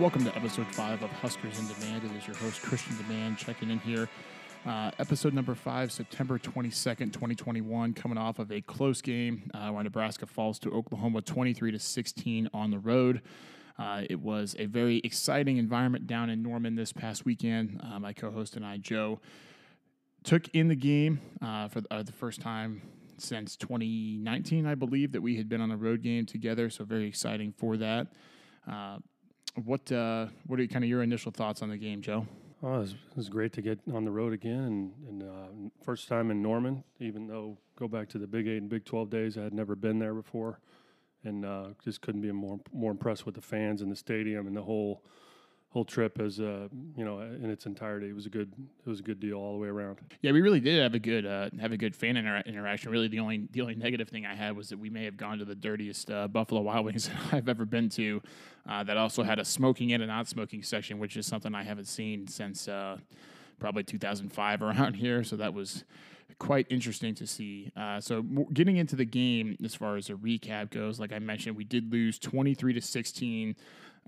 Welcome 0.00 0.24
to 0.26 0.36
episode 0.36 0.68
five 0.68 1.02
of 1.02 1.10
Huskers 1.10 1.58
in 1.58 1.66
Demand. 1.66 2.04
It 2.04 2.16
is 2.16 2.24
your 2.24 2.36
host, 2.36 2.62
Christian 2.62 2.96
Demand, 2.98 3.36
checking 3.36 3.68
in 3.68 3.80
here. 3.80 4.08
Uh, 4.64 4.92
episode 5.00 5.34
number 5.34 5.56
five, 5.56 5.90
September 5.90 6.38
22nd, 6.38 7.12
2021, 7.12 7.94
coming 7.94 8.16
off 8.16 8.38
of 8.38 8.52
a 8.52 8.60
close 8.60 9.02
game 9.02 9.50
uh, 9.54 9.70
where 9.70 9.82
Nebraska 9.82 10.24
falls 10.24 10.60
to 10.60 10.70
Oklahoma 10.70 11.20
23 11.20 11.72
to 11.72 11.80
16 11.80 12.48
on 12.54 12.70
the 12.70 12.78
road. 12.78 13.22
Uh, 13.76 14.02
it 14.08 14.20
was 14.20 14.54
a 14.60 14.66
very 14.66 14.98
exciting 14.98 15.56
environment 15.56 16.06
down 16.06 16.30
in 16.30 16.44
Norman 16.44 16.76
this 16.76 16.92
past 16.92 17.24
weekend. 17.24 17.80
Uh, 17.82 17.98
my 17.98 18.12
co 18.12 18.30
host 18.30 18.54
and 18.54 18.64
I, 18.64 18.76
Joe, 18.76 19.18
took 20.22 20.46
in 20.50 20.68
the 20.68 20.76
game 20.76 21.20
uh, 21.42 21.66
for 21.66 21.80
the, 21.80 21.92
uh, 21.92 22.04
the 22.04 22.12
first 22.12 22.40
time 22.40 22.82
since 23.16 23.56
2019, 23.56 24.64
I 24.64 24.76
believe, 24.76 25.10
that 25.10 25.22
we 25.22 25.38
had 25.38 25.48
been 25.48 25.60
on 25.60 25.72
a 25.72 25.76
road 25.76 26.02
game 26.02 26.24
together. 26.24 26.70
So, 26.70 26.84
very 26.84 27.08
exciting 27.08 27.52
for 27.52 27.76
that. 27.78 28.06
What 29.64 29.90
uh, 29.90 30.26
what 30.46 30.60
are 30.60 30.66
kind 30.66 30.84
of 30.84 30.88
your 30.88 31.02
initial 31.02 31.32
thoughts 31.32 31.62
on 31.62 31.70
the 31.70 31.76
game, 31.76 32.00
Joe? 32.00 32.26
Oh, 32.62 32.74
it 32.74 32.78
was, 32.78 32.92
it 32.92 33.16
was 33.16 33.28
great 33.28 33.52
to 33.54 33.62
get 33.62 33.78
on 33.92 34.04
the 34.04 34.10
road 34.10 34.32
again, 34.32 34.52
and, 34.64 34.92
and 35.08 35.22
uh, 35.22 35.70
first 35.84 36.08
time 36.08 36.30
in 36.30 36.42
Norman. 36.42 36.84
Even 37.00 37.26
though 37.26 37.56
go 37.76 37.86
back 37.88 38.08
to 38.10 38.18
the 38.18 38.26
Big 38.26 38.46
Eight 38.46 38.58
and 38.58 38.68
Big 38.68 38.84
Twelve 38.84 39.10
days, 39.10 39.38
I 39.38 39.42
had 39.42 39.54
never 39.54 39.76
been 39.76 39.98
there 39.98 40.14
before, 40.14 40.60
and 41.24 41.44
uh, 41.44 41.68
just 41.84 42.00
couldn't 42.00 42.20
be 42.20 42.32
more 42.32 42.60
more 42.72 42.90
impressed 42.90 43.26
with 43.26 43.34
the 43.34 43.40
fans 43.40 43.80
and 43.82 43.90
the 43.90 43.96
stadium 43.96 44.46
and 44.46 44.56
the 44.56 44.62
whole 44.62 45.02
whole 45.70 45.84
trip 45.84 46.18
as 46.18 46.40
uh, 46.40 46.66
you 46.96 47.04
know 47.04 47.20
in 47.20 47.50
its 47.50 47.66
entirety. 47.66 48.08
It 48.08 48.14
was 48.14 48.26
a 48.26 48.30
good 48.30 48.52
it 48.86 48.88
was 48.88 49.00
a 49.00 49.02
good 49.02 49.20
deal 49.20 49.36
all 49.36 49.52
the 49.52 49.58
way 49.58 49.68
around. 49.68 49.98
Yeah, 50.22 50.32
we 50.32 50.40
really 50.40 50.60
did 50.60 50.82
have 50.82 50.94
a 50.94 50.98
good 50.98 51.26
uh, 51.26 51.50
have 51.60 51.72
a 51.72 51.76
good 51.76 51.94
fan 51.94 52.16
inter- 52.16 52.42
interaction. 52.46 52.90
Really, 52.90 53.08
the 53.08 53.20
only 53.20 53.48
the 53.50 53.60
only 53.60 53.74
negative 53.74 54.08
thing 54.08 54.24
I 54.24 54.34
had 54.34 54.56
was 54.56 54.70
that 54.70 54.78
we 54.78 54.90
may 54.90 55.04
have 55.04 55.16
gone 55.16 55.38
to 55.38 55.44
the 55.44 55.54
dirtiest 55.54 56.10
uh, 56.10 56.28
Buffalo 56.28 56.62
Wild 56.62 56.86
Wings 56.86 57.10
I've 57.32 57.48
ever 57.48 57.64
been 57.64 57.88
to. 57.90 58.22
Uh, 58.68 58.84
that 58.84 58.96
also 58.96 59.22
had 59.22 59.38
a 59.38 59.44
smoking 59.44 59.92
and 59.92 60.02
a 60.02 60.06
not 60.06 60.28
smoking 60.28 60.62
section, 60.62 60.98
which 60.98 61.16
is 61.16 61.26
something 61.26 61.54
I 61.54 61.62
haven't 61.62 61.86
seen 61.86 62.26
since 62.26 62.68
uh, 62.68 62.98
probably 63.58 63.82
2005 63.82 64.62
around 64.62 64.94
here. 64.94 65.24
So 65.24 65.36
that 65.36 65.54
was 65.54 65.84
quite 66.38 66.66
interesting 66.70 67.14
to 67.14 67.26
see. 67.26 67.72
Uh, 67.76 68.00
so 68.00 68.22
getting 68.52 68.76
into 68.76 68.96
the 68.96 69.04
game 69.04 69.56
as 69.64 69.74
far 69.74 69.96
as 69.96 70.10
a 70.10 70.14
recap 70.14 70.70
goes, 70.70 71.00
like 71.00 71.12
I 71.12 71.18
mentioned, 71.18 71.56
we 71.56 71.64
did 71.64 71.90
lose 71.90 72.18
23 72.18 72.74
to 72.74 72.80
16 72.80 73.56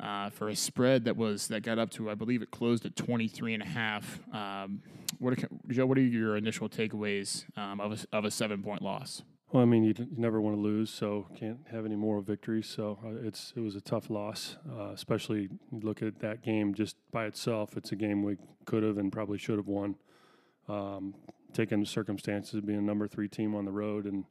uh, 0.01 0.31
for 0.31 0.49
a 0.49 0.57
spread 0.57 1.05
that 1.05 1.17
was 1.17 1.49
that 1.49 1.63
got 1.63 1.79
up 1.79 1.91
to 1.91 2.11
I 2.11 2.15
believe 2.15 2.43
it 2.43 2.51
closed 2.51 2.87
at 2.87 2.97
23 2.97 3.55
and 3.55 3.63
a 3.63 3.67
half. 3.67 4.21
Um, 4.33 4.83
what 5.19 5.35
are, 5.35 5.49
Joe? 5.69 5.87
What 5.87 5.99
are 5.99 6.03
your 6.03 6.37
initial 6.37 6.69
takeaways 6.69 7.45
um, 7.59 7.81
of 7.81 7.93
a, 7.93 8.17
of 8.17 8.25
a 8.25 8.31
seven 8.31 8.63
point 8.63 8.83
loss? 8.83 9.23
Well, 9.53 9.65
I 9.65 9.67
mean, 9.67 9.83
you, 9.83 9.95
you, 9.99 10.07
never 10.17 10.41
want 10.41 10.57
to 10.57 10.61
lose, 10.61 10.91
so 10.91 11.27
can't 11.37 11.59
have 11.73 11.85
any 11.85 11.97
more 11.97 12.21
victories. 12.21 12.69
So 12.69 12.99
uh, 13.05 13.27
it's 13.27 13.53
it 13.57 13.61
was 13.61 13.75
a 13.75 13.81
tough 13.81 14.09
loss, 14.09 14.57
uh, 14.71 14.91
especially 14.91 15.49
look 15.73 16.03
at 16.03 16.21
that 16.21 16.43
game 16.43 16.73
just 16.73 16.97
by 17.11 17.27
itself. 17.27 17.77
It's 17.77 17.91
a 17.93 17.97
game 17.97 18.23
we 18.23 18.37
could 18.65 18.83
have 18.83 18.97
and 18.97 19.11
probably 19.13 19.39
should 19.39 19.57
have 19.57 19.67
won. 19.67 19.97
Um, 20.69 21.15
taking 21.53 21.81
the 21.81 21.87
circumstances 21.87 22.55
of 22.55 22.65
being 22.65 22.79
a 22.79 22.83
number 22.83 23.09
three 23.09 23.29
team 23.29 23.57
on 23.57 23.65
the 23.65 23.73
road 23.73 24.05
and 24.05 24.25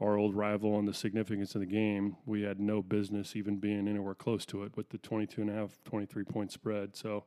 our 0.00 0.16
old 0.18 0.34
rival 0.34 0.78
and 0.78 0.88
the 0.88 0.94
significance 0.94 1.54
of 1.54 1.60
the 1.60 1.66
game, 1.66 2.16
we 2.26 2.42
had 2.42 2.58
no 2.58 2.82
business 2.82 3.36
even 3.36 3.58
being 3.58 3.86
anywhere 3.86 4.14
close 4.14 4.44
to 4.46 4.64
it 4.64 4.76
with 4.76 4.88
the 4.90 4.98
22 4.98 5.40
and 5.40 5.50
a 5.50 5.54
half, 5.54 5.78
23 5.84 6.24
point 6.24 6.50
spread. 6.50 6.96
So, 6.96 7.24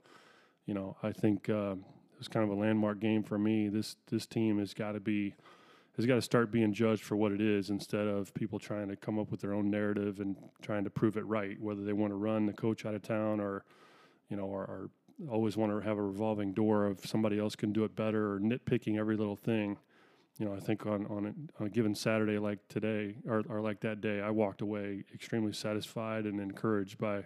you 0.65 0.73
know, 0.73 0.97
I 1.01 1.11
think 1.11 1.49
uh, 1.49 1.73
it 1.73 2.19
was 2.19 2.27
kind 2.27 2.43
of 2.43 2.55
a 2.55 2.59
landmark 2.59 2.99
game 2.99 3.23
for 3.23 3.37
me. 3.37 3.69
This 3.69 3.95
this 4.07 4.25
team 4.25 4.59
has 4.59 4.73
got 4.73 4.93
to 4.93 4.99
be 4.99 5.35
has 5.95 6.05
got 6.05 6.15
to 6.15 6.21
start 6.21 6.51
being 6.51 6.73
judged 6.73 7.03
for 7.03 7.15
what 7.15 7.31
it 7.31 7.41
is 7.41 7.69
instead 7.69 8.05
of 8.07 8.33
people 8.33 8.59
trying 8.59 8.87
to 8.89 8.95
come 8.95 9.17
up 9.17 9.31
with 9.31 9.41
their 9.41 9.53
own 9.53 9.71
narrative 9.71 10.19
and 10.19 10.35
trying 10.61 10.83
to 10.83 10.89
prove 10.89 11.17
it 11.17 11.25
right, 11.25 11.59
whether 11.59 11.83
they 11.83 11.93
want 11.93 12.11
to 12.11 12.15
run 12.15 12.45
the 12.45 12.53
coach 12.53 12.85
out 12.85 12.93
of 12.93 13.01
town 13.01 13.39
or, 13.39 13.63
you 14.29 14.37
know, 14.37 14.43
or, 14.43 14.61
or 14.61 14.89
always 15.27 15.57
want 15.57 15.71
to 15.71 15.87
have 15.87 15.97
a 15.97 16.01
revolving 16.01 16.53
door 16.53 16.85
of 16.85 17.03
somebody 17.03 17.39
else 17.39 17.55
can 17.55 17.73
do 17.73 17.83
it 17.83 17.95
better 17.95 18.33
or 18.33 18.39
nitpicking 18.39 18.99
every 18.99 19.17
little 19.17 19.35
thing 19.35 19.77
you 20.39 20.45
know, 20.45 20.53
I 20.53 20.59
think 20.59 20.85
on 20.85 21.05
on 21.07 21.25
a, 21.25 21.61
on 21.61 21.67
a 21.67 21.69
given 21.69 21.95
Saturday 21.95 22.37
like 22.37 22.59
today 22.67 23.15
or, 23.27 23.43
or 23.49 23.61
like 23.61 23.81
that 23.81 24.01
day, 24.01 24.21
I 24.21 24.29
walked 24.29 24.61
away 24.61 25.03
extremely 25.13 25.53
satisfied 25.53 26.25
and 26.25 26.39
encouraged 26.39 26.97
by 26.97 27.25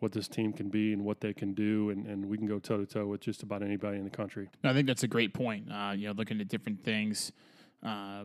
what 0.00 0.12
this 0.12 0.28
team 0.28 0.52
can 0.52 0.68
be 0.68 0.92
and 0.92 1.04
what 1.04 1.20
they 1.20 1.34
can 1.34 1.52
do, 1.52 1.90
and, 1.90 2.06
and 2.06 2.26
we 2.26 2.38
can 2.38 2.46
go 2.46 2.58
toe 2.58 2.78
to 2.78 2.86
toe 2.86 3.06
with 3.06 3.20
just 3.20 3.42
about 3.42 3.62
anybody 3.62 3.98
in 3.98 4.04
the 4.04 4.10
country. 4.10 4.48
I 4.64 4.72
think 4.72 4.86
that's 4.86 5.02
a 5.02 5.08
great 5.08 5.34
point. 5.34 5.70
Uh, 5.70 5.92
you 5.94 6.08
know, 6.08 6.14
looking 6.14 6.40
at 6.40 6.48
different 6.48 6.82
things, 6.82 7.32
uh, 7.84 8.24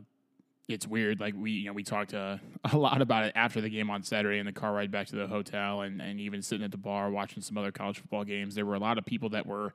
it's 0.69 0.87
weird. 0.87 1.19
Like 1.19 1.33
we, 1.37 1.51
you 1.51 1.65
know, 1.67 1.73
we 1.73 1.83
talked 1.83 2.13
uh, 2.13 2.37
a 2.71 2.77
lot 2.77 3.01
about 3.01 3.25
it 3.25 3.33
after 3.35 3.59
the 3.59 3.69
game 3.69 3.89
on 3.89 4.03
Saturday 4.03 4.39
in 4.39 4.45
the 4.45 4.53
car 4.53 4.73
ride 4.73 4.91
back 4.91 5.07
to 5.07 5.15
the 5.15 5.27
hotel, 5.27 5.81
and 5.81 6.01
and 6.01 6.19
even 6.19 6.41
sitting 6.41 6.63
at 6.63 6.71
the 6.71 6.77
bar 6.77 7.11
watching 7.11 7.43
some 7.43 7.57
other 7.57 7.71
college 7.71 7.99
football 7.99 8.23
games. 8.23 8.55
There 8.55 8.65
were 8.65 8.75
a 8.75 8.79
lot 8.79 8.97
of 8.97 9.05
people 9.05 9.29
that 9.29 9.45
were 9.45 9.73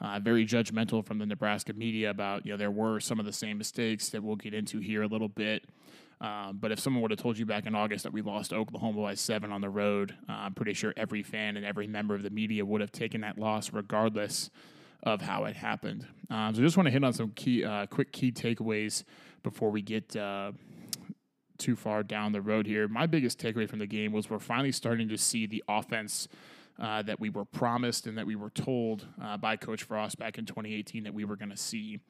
uh, 0.00 0.18
very 0.20 0.44
judgmental 0.44 1.04
from 1.04 1.18
the 1.18 1.26
Nebraska 1.26 1.72
media 1.72 2.10
about, 2.10 2.44
you 2.44 2.52
know, 2.52 2.56
there 2.58 2.70
were 2.70 3.00
some 3.00 3.20
of 3.20 3.26
the 3.26 3.32
same 3.32 3.58
mistakes 3.58 4.08
that 4.10 4.22
we'll 4.22 4.36
get 4.36 4.54
into 4.54 4.80
here 4.80 5.02
a 5.02 5.06
little 5.06 5.28
bit. 5.28 5.64
Um, 6.20 6.58
but 6.60 6.72
if 6.72 6.78
someone 6.78 7.02
would 7.02 7.10
have 7.10 7.20
told 7.20 7.36
you 7.38 7.46
back 7.46 7.66
in 7.66 7.74
August 7.74 8.04
that 8.04 8.12
we 8.12 8.22
lost 8.22 8.52
Oklahoma 8.52 9.02
by 9.02 9.14
seven 9.14 9.52
on 9.52 9.60
the 9.60 9.68
road, 9.68 10.14
uh, 10.28 10.32
I'm 10.32 10.54
pretty 10.54 10.74
sure 10.74 10.94
every 10.96 11.22
fan 11.22 11.56
and 11.56 11.66
every 11.66 11.86
member 11.86 12.14
of 12.14 12.22
the 12.22 12.30
media 12.30 12.64
would 12.64 12.80
have 12.80 12.92
taken 12.92 13.20
that 13.22 13.36
loss 13.38 13.72
regardless 13.72 14.50
of 15.02 15.20
how 15.20 15.44
it 15.44 15.56
happened. 15.56 16.06
Um, 16.30 16.54
so 16.54 16.62
I 16.62 16.64
just 16.64 16.76
want 16.76 16.86
to 16.86 16.90
hit 16.90 17.04
on 17.04 17.12
some 17.12 17.30
key, 17.30 17.64
uh, 17.64 17.86
quick 17.86 18.10
key 18.12 18.32
takeaways 18.32 19.04
before 19.42 19.70
we 19.70 19.82
get 19.82 20.16
uh, 20.16 20.52
too 21.58 21.76
far 21.76 22.02
down 22.02 22.32
the 22.32 22.40
road 22.40 22.66
here. 22.66 22.88
My 22.88 23.06
biggest 23.06 23.38
takeaway 23.38 23.68
from 23.68 23.80
the 23.80 23.86
game 23.86 24.12
was 24.12 24.30
we're 24.30 24.38
finally 24.38 24.72
starting 24.72 25.08
to 25.08 25.18
see 25.18 25.46
the 25.46 25.62
offense 25.68 26.26
uh, 26.78 27.02
that 27.02 27.20
we 27.20 27.30
were 27.30 27.44
promised 27.44 28.06
and 28.06 28.18
that 28.18 28.26
we 28.26 28.36
were 28.36 28.50
told 28.50 29.06
uh, 29.22 29.36
by 29.36 29.56
Coach 29.56 29.84
Frost 29.84 30.18
back 30.18 30.38
in 30.38 30.46
2018 30.46 31.04
that 31.04 31.14
we 31.14 31.24
were 31.24 31.36
going 31.36 31.50
to 31.50 31.56
see. 31.56 32.00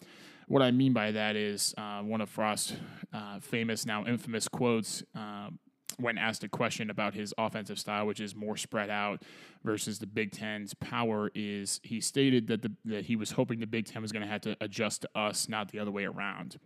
What 0.47 0.63
I 0.63 0.71
mean 0.71 0.93
by 0.93 1.13
that 1.13 1.37
is 1.37 1.75
uh, 1.79 2.01
one 2.01 2.21
of 2.21 2.29
Frost's 2.29 2.75
uh, 3.13 3.41
famous, 3.41 3.87
now 3.87 4.05
infamous 4.05 4.49
quotes 4.49 5.03
um, 5.15 5.59
when 5.99 6.19
asked 6.19 6.45
a 6.45 6.49
question 6.49 6.91
about 6.91 7.15
his 7.15 7.33
offensive 7.39 7.79
style, 7.79 8.07
which 8.07 8.21
is 8.21 8.35
more 8.35 8.57
spread 8.57 8.91
out 8.91 9.23
versus 9.63 9.99
the 9.99 10.07
Big 10.07 10.33
Ten's 10.33 10.75
power, 10.75 11.31
is 11.35 11.81
he 11.83 12.01
stated 12.01 12.47
that 12.49 12.63
the, 12.63 12.73
that 12.85 13.05
he 13.05 13.17
was 13.17 13.33
hoping 13.33 13.61
the 13.61 13.67
Big 13.67 13.87
Ten 13.87 14.03
was 14.03 14.13
going 14.13 14.23
to 14.23 14.29
have 14.29 14.41
to 14.43 14.57
adjust 14.61 15.03
to 15.03 15.09
us, 15.15 15.49
not 15.49 15.71
the 15.71 15.79
other 15.79 15.91
way 15.91 16.05
around. 16.05 16.59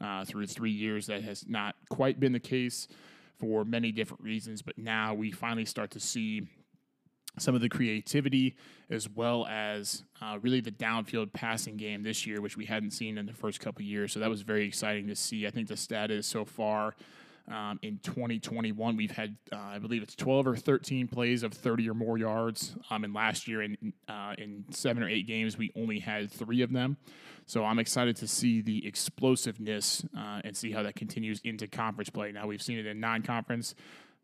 Uh, 0.00 0.24
through 0.24 0.46
three 0.46 0.70
years, 0.70 1.06
that 1.06 1.24
has 1.24 1.44
not 1.48 1.74
quite 1.88 2.20
been 2.20 2.32
the 2.32 2.38
case 2.38 2.86
for 3.40 3.64
many 3.64 3.90
different 3.90 4.22
reasons, 4.22 4.62
but 4.62 4.78
now 4.78 5.12
we 5.12 5.32
finally 5.32 5.64
start 5.64 5.90
to 5.90 5.98
see 5.98 6.46
some 7.38 7.54
of 7.54 7.60
the 7.60 7.68
creativity 7.68 8.56
as 8.90 9.08
well 9.08 9.46
as 9.46 10.04
uh, 10.20 10.38
really 10.40 10.60
the 10.60 10.70
downfield 10.70 11.32
passing 11.32 11.76
game 11.76 12.02
this 12.02 12.26
year, 12.26 12.40
which 12.40 12.56
we 12.56 12.64
hadn't 12.64 12.90
seen 12.90 13.18
in 13.18 13.26
the 13.26 13.32
first 13.32 13.60
couple 13.60 13.82
years. 13.82 14.12
So 14.12 14.20
that 14.20 14.30
was 14.30 14.42
very 14.42 14.66
exciting 14.66 15.08
to 15.08 15.16
see. 15.16 15.46
I 15.46 15.50
think 15.50 15.68
the 15.68 15.76
stat 15.76 16.10
is 16.10 16.26
so 16.26 16.44
far 16.44 16.94
um, 17.50 17.78
in 17.82 17.98
2021, 18.02 18.96
we've 18.96 19.10
had, 19.10 19.36
uh, 19.52 19.56
I 19.56 19.78
believe 19.78 20.02
it's 20.02 20.14
12 20.14 20.46
or 20.48 20.56
13 20.56 21.08
plays 21.08 21.42
of 21.42 21.52
30 21.54 21.88
or 21.88 21.94
more 21.94 22.18
yards. 22.18 22.76
Um, 22.90 23.04
and 23.04 23.14
last 23.14 23.48
year, 23.48 23.62
in 23.62 23.92
uh, 24.08 24.34
in 24.36 24.64
seven 24.70 25.02
or 25.02 25.08
eight 25.08 25.26
games, 25.26 25.56
we 25.56 25.70
only 25.74 25.98
had 25.98 26.30
three 26.30 26.62
of 26.62 26.72
them. 26.72 26.98
So 27.46 27.64
I'm 27.64 27.78
excited 27.78 28.16
to 28.16 28.28
see 28.28 28.60
the 28.60 28.86
explosiveness 28.86 30.04
uh, 30.16 30.42
and 30.44 30.54
see 30.54 30.72
how 30.72 30.82
that 30.82 30.96
continues 30.96 31.40
into 31.42 31.66
conference 31.66 32.10
play. 32.10 32.32
Now 32.32 32.46
we've 32.46 32.62
seen 32.62 32.78
it 32.78 32.86
in 32.86 33.00
non-conference 33.00 33.74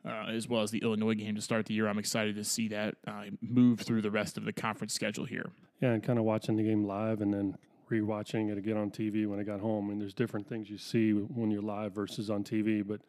uh, 0.06 0.26
as 0.28 0.48
well 0.48 0.62
as 0.62 0.70
the 0.70 0.78
Illinois 0.78 1.14
game 1.14 1.34
to 1.34 1.40
start 1.40 1.66
the 1.66 1.74
year. 1.74 1.88
I'm 1.88 1.98
excited 1.98 2.36
to 2.36 2.44
see 2.44 2.68
that 2.68 2.96
uh, 3.06 3.24
move 3.40 3.80
through 3.80 4.02
the 4.02 4.10
rest 4.10 4.36
of 4.36 4.44
the 4.44 4.52
conference 4.52 4.92
schedule 4.92 5.24
here. 5.24 5.50
Yeah, 5.80 5.92
and 5.92 6.02
kind 6.02 6.18
of 6.18 6.24
watching 6.24 6.56
the 6.56 6.62
game 6.62 6.86
live 6.86 7.20
and 7.20 7.32
then 7.32 7.56
rewatching 7.90 8.50
it 8.50 8.58
again 8.58 8.76
on 8.76 8.90
TV 8.90 9.26
when 9.26 9.40
I 9.40 9.42
got 9.42 9.60
home. 9.60 9.90
And 9.90 10.00
there's 10.00 10.14
different 10.14 10.48
things 10.48 10.70
you 10.70 10.78
see 10.78 11.12
when 11.12 11.50
you're 11.50 11.62
live 11.62 11.92
versus 11.92 12.30
on 12.30 12.44
TV. 12.44 12.86
But 12.86 13.00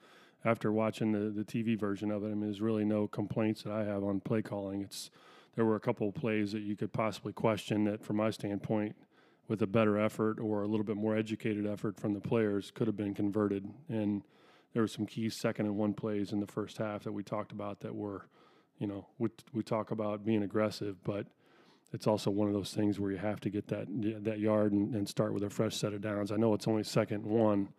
after 0.44 0.72
watching 0.72 1.12
the, 1.12 1.32
the 1.32 1.44
TV 1.44 1.78
version 1.78 2.12
of 2.12 2.24
it, 2.24 2.28
I 2.28 2.30
mean, 2.30 2.42
there's 2.42 2.62
really 2.62 2.86
no 2.86 3.08
complaints 3.08 3.64
that 3.64 3.74
I 3.74 3.84
have 3.84 4.04
on 4.04 4.20
play 4.20 4.42
calling. 4.42 4.82
It's 4.82 5.10
there 5.56 5.66
were 5.66 5.76
a 5.76 5.80
couple 5.80 6.10
of 6.10 6.14
plays 6.14 6.52
that 6.52 6.62
you 6.62 6.76
could 6.76 6.92
possibly 6.92 7.32
question 7.32 7.86
that, 7.86 8.04
from 8.04 8.18
my 8.18 8.30
standpoint, 8.30 8.96
with 9.48 9.62
a 9.62 9.68
better 9.68 9.98
effort 9.98 10.40
or 10.40 10.64
a 10.64 10.68
little 10.68 10.84
bit 10.84 10.98
more 10.98 11.16
educated 11.16 11.66
effort 11.66 11.98
from 11.98 12.14
the 12.14 12.20
players, 12.20 12.72
could 12.72 12.88
have 12.88 12.98
been 12.98 13.14
converted. 13.14 13.70
And 13.88 14.24
there 14.76 14.84
were 14.84 14.90
some 14.90 15.06
key 15.06 15.30
second 15.30 15.68
and 15.68 15.78
one 15.78 15.94
plays 15.94 16.34
in 16.34 16.42
the 16.42 16.46
first 16.46 16.78
half 16.78 17.06
that 17.06 17.14
we 17.14 17.24
talked 17.24 17.54
about 17.54 17.80
that 17.80 17.96
were, 17.96 18.28
you 18.78 18.86
know, 18.86 19.08
we, 19.18 19.30
we 19.54 19.64
talk 19.64 19.92
about 19.92 20.26
being 20.26 20.44
aggressive, 20.44 21.02
but 21.06 21.28
it's 21.94 22.08
also 22.08 22.30
one 22.30 22.50
of 22.50 22.54
those 22.54 22.74
things 22.74 23.00
where 23.00 23.10
you 23.10 23.18
have 23.18 23.40
to 23.40 23.50
get 23.50 23.70
that 23.70 23.88
that 24.26 24.40
yard 24.40 24.74
and, 24.74 24.94
and 24.94 25.08
start 25.08 25.34
with 25.34 25.44
a 25.44 25.50
fresh 25.50 25.78
set 25.78 25.94
of 25.94 26.02
downs. 26.02 26.30
I 26.30 26.36
know 26.36 26.54
it's 26.54 26.68
only 26.68 26.84
second 26.84 27.24
and 27.24 27.28
one, 27.28 27.70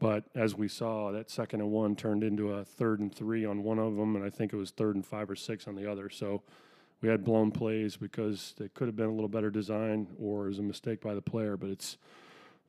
but 0.00 0.24
as 0.34 0.56
we 0.56 0.66
saw, 0.66 1.12
that 1.12 1.30
second 1.30 1.60
and 1.60 1.70
one 1.70 1.94
turned 1.94 2.24
into 2.24 2.50
a 2.54 2.64
third 2.64 2.98
and 2.98 3.14
three 3.14 3.44
on 3.44 3.62
one 3.62 3.78
of 3.78 3.94
them, 3.94 4.16
and 4.16 4.24
I 4.24 4.28
think 4.28 4.52
it 4.52 4.56
was 4.56 4.72
third 4.72 4.96
and 4.96 5.06
five 5.06 5.30
or 5.30 5.36
six 5.36 5.68
on 5.68 5.76
the 5.76 5.88
other. 5.88 6.10
So 6.10 6.42
we 7.00 7.08
had 7.08 7.22
blown 7.22 7.52
plays 7.52 7.96
because 7.96 8.56
they 8.58 8.66
could 8.70 8.88
have 8.88 8.96
been 8.96 9.06
a 9.06 9.14
little 9.14 9.28
better 9.28 9.50
design 9.50 10.08
or 10.18 10.46
it 10.46 10.48
was 10.48 10.58
a 10.58 10.62
mistake 10.62 11.00
by 11.00 11.14
the 11.14 11.22
player, 11.22 11.56
but 11.56 11.70
it's 11.70 11.96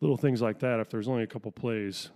little 0.02 0.18
things 0.18 0.42
like 0.42 0.60
that. 0.60 0.80
If 0.80 0.90
there's 0.90 1.08
only 1.08 1.24
a 1.24 1.28
couple 1.28 1.52
plays, 1.52 2.10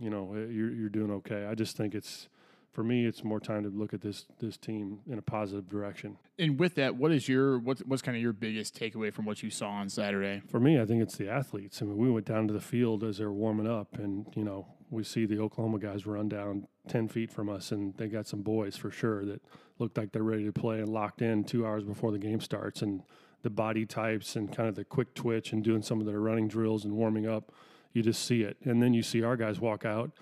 you 0.00 0.08
know, 0.08 0.32
eh, 0.34 0.46
you're, 0.50 0.72
you're 0.72 0.88
doing 0.88 1.10
okay. 1.10 1.46
I 1.46 1.54
just 1.54 1.76
think 1.76 1.94
it's 1.94 2.28
for 2.72 2.82
me, 2.82 3.04
it's 3.04 3.22
more 3.22 3.38
time 3.38 3.64
to 3.64 3.68
look 3.68 3.92
at 3.92 4.00
this 4.00 4.24
this 4.38 4.56
team 4.56 5.00
in 5.06 5.18
a 5.18 5.22
positive 5.22 5.68
direction. 5.68 6.16
And 6.38 6.58
with 6.58 6.74
that, 6.76 6.96
what 6.96 7.12
is 7.12 7.28
your 7.28 7.58
what's 7.58 7.82
what's 7.82 8.00
kind 8.00 8.16
of 8.16 8.22
your 8.22 8.32
biggest 8.32 8.78
takeaway 8.78 9.12
from 9.12 9.26
what 9.26 9.42
you 9.42 9.50
saw 9.50 9.68
on 9.68 9.90
Saturday? 9.90 10.42
For 10.48 10.58
me, 10.58 10.80
I 10.80 10.86
think 10.86 11.02
it's 11.02 11.16
the 11.16 11.28
athletes. 11.28 11.82
I 11.82 11.84
mean, 11.84 11.98
we 11.98 12.10
went 12.10 12.26
down 12.26 12.48
to 12.48 12.54
the 12.54 12.60
field 12.60 13.04
as 13.04 13.18
they're 13.18 13.32
warming 13.32 13.68
up, 13.68 13.98
and 13.98 14.26
you 14.34 14.44
know, 14.44 14.66
we 14.90 15.04
see 15.04 15.26
the 15.26 15.38
Oklahoma 15.38 15.78
guys 15.78 16.06
run 16.06 16.28
down 16.28 16.66
ten 16.88 17.08
feet 17.08 17.30
from 17.30 17.50
us, 17.50 17.72
and 17.72 17.94
they 17.98 18.08
got 18.08 18.26
some 18.26 18.40
boys 18.40 18.76
for 18.76 18.90
sure 18.90 19.24
that 19.26 19.42
looked 19.78 19.98
like 19.98 20.12
they're 20.12 20.22
ready 20.22 20.44
to 20.44 20.52
play 20.52 20.78
and 20.78 20.88
locked 20.88 21.20
in 21.20 21.44
two 21.44 21.66
hours 21.66 21.84
before 21.84 22.10
the 22.10 22.18
game 22.18 22.40
starts, 22.40 22.80
and 22.80 23.02
the 23.42 23.50
body 23.50 23.84
types 23.86 24.36
and 24.36 24.54
kind 24.54 24.68
of 24.68 24.74
the 24.74 24.84
quick 24.84 25.14
twitch 25.14 25.52
and 25.52 25.62
doing 25.62 25.82
some 25.82 26.00
of 26.00 26.06
their 26.06 26.20
running 26.20 26.48
drills 26.48 26.84
and 26.84 26.94
warming 26.94 27.26
up. 27.26 27.52
You 27.92 28.02
just 28.02 28.24
see 28.24 28.42
it, 28.42 28.56
and 28.64 28.82
then 28.82 28.94
you 28.94 29.02
see 29.02 29.22
our 29.22 29.36
guys 29.36 29.60
walk 29.60 29.84
out 29.84 30.12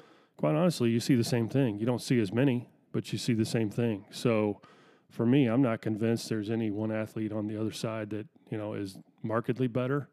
quite 0.41 0.55
honestly, 0.55 0.89
you 0.89 1.01
see 1.01 1.15
the 1.15 1.23
same 1.23 1.51
thing. 1.51 1.79
You 1.79 1.85
don't 1.85 2.01
see 2.01 2.19
as 2.19 2.33
many, 2.33 2.71
but 2.93 3.13
you 3.13 3.19
see 3.19 3.35
the 3.35 3.45
same 3.45 3.69
thing. 3.69 4.07
So 4.11 4.63
for 5.11 5.27
me, 5.27 5.47
I'm 5.47 5.61
not 5.61 5.83
convinced 5.83 6.31
there's 6.31 6.49
any 6.51 6.71
one 6.71 6.91
athlete 6.91 7.31
on 7.31 7.47
the 7.47 7.61
other 7.61 7.73
side 7.73 8.09
that 8.11 8.27
you 8.51 8.57
know 8.57 8.73
is 8.73 8.97
markedly 9.23 9.67
better. 9.67 10.09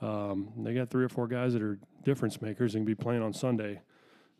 Um, 0.00 0.50
they 0.56 0.72
got 0.72 0.88
three 0.88 1.04
or 1.04 1.10
four 1.10 1.28
guys 1.28 1.52
that 1.52 1.60
are 1.60 1.78
difference 2.04 2.40
makers 2.40 2.74
and 2.74 2.86
be 2.86 2.94
playing 2.94 3.22
on 3.22 3.34
Sunday, 3.34 3.82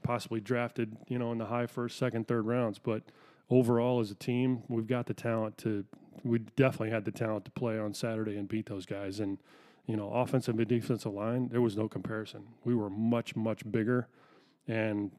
possibly 0.03 0.41
drafted, 0.41 0.97
you 1.07 1.19
know, 1.19 1.33
in 1.33 1.39
the 1.39 1.47
high 1.47 1.67
first, 1.67 1.99
second, 1.99 2.27
third 2.27 2.47
rounds. 2.47 2.79
But 2.79 3.03
overall, 3.51 4.01
as 4.01 4.11
a 4.11 4.15
team, 4.15 4.63
we've 4.69 4.87
got 4.87 5.05
the 5.05 5.15
talent 5.15 5.59
to. 5.59 5.85
We 6.25 6.39
definitely 6.39 6.91
had 6.91 7.05
the 7.05 7.13
talent 7.13 7.45
to 7.47 7.51
play 7.51 7.79
on 7.79 7.95
Saturday 7.95 8.37
and 8.37 8.49
beat 8.49 8.67
those 8.67 8.87
guys. 8.87 9.21
And 9.21 9.39
you 9.87 9.97
know, 9.97 10.11
offensive 10.11 10.59
and 10.59 10.69
defensive 10.69 11.13
line, 11.13 11.49
there 11.49 11.61
was 11.61 11.77
no 11.77 11.89
comparison. 11.89 12.45
We 12.65 12.75
were 12.75 12.91
much, 12.91 13.37
much 13.37 13.71
bigger, 13.71 14.09
and 14.67 15.13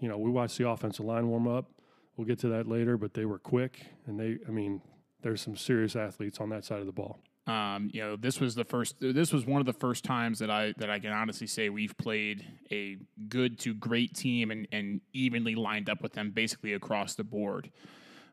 you 0.00 0.08
know, 0.08 0.18
we 0.18 0.30
watched 0.30 0.58
the 0.58 0.68
offensive 0.68 1.04
line 1.04 1.28
warm 1.28 1.46
up. 1.46 1.70
We'll 2.16 2.26
get 2.26 2.38
to 2.40 2.48
that 2.48 2.66
later, 2.66 2.96
but 2.96 3.12
they 3.12 3.26
were 3.26 3.38
quick, 3.38 3.80
and 4.06 4.18
they, 4.18 4.38
I 4.48 4.50
mean, 4.50 4.80
there's 5.22 5.42
some 5.42 5.56
serious 5.56 5.96
athletes 5.96 6.40
on 6.40 6.48
that 6.50 6.64
side 6.64 6.80
of 6.80 6.86
the 6.86 6.92
ball. 6.92 7.18
Um, 7.46 7.90
you 7.92 8.00
know, 8.00 8.16
this 8.16 8.40
was 8.40 8.54
the 8.54 8.64
first. 8.64 8.96
This 9.00 9.32
was 9.32 9.46
one 9.46 9.60
of 9.60 9.66
the 9.66 9.72
first 9.72 10.02
times 10.02 10.40
that 10.40 10.50
I 10.50 10.74
that 10.78 10.90
I 10.90 10.98
can 10.98 11.12
honestly 11.12 11.46
say 11.46 11.68
we've 11.68 11.96
played 11.96 12.44
a 12.72 12.96
good 13.28 13.58
to 13.60 13.74
great 13.74 14.14
team 14.14 14.50
and 14.50 14.66
and 14.72 15.00
evenly 15.12 15.54
lined 15.54 15.88
up 15.88 16.02
with 16.02 16.14
them 16.14 16.32
basically 16.32 16.72
across 16.72 17.14
the 17.14 17.22
board. 17.22 17.70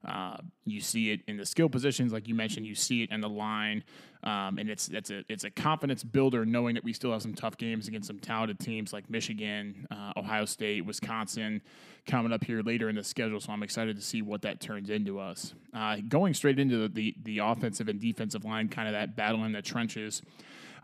Uh, 0.06 0.38
you 0.66 0.82
see 0.82 1.12
it 1.12 1.22
in 1.28 1.38
the 1.38 1.46
skill 1.46 1.70
positions, 1.70 2.12
like 2.12 2.28
you 2.28 2.36
mentioned. 2.36 2.66
You 2.66 2.76
see 2.76 3.04
it 3.04 3.12
in 3.12 3.22
the 3.22 3.30
line, 3.30 3.84
um, 4.24 4.58
and 4.58 4.70
it's 4.70 4.90
it's 4.90 5.10
a 5.10 5.24
it's 5.30 5.44
a 5.44 5.50
confidence 5.50 6.04
builder, 6.04 6.46
knowing 6.46 6.76
that 6.76 6.84
we 6.84 6.92
still 6.92 7.12
have 7.12 7.22
some 7.22 7.34
tough 7.34 7.58
games 7.58 7.88
against 7.88 8.08
some 8.08 8.20
talented 8.20 8.60
teams 8.60 8.92
like 8.92 9.10
Michigan, 9.10 9.88
uh, 9.92 10.12
Ohio 10.18 10.46
State, 10.46 10.86
Wisconsin, 10.86 11.62
coming 12.06 12.34
up 12.34 12.44
here 12.44 12.62
later 12.62 12.90
in 12.90 12.96
the 12.96 13.04
schedule. 13.04 13.40
So 13.40 13.54
I'm 13.54 13.64
excited 13.64 13.96
to 13.96 14.02
see 14.02 14.22
what 14.22 14.42
that 14.42 14.60
turns 14.60 14.90
into 14.90 15.20
us. 15.20 15.54
Uh, 15.74 15.98
going 16.08 16.34
straight 16.34 16.60
into 16.60 16.88
the, 16.88 16.90
the, 16.90 17.16
the 17.24 17.38
offensive 17.40 17.88
and 17.88 18.00
defensive 18.00 18.44
line, 18.44 18.68
kind 18.68 18.88
of 18.88 18.94
that 18.94 19.16
battle 19.16 19.44
in 19.46 19.54
the 19.54 19.62
trenches. 19.62 20.22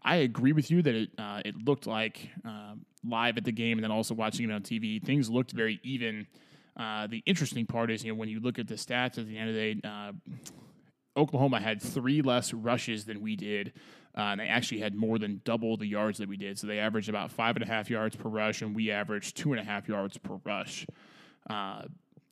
I 0.04 0.18
agree 0.18 0.54
with 0.54 0.72
you 0.72 0.82
that 0.82 0.96
it 0.96 1.10
uh, 1.18 1.42
it 1.44 1.56
looked 1.66 1.88
like 1.88 2.30
uh, 2.48 2.76
live 3.06 3.38
at 3.38 3.44
the 3.44 3.52
game, 3.52 3.78
and 3.78 3.84
then 3.84 3.92
also 3.92 4.14
watching 4.14 4.50
it 4.50 4.54
on 4.54 4.62
TV, 4.62 5.04
things 5.04 5.30
looked 5.30 5.52
very 5.52 5.80
even 5.84 6.28
uh, 6.80 7.08
the 7.08 7.22
interesting 7.26 7.66
part 7.66 7.92
is, 7.92 8.04
you 8.04 8.12
know, 8.12 8.18
when 8.18 8.30
you 8.30 8.40
look 8.40 8.58
at 8.58 8.68
the 8.68 8.76
stats 8.76 9.18
at 9.18 9.28
the 9.28 9.38
end 9.38 9.50
of 9.50 9.56
the 9.56 9.76
day, 9.76 9.82
uh, 9.84 10.12
Oklahoma 11.18 11.60
had 11.60 11.82
three 11.82 12.22
less 12.22 12.54
rushes 12.54 13.06
than 13.06 13.22
we 13.22 13.36
did. 13.36 13.74
Uh, 14.18 14.22
and 14.22 14.40
they 14.40 14.48
actually 14.48 14.80
had 14.80 14.96
more 14.96 15.20
than 15.20 15.42
double 15.44 15.78
the 15.78 15.86
yards 15.86 16.18
that 16.18 16.28
we 16.28 16.38
did. 16.38 16.58
So 16.58 16.68
they 16.68 16.80
averaged 16.80 17.10
about 17.10 17.32
five 17.32 17.56
and 17.56 17.64
a 17.64 17.68
half 17.68 17.90
yards 17.90 18.16
per 18.16 18.30
rush, 18.30 18.62
and 18.62 18.76
we 18.76 18.92
averaged 18.92 19.38
two 19.38 19.52
and 19.54 19.60
a 19.60 19.64
half 19.64 19.88
yards 19.88 20.18
per 20.18 20.40
rush. 20.44 20.88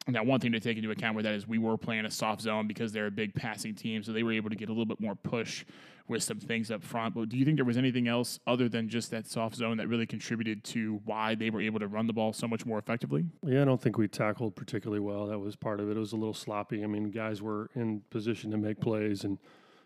Now, 0.08 0.24
one 0.24 0.40
thing 0.40 0.54
to 0.54 0.60
take 0.60 0.78
into 0.78 0.92
account 0.92 1.16
with 1.16 1.26
that 1.26 1.34
is 1.34 1.48
we 1.48 1.58
were 1.58 1.78
playing 1.78 2.06
a 2.06 2.12
soft 2.12 2.42
zone 2.42 2.66
because 2.66 2.94
they're 2.94 3.08
a 3.08 3.12
big 3.12 3.36
passing 3.36 3.76
team, 3.76 4.04
so 4.04 4.14
they 4.14 4.24
were 4.24 4.32
able 4.32 4.50
to 4.50 4.56
get 4.56 4.70
a 4.70 4.72
little 4.72 4.86
bit 4.86 5.02
more 5.02 5.16
push 5.16 5.66
with 6.08 6.24
some 6.24 6.40
things 6.40 6.72
up 6.72 6.82
front. 6.82 7.14
But 7.14 7.28
do 7.28 7.38
you 7.38 7.44
think 7.44 7.58
there 7.58 7.66
was 7.66 7.78
anything 7.78 8.08
else 8.08 8.40
other 8.48 8.70
than 8.70 8.88
just 8.88 9.12
that 9.12 9.28
soft 9.28 9.56
zone 9.56 9.76
that 9.78 9.90
really 9.90 10.06
contributed 10.06 10.64
to 10.66 11.02
why 11.04 11.36
they 11.36 11.50
were 11.50 11.60
able 11.60 11.80
to 11.80 11.88
run 11.88 12.08
the 12.08 12.14
ball 12.14 12.32
so 12.32 12.48
much 12.48 12.66
more 12.66 12.80
effectively? 12.80 13.26
Yeah, 13.46 13.64
I 13.64 13.66
don't 13.66 13.82
think 13.82 13.98
we 13.98 14.08
tackled 14.08 14.56
particularly 14.56 15.02
well. 15.02 15.28
That 15.28 15.40
was 15.40 15.58
part 15.58 15.82
of 15.82 15.90
it. 15.90 15.98
It 15.98 16.00
was 16.00 16.14
a 16.14 16.18
little 16.18 16.34
sloppy. 16.34 16.84
I 16.84 16.88
mean, 16.88 17.12
guys 17.12 17.42
were 17.42 17.70
in 17.76 18.02
position 18.10 18.52
to 18.52 18.58
make 18.58 18.80
plays, 18.80 19.26
and 19.26 19.38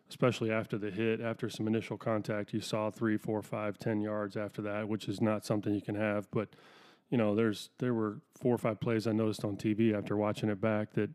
especially 0.08 0.52
after 0.52 0.78
the 0.78 0.92
hit, 0.92 1.20
after 1.20 1.50
some 1.50 1.68
initial 1.68 1.98
contact, 1.98 2.54
you 2.54 2.62
saw 2.62 2.92
three, 2.92 3.18
four, 3.18 3.42
five, 3.42 3.80
ten 3.80 4.02
yards 4.02 4.38
after 4.38 4.62
that, 4.62 4.88
which 4.88 5.08
is 5.08 5.20
not 5.20 5.46
something 5.46 5.74
you 5.74 5.82
can 5.82 5.96
have. 5.96 6.30
But 6.30 6.50
you 7.12 7.18
know, 7.18 7.36
there's 7.36 7.70
there 7.78 7.94
were 7.94 8.22
four 8.40 8.56
or 8.56 8.58
five 8.58 8.80
plays 8.80 9.06
I 9.06 9.12
noticed 9.12 9.44
on 9.44 9.58
TV 9.58 9.96
after 9.96 10.18
watching 10.18 10.50
it 10.50 10.60
back 10.60 10.94
that 10.94 11.10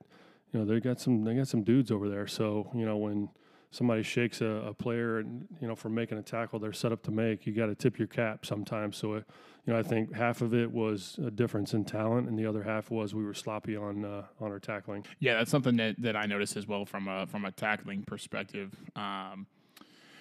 you 0.52 0.60
know 0.60 0.64
they 0.64 0.78
got 0.78 1.00
some 1.00 1.24
they 1.24 1.34
got 1.34 1.48
some 1.48 1.64
dudes 1.64 1.90
over 1.90 2.08
there. 2.08 2.26
So 2.26 2.70
you 2.74 2.84
know 2.84 2.98
when 2.98 3.30
somebody 3.70 4.02
shakes 4.02 4.40
a, 4.40 4.46
a, 4.46 4.72
player 4.72 5.18
and 5.18 5.48
you 5.60 5.66
know 5.66 5.74
for 5.74 5.88
making 5.88 6.16
a 6.16 6.22
tackle 6.22 6.58
they're 6.58 6.72
set 6.72 6.92
up 6.92 7.02
to 7.02 7.10
make 7.10 7.46
you 7.46 7.52
got 7.52 7.66
to 7.66 7.74
tip 7.74 7.98
your 7.98 8.08
cap 8.08 8.46
sometimes. 8.46 8.96
So 8.96 9.14
it, 9.14 9.24
uh, 9.28 9.32
you 9.66 9.72
know 9.72 9.78
i 9.78 9.82
think 9.82 10.14
half 10.14 10.42
of 10.42 10.54
it 10.54 10.70
was 10.70 11.18
a 11.24 11.30
difference 11.30 11.74
in 11.74 11.84
talent 11.84 12.28
and 12.28 12.38
the 12.38 12.46
other 12.46 12.62
half 12.62 12.88
was 12.88 13.14
we 13.14 13.24
were 13.24 13.34
sloppy 13.34 13.76
on 13.76 14.04
uh, 14.04 14.22
on 14.40 14.52
our 14.52 14.60
tackling. 14.60 15.04
Yeah 15.18 15.34
that's 15.34 15.50
something 15.50 15.76
that, 15.76 15.96
that 16.02 16.14
i 16.14 16.26
noticed 16.26 16.56
as 16.56 16.66
well 16.66 16.84
from 16.84 17.08
a 17.08 17.26
from 17.26 17.44
a 17.44 17.52
tackling 17.52 18.04
perspective. 18.04 18.74
Um, 18.94 19.46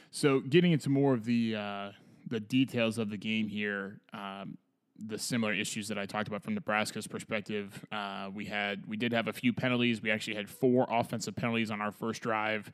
so 0.10 0.40
getting 0.40 0.72
into 0.72 0.90
more 0.90 1.14
of 1.14 1.26
the 1.26 1.56
uh, 1.56 1.92
the 2.28 2.40
details 2.40 2.98
of 2.98 3.10
the 3.10 3.18
game 3.18 3.48
here 3.48 4.00
um, 4.14 4.58
the 4.98 5.18
similar 5.18 5.54
issues 5.54 5.88
that 5.90 5.98
I 5.98 6.06
talked 6.06 6.28
about 6.28 6.44
from 6.44 6.54
Nebraska's 6.54 7.08
perspective. 7.08 7.86
Uh, 7.92 8.30
we 8.34 8.46
had 8.46 8.86
we 8.88 8.98
did 8.98 9.12
have 9.12 9.28
a 9.28 9.34
few 9.34 9.54
penalties. 9.54 10.02
We 10.02 10.12
actually 10.12 10.36
had 10.36 10.50
four 10.50 10.88
offensive 10.90 11.36
penalties 11.36 11.72
on 11.72 11.82
our 11.82 11.92
first 11.92 12.22
drive 12.22 12.72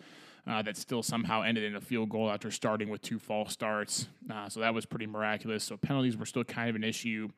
uh, 0.48 0.62
that 0.62 0.78
still 0.78 1.04
somehow 1.04 1.42
ended 1.42 1.64
in 1.64 1.76
a 1.76 1.82
field 1.82 2.10
goal 2.10 2.30
after 2.30 2.52
starting 2.52 2.90
with 2.90 3.02
two 3.02 3.20
false 3.20 3.52
starts. 3.52 4.08
Uh, 4.30 4.50
so 4.50 4.60
that 4.60 4.74
was 4.74 4.86
pretty 4.86 5.08
miraculous. 5.08 5.64
So 5.64 5.78
penalties 5.78 6.18
were 6.18 6.26
still 6.26 6.44
kind 6.44 6.70
of 6.70 6.76
an 6.76 6.84
issue. 6.84 7.30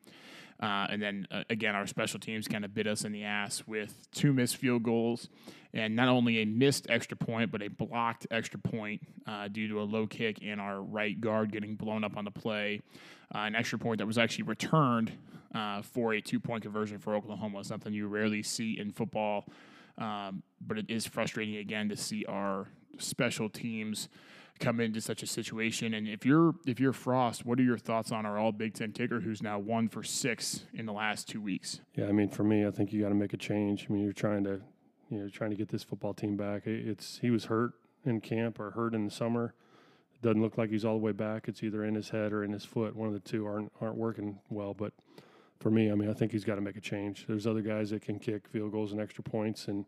Uh, 0.64 0.86
and 0.88 1.02
then 1.02 1.26
uh, 1.30 1.42
again, 1.50 1.74
our 1.74 1.86
special 1.86 2.18
teams 2.18 2.48
kind 2.48 2.64
of 2.64 2.72
bit 2.72 2.86
us 2.86 3.04
in 3.04 3.12
the 3.12 3.22
ass 3.22 3.62
with 3.66 4.08
two 4.12 4.32
missed 4.32 4.56
field 4.56 4.82
goals, 4.82 5.28
and 5.74 5.94
not 5.94 6.08
only 6.08 6.40
a 6.40 6.46
missed 6.46 6.86
extra 6.88 7.18
point, 7.18 7.52
but 7.52 7.60
a 7.60 7.68
blocked 7.68 8.26
extra 8.30 8.58
point 8.58 9.02
uh, 9.26 9.46
due 9.46 9.68
to 9.68 9.82
a 9.82 9.84
low 9.84 10.06
kick 10.06 10.38
and 10.42 10.62
our 10.62 10.80
right 10.80 11.20
guard 11.20 11.52
getting 11.52 11.76
blown 11.76 12.02
up 12.02 12.16
on 12.16 12.24
the 12.24 12.30
play. 12.30 12.80
Uh, 13.34 13.40
an 13.40 13.54
extra 13.54 13.78
point 13.78 13.98
that 13.98 14.06
was 14.06 14.16
actually 14.16 14.44
returned 14.44 15.12
uh, 15.54 15.82
for 15.82 16.14
a 16.14 16.22
two 16.22 16.40
point 16.40 16.62
conversion 16.62 16.98
for 16.98 17.14
Oklahoma, 17.14 17.62
something 17.62 17.92
you 17.92 18.08
rarely 18.08 18.42
see 18.42 18.78
in 18.78 18.90
football. 18.90 19.44
Um, 19.98 20.42
but 20.66 20.78
it 20.78 20.86
is 20.88 21.06
frustrating 21.06 21.56
again 21.56 21.90
to 21.90 21.96
see 21.96 22.24
our 22.24 22.68
special 22.96 23.50
teams 23.50 24.08
come 24.60 24.80
into 24.80 25.00
such 25.00 25.22
a 25.22 25.26
situation. 25.26 25.94
And 25.94 26.08
if 26.08 26.24
you're 26.24 26.54
if 26.66 26.80
you're 26.80 26.92
Frost, 26.92 27.44
what 27.44 27.58
are 27.58 27.62
your 27.62 27.78
thoughts 27.78 28.12
on 28.12 28.26
our 28.26 28.38
All 28.38 28.52
Big 28.52 28.74
Ten 28.74 28.92
kicker 28.92 29.20
who's 29.20 29.42
now 29.42 29.58
one 29.58 29.88
for 29.88 30.02
six 30.02 30.64
in 30.72 30.86
the 30.86 30.92
last 30.92 31.28
two 31.28 31.40
weeks? 31.40 31.80
Yeah, 31.94 32.06
I 32.06 32.12
mean, 32.12 32.28
for 32.28 32.44
me, 32.44 32.66
I 32.66 32.70
think 32.70 32.92
you 32.92 33.02
got 33.02 33.08
to 33.08 33.14
make 33.14 33.32
a 33.32 33.36
change. 33.36 33.86
I 33.88 33.92
mean, 33.92 34.04
you're 34.04 34.12
trying 34.12 34.44
to 34.44 34.60
you 35.10 35.18
know 35.18 35.28
trying 35.28 35.50
to 35.50 35.56
get 35.56 35.68
this 35.68 35.82
football 35.82 36.14
team 36.14 36.36
back. 36.36 36.66
It's 36.66 37.18
he 37.18 37.30
was 37.30 37.46
hurt 37.46 37.72
in 38.04 38.20
camp 38.20 38.60
or 38.60 38.70
hurt 38.70 38.94
in 38.94 39.04
the 39.04 39.10
summer. 39.10 39.54
It 40.14 40.22
doesn't 40.22 40.40
look 40.40 40.56
like 40.56 40.70
he's 40.70 40.84
all 40.84 40.94
the 40.94 41.04
way 41.04 41.12
back. 41.12 41.48
It's 41.48 41.62
either 41.62 41.84
in 41.84 41.94
his 41.94 42.10
head 42.10 42.32
or 42.32 42.44
in 42.44 42.52
his 42.52 42.64
foot. 42.64 42.94
One 42.94 43.08
of 43.08 43.14
the 43.14 43.20
two 43.20 43.46
aren't 43.46 43.72
aren't 43.80 43.96
working 43.96 44.38
well. 44.50 44.74
But 44.74 44.92
for 45.60 45.70
me, 45.70 45.90
I 45.90 45.94
mean, 45.94 46.08
I 46.08 46.12
think 46.12 46.32
he's 46.32 46.44
got 46.44 46.56
to 46.56 46.60
make 46.60 46.76
a 46.76 46.80
change. 46.80 47.26
There's 47.26 47.46
other 47.46 47.62
guys 47.62 47.90
that 47.90 48.02
can 48.02 48.18
kick 48.18 48.48
field 48.48 48.72
goals 48.72 48.92
and 48.92 49.00
extra 49.00 49.24
points 49.24 49.68
and 49.68 49.84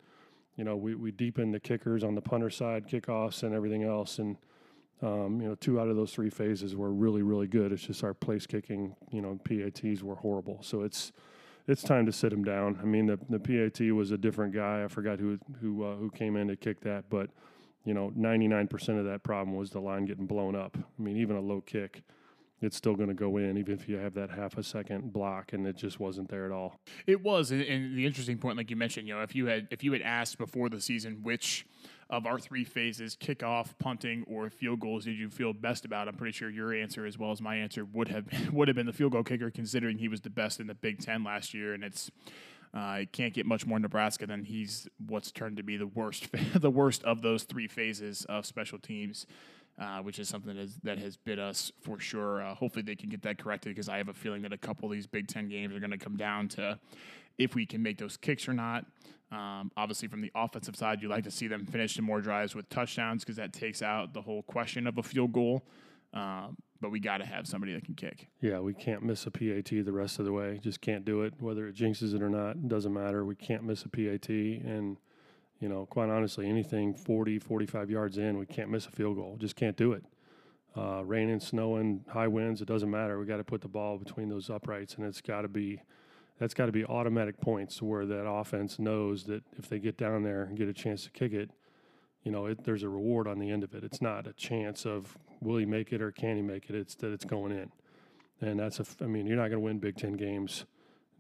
you 0.56 0.64
know, 0.64 0.75
we, 0.75 0.94
we 0.94 1.11
deepen 1.11 1.52
the 1.52 1.61
kickers 1.61 2.02
on 2.02 2.14
the 2.14 2.23
punter 2.23 2.49
side, 2.49 2.88
kickoffs, 2.88 3.42
and 3.42 3.54
everything 3.54 3.85
else. 3.85 4.18
And, 4.18 4.38
um, 5.02 5.40
you 5.40 5.48
know, 5.48 5.54
two 5.54 5.78
out 5.78 5.88
of 5.88 5.96
those 5.96 6.12
three 6.12 6.30
phases 6.30 6.74
were 6.74 6.92
really, 6.92 7.22
really 7.22 7.46
good. 7.46 7.72
It's 7.72 7.82
just 7.82 8.02
our 8.02 8.14
place 8.14 8.46
kicking, 8.46 8.96
you 9.10 9.20
know, 9.20 9.38
PATs 9.44 10.02
were 10.02 10.14
horrible. 10.14 10.62
So 10.62 10.82
it's, 10.82 11.12
it's 11.68 11.82
time 11.82 12.06
to 12.06 12.12
sit 12.12 12.32
him 12.32 12.44
down. 12.44 12.78
I 12.80 12.86
mean, 12.86 13.06
the, 13.06 13.18
the 13.28 13.38
PAT 13.38 13.80
was 13.94 14.10
a 14.10 14.18
different 14.18 14.54
guy. 14.54 14.84
I 14.84 14.88
forgot 14.88 15.18
who, 15.18 15.38
who, 15.60 15.84
uh, 15.84 15.96
who 15.96 16.10
came 16.10 16.36
in 16.36 16.48
to 16.48 16.56
kick 16.56 16.80
that, 16.80 17.10
but, 17.10 17.30
you 17.84 17.92
know, 17.92 18.10
99% 18.16 18.98
of 18.98 19.04
that 19.04 19.22
problem 19.22 19.56
was 19.56 19.70
the 19.70 19.80
line 19.80 20.06
getting 20.06 20.26
blown 20.26 20.56
up. 20.56 20.76
I 20.76 21.02
mean, 21.02 21.16
even 21.18 21.36
a 21.36 21.40
low 21.40 21.60
kick 21.60 22.02
it's 22.62 22.76
still 22.76 22.94
going 22.94 23.08
to 23.08 23.14
go 23.14 23.36
in, 23.36 23.58
even 23.58 23.75
if 23.75 23.88
you 23.88 23.96
have 23.96 24.14
that 24.14 24.30
half 24.30 24.56
a 24.56 24.62
second 24.62 25.12
block, 25.12 25.52
and 25.52 25.66
it 25.66 25.76
just 25.76 26.00
wasn't 26.00 26.28
there 26.28 26.46
at 26.46 26.52
all. 26.52 26.80
It 27.06 27.22
was, 27.22 27.50
and 27.50 27.96
the 27.96 28.06
interesting 28.06 28.38
point, 28.38 28.56
like 28.56 28.70
you 28.70 28.76
mentioned, 28.76 29.06
you 29.06 29.14
know, 29.14 29.22
if 29.22 29.34
you 29.34 29.46
had 29.46 29.68
if 29.70 29.84
you 29.84 29.92
had 29.92 30.02
asked 30.02 30.38
before 30.38 30.68
the 30.70 30.80
season 30.80 31.20
which 31.22 31.66
of 32.08 32.25
our 32.25 32.38
three 32.38 32.64
phases, 32.64 33.16
kickoff, 33.16 33.76
punting, 33.78 34.25
or 34.26 34.48
field 34.48 34.80
goals, 34.80 35.04
did 35.04 35.18
you 35.18 35.28
feel 35.28 35.52
best 35.52 35.84
about? 35.84 36.08
I'm 36.08 36.14
pretty 36.14 36.32
sure 36.32 36.48
your 36.48 36.72
answer, 36.72 37.04
as 37.04 37.18
well 37.18 37.30
as 37.30 37.42
my 37.42 37.56
answer, 37.56 37.84
would 37.84 38.08
have 38.08 38.26
would 38.52 38.68
have 38.68 38.76
been 38.76 38.86
the 38.86 38.92
field 38.92 39.12
goal 39.12 39.22
kicker, 39.22 39.50
considering 39.50 39.98
he 39.98 40.08
was 40.08 40.22
the 40.22 40.30
best 40.30 40.58
in 40.58 40.66
the 40.66 40.75
Big 40.75 41.00
Ten 41.00 41.25
last 41.25 41.54
year, 41.54 41.75
and 41.75 41.84
it's. 41.84 42.10
Uh, 42.75 43.04
can't 43.10 43.32
get 43.32 43.46
much 43.46 43.64
more 43.64 43.78
Nebraska 43.78 44.26
than 44.26 44.44
he's 44.44 44.86
what's 45.06 45.30
turned 45.30 45.56
to 45.56 45.62
be 45.62 45.78
the 45.78 45.86
worst, 45.86 46.26
the 46.54 46.68
worst 46.68 47.02
of 47.04 47.22
those 47.22 47.44
three 47.44 47.68
phases 47.68 48.26
of 48.28 48.44
special 48.44 48.78
teams 48.78 49.25
uh, 49.78 49.99
which 50.00 50.18
is 50.18 50.28
something 50.28 50.54
that 50.54 50.61
has, 50.61 50.76
that 50.83 50.99
has 50.99 51.16
bit 51.16 51.38
us 51.38 51.71
for 51.80 51.99
sure. 51.99 52.42
Uh, 52.42 52.54
hopefully, 52.54 52.83
they 52.83 52.97
can 52.97 53.09
get 53.09 53.23
that 53.23 53.38
corrected 53.38 53.75
because 53.75 53.88
I 53.88 53.99
have 53.99 54.09
a 54.09 54.14
feeling 54.14 54.42
that 54.42 54.52
a 54.52 54.59
couple 54.59 54.88
of 54.88 54.92
these 54.92 55.06
Big 55.06 55.28
Ten 55.28 55.49
games 55.49 55.75
are 55.75 55.80
going 55.80 55.90
to 55.90 55.99
come 55.99 56.16
down 56.16 56.49
to 56.49 56.78
if 57.38 57.54
we 57.54 57.66
can 57.66 57.83
make 57.83 57.99
those 57.99 58.16
kicks 58.16 58.49
or 58.49 58.54
not. 58.54 58.87
Um, 59.33 59.73
obviously, 59.76 60.09
from 60.09 60.21
the 60.23 60.30
offensive 60.35 60.76
side, 60.76 61.02
you 61.02 61.09
like 61.09 61.25
to 61.25 61.30
see 61.30 61.49
them 61.49 61.66
finish 61.66 61.97
some 61.97 62.04
more 62.04 62.21
drives 62.21 62.54
with 62.54 62.68
touchdowns 62.68 63.25
because 63.25 63.37
that 63.37 63.52
takes 63.52 63.83
out 63.83 64.14
the 64.14 64.23
whole 64.23 64.42
question 64.42 64.87
of 64.87 64.99
a 64.99 65.02
field 65.02 65.33
goal. 65.33 65.64
Um, 66.14 66.56
but 66.80 66.90
we 66.90 67.00
got 67.00 67.18
to 67.18 67.26
have 67.26 67.47
somebody 67.47 67.73
that 67.75 67.85
can 67.85 67.95
kick. 67.95 68.28
Yeah, 68.40 68.61
we 68.61 68.75
can't 68.75 69.02
miss 69.02 69.26
a 69.26 69.30
PAT 69.30 69.71
the 69.71 69.92
rest 69.92 70.18
of 70.18 70.25
the 70.25 70.33
way. 70.33 70.61
Just 70.62 70.80
can't 70.80 71.04
do 71.04 71.23
it. 71.23 71.35
Whether 71.38 71.66
it 71.68 71.75
jinxes 71.75 72.14
it 72.14 72.23
or 72.23 72.28
not, 72.30 72.68
doesn't 72.68 72.92
matter. 72.92 73.25
We 73.25 73.35
can't 73.35 73.64
miss 73.64 73.83
a 73.83 73.88
PAT. 73.88 74.28
And, 74.28 74.99
you 75.60 75.68
know, 75.68 75.86
quite 75.86 76.10
honestly, 76.10 76.48
anything 76.48 76.94
40, 76.94 77.38
45 77.38 77.90
yards 77.90 78.18
in, 78.18 78.38
we 78.38 78.46
can't 78.46 78.70
miss 78.70 78.86
a 78.86 78.90
field 78.90 79.16
goal. 79.16 79.36
Just 79.38 79.56
can't 79.56 79.76
do 79.76 79.92
it. 79.92 80.04
Uh, 80.76 81.02
raining, 81.04 81.40
snowing, 81.40 82.04
high 82.08 82.28
winds, 82.28 82.60
it 82.60 82.68
doesn't 82.68 82.90
matter. 82.90 83.18
We 83.18 83.25
got 83.25 83.38
to 83.38 83.44
put 83.44 83.62
the 83.62 83.68
ball 83.68 83.96
between 83.96 84.28
those 84.28 84.50
uprights, 84.50 84.94
and 84.94 85.06
it's 85.06 85.22
got 85.22 85.42
to 85.42 85.48
be 85.48 85.80
that's 86.38 86.52
got 86.52 86.66
to 86.66 86.72
be 86.72 86.84
automatic 86.84 87.40
points 87.40 87.80
where 87.80 88.04
that 88.04 88.28
offense 88.28 88.78
knows 88.78 89.25
that 89.25 89.42
if 89.56 89.70
they 89.70 89.78
get 89.78 89.96
down 89.96 90.22
there 90.22 90.42
and 90.42 90.54
get 90.54 90.68
a 90.68 90.72
chance 90.75 91.04
to 91.04 91.10
kick 91.10 91.32
it, 91.32 91.50
you 92.25 92.30
know, 92.30 92.44
it, 92.44 92.62
there's 92.64 92.82
a 92.82 92.90
reward 92.90 93.26
on 93.26 93.38
the 93.38 93.48
end 93.48 93.64
of 93.64 93.75
it. 93.75 93.82
It's 93.82 94.02
not 94.02 94.26
a 94.26 94.34
chance 94.34 94.84
of 94.84 95.16
will 95.40 95.56
he 95.56 95.64
make 95.64 95.94
it 95.94 96.02
or 96.02 96.12
can 96.12 96.36
he 96.36 96.42
make 96.42 96.68
it. 96.68 96.76
It's 96.76 96.94
that 96.96 97.10
it's 97.10 97.25
going 97.25 97.52
in, 97.52 97.72
and 98.46 98.60
that's 98.60 98.78
a. 98.80 98.84
I 99.00 99.06
mean, 99.06 99.26
you're 99.26 99.36
not 99.36 99.48
going 99.48 99.52
to 99.52 99.60
win 99.60 99.78
Big 99.78 99.96
Ten 99.96 100.12
games 100.12 100.66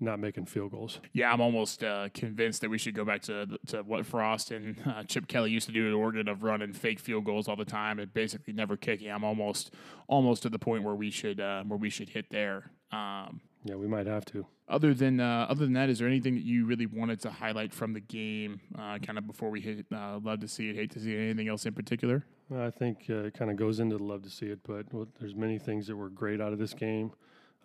not 0.00 0.18
making 0.18 0.46
field 0.46 0.72
goals. 0.72 1.00
Yeah, 1.12 1.32
I'm 1.32 1.40
almost 1.40 1.82
uh, 1.82 2.08
convinced 2.12 2.60
that 2.60 2.70
we 2.70 2.78
should 2.78 2.94
go 2.94 3.04
back 3.04 3.22
to 3.22 3.46
to 3.68 3.82
what 3.82 4.04
Frost 4.06 4.50
and 4.50 4.76
uh, 4.86 5.02
Chip 5.04 5.26
Kelly 5.26 5.50
used 5.50 5.66
to 5.66 5.72
do 5.72 5.88
at 5.88 5.94
Oregon 5.94 6.28
of 6.28 6.42
running 6.42 6.72
fake 6.72 7.00
field 7.00 7.24
goals 7.24 7.48
all 7.48 7.56
the 7.56 7.64
time 7.64 7.98
and 7.98 8.12
basically 8.12 8.52
never 8.52 8.76
kicking. 8.76 9.10
I'm 9.10 9.24
almost 9.24 9.72
almost 10.06 10.42
to 10.42 10.48
the 10.48 10.58
point 10.58 10.84
where 10.84 10.94
we 10.94 11.10
should 11.10 11.40
uh, 11.40 11.62
where 11.64 11.78
we 11.78 11.90
should 11.90 12.10
hit 12.10 12.30
there. 12.30 12.70
Um, 12.92 13.40
yeah, 13.64 13.74
we 13.74 13.88
might 13.88 14.06
have 14.06 14.24
to. 14.26 14.46
Other 14.68 14.94
than 14.94 15.20
uh, 15.20 15.46
other 15.48 15.64
than 15.64 15.74
that, 15.74 15.88
is 15.88 15.98
there 15.98 16.08
anything 16.08 16.34
that 16.34 16.44
you 16.44 16.66
really 16.66 16.86
wanted 16.86 17.20
to 17.20 17.30
highlight 17.30 17.72
from 17.72 17.92
the 17.92 18.00
game, 18.00 18.60
uh, 18.76 18.98
kind 18.98 19.18
of 19.18 19.26
before 19.26 19.50
we 19.50 19.60
hit? 19.60 19.86
Uh, 19.92 20.18
love 20.22 20.40
to 20.40 20.48
see 20.48 20.70
it, 20.70 20.76
hate 20.76 20.90
to 20.92 21.00
see 21.00 21.14
it. 21.14 21.18
Anything 21.18 21.48
else 21.48 21.66
in 21.66 21.72
particular? 21.72 22.24
I 22.54 22.70
think 22.70 23.06
uh, 23.08 23.24
it 23.24 23.34
kind 23.34 23.50
of 23.50 23.56
goes 23.56 23.80
into 23.80 23.96
the 23.96 24.04
love 24.04 24.22
to 24.22 24.30
see 24.30 24.46
it, 24.46 24.60
but 24.64 24.92
well, 24.92 25.08
there's 25.18 25.34
many 25.34 25.58
things 25.58 25.86
that 25.88 25.96
were 25.96 26.08
great 26.08 26.40
out 26.40 26.52
of 26.52 26.58
this 26.58 26.74
game. 26.74 27.12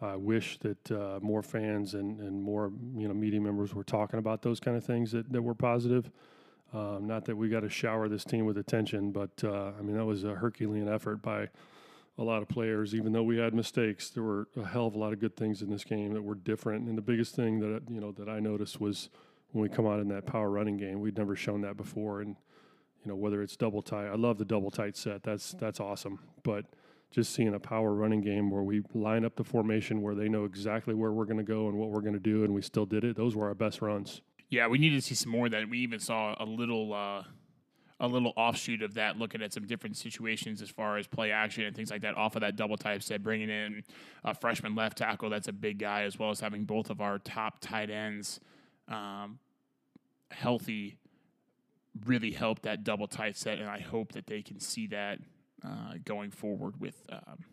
I 0.01 0.15
wish 0.15 0.57
that 0.59 0.91
uh, 0.91 1.19
more 1.21 1.43
fans 1.43 1.93
and, 1.93 2.19
and 2.19 2.41
more 2.41 2.71
you 2.95 3.07
know 3.07 3.13
media 3.13 3.39
members 3.39 3.73
were 3.75 3.83
talking 3.83 4.19
about 4.19 4.41
those 4.41 4.59
kind 4.59 4.75
of 4.75 4.83
things 4.83 5.11
that, 5.11 5.31
that 5.31 5.41
were 5.41 5.53
positive. 5.53 6.09
Um, 6.73 7.05
not 7.05 7.25
that 7.25 7.35
we 7.35 7.49
got 7.49 7.59
to 7.59 7.69
shower 7.69 8.07
this 8.07 8.23
team 8.23 8.45
with 8.45 8.57
attention, 8.57 9.11
but 9.11 9.43
uh, 9.43 9.71
I 9.77 9.81
mean 9.81 9.95
that 9.95 10.05
was 10.05 10.23
a 10.23 10.33
Herculean 10.35 10.89
effort 10.89 11.21
by 11.21 11.49
a 12.17 12.23
lot 12.23 12.41
of 12.41 12.47
players. 12.47 12.95
Even 12.95 13.11
though 13.11 13.23
we 13.23 13.37
had 13.37 13.53
mistakes, 13.53 14.09
there 14.09 14.23
were 14.23 14.47
a 14.57 14.65
hell 14.65 14.87
of 14.87 14.95
a 14.95 14.97
lot 14.97 15.13
of 15.13 15.19
good 15.19 15.35
things 15.35 15.61
in 15.61 15.69
this 15.69 15.83
game 15.83 16.13
that 16.13 16.21
were 16.21 16.35
different. 16.35 16.87
And 16.87 16.97
the 16.97 17.01
biggest 17.01 17.35
thing 17.35 17.59
that 17.59 17.83
you 17.89 18.01
know 18.01 18.11
that 18.13 18.27
I 18.27 18.39
noticed 18.39 18.81
was 18.81 19.09
when 19.51 19.61
we 19.61 19.69
come 19.69 19.85
out 19.85 19.99
in 19.99 20.07
that 20.09 20.25
power 20.25 20.49
running 20.49 20.77
game, 20.77 20.99
we'd 20.99 21.17
never 21.17 21.35
shown 21.35 21.61
that 21.61 21.77
before. 21.77 22.21
And 22.21 22.35
you 23.03 23.09
know 23.09 23.15
whether 23.15 23.41
it's 23.41 23.55
double 23.55 23.81
tight, 23.81 24.07
I 24.07 24.15
love 24.15 24.37
the 24.39 24.45
double 24.45 24.71
tight 24.71 24.97
set. 24.97 25.21
That's 25.21 25.51
that's 25.51 25.79
awesome, 25.79 26.19
but 26.43 26.65
just 27.11 27.33
seeing 27.33 27.53
a 27.53 27.59
power 27.59 27.93
running 27.93 28.21
game 28.21 28.49
where 28.49 28.63
we 28.63 28.81
line 28.93 29.25
up 29.25 29.35
the 29.35 29.43
formation 29.43 30.01
where 30.01 30.15
they 30.15 30.29
know 30.29 30.45
exactly 30.45 30.93
where 30.93 31.11
we're 31.11 31.25
going 31.25 31.37
to 31.37 31.43
go 31.43 31.67
and 31.67 31.77
what 31.77 31.89
we're 31.89 32.01
going 32.01 32.13
to 32.13 32.19
do, 32.19 32.43
and 32.43 32.53
we 32.53 32.61
still 32.61 32.85
did 32.85 33.03
it. 33.03 33.15
Those 33.15 33.35
were 33.35 33.47
our 33.47 33.53
best 33.53 33.81
runs. 33.81 34.21
Yeah, 34.49 34.67
we 34.67 34.77
need 34.77 34.89
to 34.91 35.01
see 35.01 35.15
some 35.15 35.31
more 35.31 35.45
of 35.45 35.51
that. 35.51 35.69
We 35.69 35.79
even 35.79 35.99
saw 35.99 36.35
a 36.39 36.45
little. 36.45 36.93
Uh 36.93 37.23
a 38.01 38.07
little 38.07 38.33
offshoot 38.35 38.81
of 38.81 38.95
that, 38.95 39.17
looking 39.17 39.43
at 39.43 39.53
some 39.53 39.67
different 39.67 39.95
situations 39.95 40.59
as 40.63 40.71
far 40.71 40.97
as 40.97 41.05
play 41.05 41.31
action 41.31 41.63
and 41.65 41.75
things 41.75 41.91
like 41.91 42.01
that 42.01 42.17
off 42.17 42.35
of 42.35 42.41
that 42.41 42.55
double 42.55 42.75
type 42.75 43.03
set, 43.03 43.21
bringing 43.21 43.49
in 43.49 43.83
a 44.25 44.33
freshman 44.33 44.73
left 44.73 44.97
tackle 44.97 45.29
that's 45.29 45.47
a 45.47 45.53
big 45.53 45.77
guy, 45.77 46.01
as 46.01 46.17
well 46.17 46.31
as 46.31 46.39
having 46.39 46.65
both 46.65 46.89
of 46.89 46.99
our 46.99 47.19
top 47.19 47.59
tight 47.61 47.91
ends 47.91 48.39
um, 48.87 49.37
healthy, 50.31 50.97
really 52.05 52.31
help 52.31 52.63
that 52.63 52.83
double 52.83 53.07
tight 53.07 53.37
set. 53.37 53.59
And 53.59 53.69
I 53.69 53.79
hope 53.79 54.13
that 54.13 54.25
they 54.25 54.41
can 54.41 54.59
see 54.59 54.87
that 54.87 55.19
uh, 55.65 55.95
going 56.05 56.31
forward 56.31 56.79
with. 56.79 56.95
Um, 57.11 57.45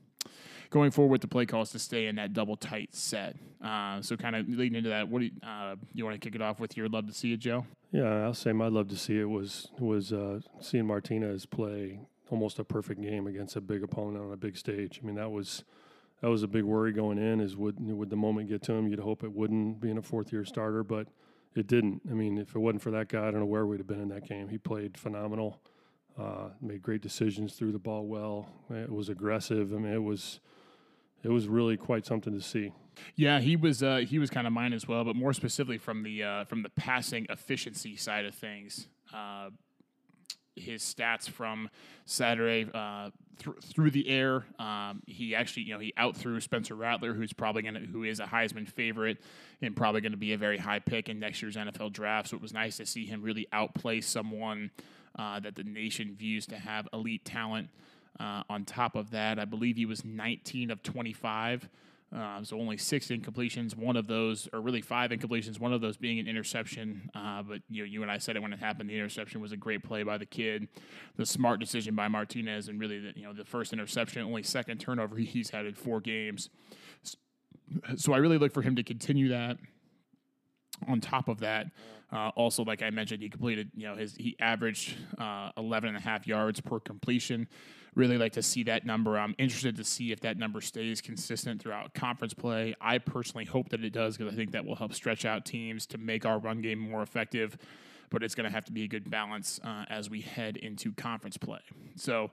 going 0.71 0.91
forward 0.91 1.13
with 1.13 1.21
the 1.23 1.29
play 1.29 1.47
calls 1.47 1.71
to 1.71 1.79
stay 1.79 2.07
in 2.07 2.17
that 2.17 2.33
double 2.33 2.57
tight 2.57 2.95
set. 2.95 3.37
Uh, 3.63 4.03
so, 4.03 4.17
kind 4.17 4.37
of 4.37 4.49
leading 4.49 4.77
into 4.77 4.91
that, 4.91 5.09
what 5.09 5.21
do 5.21 5.27
you, 5.27 5.33
uh, 5.43 5.77
you 5.95 6.05
want 6.05 6.15
to 6.15 6.21
kick 6.21 6.35
it 6.35 6.43
off 6.43 6.61
with? 6.61 6.77
Your 6.77 6.89
love 6.89 7.07
to 7.07 7.13
see 7.13 7.33
it, 7.33 7.39
Joe. 7.39 7.65
Yeah, 7.91 8.25
I'll 8.25 8.35
say 8.35 8.53
my 8.53 8.69
love 8.69 8.89
to 8.89 8.97
see 8.97 9.19
it 9.19 9.29
was 9.29 9.69
was 9.79 10.13
uh, 10.13 10.41
seeing 10.61 10.87
Martinez 10.87 11.47
play 11.47 12.01
almost 12.31 12.59
a 12.59 12.65
perfect 12.65 13.01
game 13.01 13.27
against 13.27 13.57
a 13.57 13.61
big 13.61 13.83
opponent 13.83 14.23
on 14.25 14.33
a 14.33 14.37
big 14.37 14.57
stage. 14.57 15.01
I 15.03 15.07
mean, 15.07 15.17
that 15.17 15.31
was 15.31 15.65
that 16.21 16.29
was 16.29 16.43
a 16.43 16.49
big 16.49 16.65
worry 16.65 16.93
going 16.93 17.19
in. 17.19 17.41
Is 17.41 17.57
would 17.57 17.77
would 17.81 18.11
the 18.11 18.17
moment 18.17 18.49
get 18.49 18.63
to 18.65 18.73
him? 18.73 18.89
You'd 18.89 19.01
hope 19.01 19.25
it 19.25 19.33
wouldn't, 19.33 19.81
being 19.81 19.99
a 19.99 20.03
fourth 20.03 20.33
year 20.33 20.45
starter, 20.45 20.85
but 20.85 21.09
it 21.55 21.67
didn't. 21.67 22.03
I 22.11 22.15
mean, 22.15 22.39
if 22.39 22.55
it 22.55 22.59
wasn't 22.59 22.83
for 22.83 22.91
that 22.91 23.09
guy, 23.09 23.27
I 23.27 23.31
don't 23.31 23.41
know 23.41 23.47
where 23.47 23.67
we'd 23.67 23.81
have 23.81 23.87
been 23.87 24.01
in 24.01 24.09
that 24.11 24.29
game. 24.29 24.49
He 24.49 24.59
played 24.59 24.99
phenomenal. 24.99 25.61
Uh, 26.19 26.49
made 26.61 26.83
great 26.83 27.01
decisions, 27.01 27.55
threw 27.55 27.71
the 27.71 27.79
ball 27.79 28.07
well. 28.07 28.49
It 28.71 28.91
was 28.91 29.09
aggressive. 29.09 29.73
I 29.73 29.77
mean, 29.77 29.93
it 29.93 30.03
was 30.03 30.41
it 31.23 31.29
was 31.29 31.49
really 31.49 31.77
quite 31.77 32.07
something 32.07 32.33
to 32.33 32.41
see. 32.41 32.73
Yeah, 33.15 33.41
he 33.41 33.57
was 33.57 33.83
uh, 33.83 33.99
he 33.99 34.19
was 34.19 34.31
kind 34.31 34.47
of 34.47 34.53
mine 34.53 34.73
as 34.73 34.89
well, 34.89 35.05
but 35.05 35.17
more 35.17 35.33
specifically 35.33 35.79
from 35.79 36.03
the 36.03 36.25
uh, 36.25 36.45
from 36.45 36.63
the 36.63 36.71
passing 36.71 37.27
efficiency 37.31 37.97
side 37.97 38.25
of 38.25 38.35
things. 38.35 38.89
Uh, 39.15 39.51
his 40.57 40.83
stats 40.83 41.29
from 41.31 41.71
Saturday 42.05 42.69
uh, 42.75 43.11
th- 43.39 43.57
through 43.63 43.93
the 43.93 44.09
air, 44.09 44.45
um, 44.59 45.03
he 45.07 45.37
actually 45.37 45.63
you 45.63 45.75
know 45.75 45.79
he 45.79 45.93
outthrew 45.97 46.41
Spencer 46.41 46.75
Rattler, 46.75 47.15
who's 47.15 47.33
probably 47.33 47.63
gonna 47.63 47.81
who 47.81 48.03
is 48.03 48.19
a 48.19 48.25
Heisman 48.25 48.69
favorite 48.69 49.19
and 49.63 49.77
probably 49.77 50.01
going 50.01 50.13
to 50.13 50.19
be 50.19 50.33
a 50.33 50.39
very 50.39 50.59
high 50.59 50.81
pick 50.81 51.09
in 51.09 51.21
next 51.21 51.43
year's 51.43 51.57
NFL 51.57 51.93
draft. 51.93 52.29
So 52.29 52.37
it 52.37 52.43
was 52.43 52.53
nice 52.53 52.79
to 52.79 52.87
see 52.87 53.07
him 53.07 53.23
really 53.23 53.47
outplay 53.53 54.01
someone 54.01 54.71
uh, 55.19 55.41
that 55.41 55.57
the 55.57 55.65
nation 55.65 56.15
views 56.17 56.47
to 56.47 56.57
have 56.57 56.89
elite 56.93 57.25
talent. 57.25 57.69
Uh, 58.19 58.43
on 58.49 58.65
top 58.65 58.97
of 58.97 59.11
that, 59.11 59.39
I 59.39 59.45
believe 59.45 59.77
he 59.77 59.87
was 59.87 60.05
19 60.05 60.71
of 60.71 60.83
25. 60.83 61.69
Uh, 62.15 62.43
so 62.43 62.59
only 62.59 62.79
six 62.79 63.09
incompletions, 63.09 63.77
one 63.77 63.95
of 63.95 64.07
those, 64.07 64.49
or 64.53 64.61
really 64.61 64.81
five 64.81 65.11
incompletions, 65.11 65.61
one 65.61 65.75
of 65.75 65.83
those 65.83 65.99
being 65.99 66.19
an 66.19 66.27
interception. 66.27 67.11
Uh, 67.15 67.43
but 67.43 67.61
you 67.69 67.83
know, 67.83 67.87
you 67.87 68.03
and 68.03 68.11
I 68.11 68.17
said 68.17 68.35
it 68.35 68.41
when 68.41 68.53
it 68.53 68.59
happened. 68.59 68.89
The 68.89 68.95
interception 68.95 69.43
was 69.43 69.53
a 69.53 69.57
great 69.57 69.85
play 69.85 70.03
by 70.05 70.17
the 70.17 70.25
kid, 70.25 70.69
the 71.17 71.27
smart 71.27 71.61
decision 71.61 71.95
by 71.95 72.09
Martinez, 72.09 72.69
and 72.69 72.81
really, 72.81 72.99
the, 72.99 73.13
you 73.15 73.25
know, 73.25 73.35
the 73.35 73.45
first 73.45 73.75
interception, 73.75 74.23
only 74.23 74.43
second 74.43 74.79
turnover 74.79 75.17
he's 75.19 75.51
had 75.51 75.67
in 75.67 75.75
four 75.75 76.01
games. 76.01 76.49
So 77.97 78.15
I 78.15 78.17
really 78.17 78.39
look 78.39 78.55
for 78.55 78.63
him 78.63 78.77
to 78.77 78.83
continue 78.83 79.29
that. 79.29 79.59
On 80.87 81.01
top 81.01 81.29
of 81.29 81.41
that, 81.41 81.67
uh, 82.13 82.31
also 82.37 82.65
like 82.65 82.83
I 82.83 82.91
mentioned, 82.91 83.23
he 83.23 83.29
completed, 83.29 83.71
you 83.75 83.87
know, 83.87 83.97
his 83.97 84.15
he 84.17 84.37
averaged 84.41 84.97
uh, 85.19 85.51
11 85.57 85.89
and 85.89 85.99
a 85.99 86.01
half 86.01 86.27
yards 86.27 86.61
per 86.61 86.81
completion 86.81 87.49
really 87.99 88.17
like 88.17 88.33
to 88.33 88.43
see 88.43 88.63
that 88.63 88.87
number. 88.87 89.19
I'm 89.19 89.35
interested 89.39 89.77
to 89.77 89.85
see 89.85 90.13
if 90.13 90.21
that 90.21 90.39
number 90.39 90.61
stays 90.61 91.01
consistent 91.01 91.61
throughout 91.61 91.93
conference 91.95 92.33
play. 92.33 92.75
I 92.81 92.99
personally 92.99 93.45
hope 93.45 93.71
that 93.71 93.83
it 93.85 93.91
does 93.91 94.17
because 94.17 94.33
I 94.33 94.37
think 94.37 94.53
that 94.53 94.65
will 94.65 94.77
help 94.77 94.95
stretch 94.95 95.25
out 95.25 95.45
teams 95.45 95.85
to 95.87 95.99
make 95.99 96.25
our 96.25 96.39
run 96.39 96.63
game 96.63 96.79
more 96.79 97.03
effective. 97.03 97.59
But 98.11 98.23
it's 98.23 98.35
going 98.35 98.45
to 98.45 98.53
have 98.53 98.65
to 98.67 98.73
be 98.73 98.85
a 98.85 98.89
good 98.89 99.11
balance 99.11 99.61
uh, 99.63 99.85
as 99.91 100.09
we 100.09 100.23
head 100.23 100.57
into 100.57 100.93
conference 100.93 101.37
play. 101.37 101.61
So. 101.97 102.31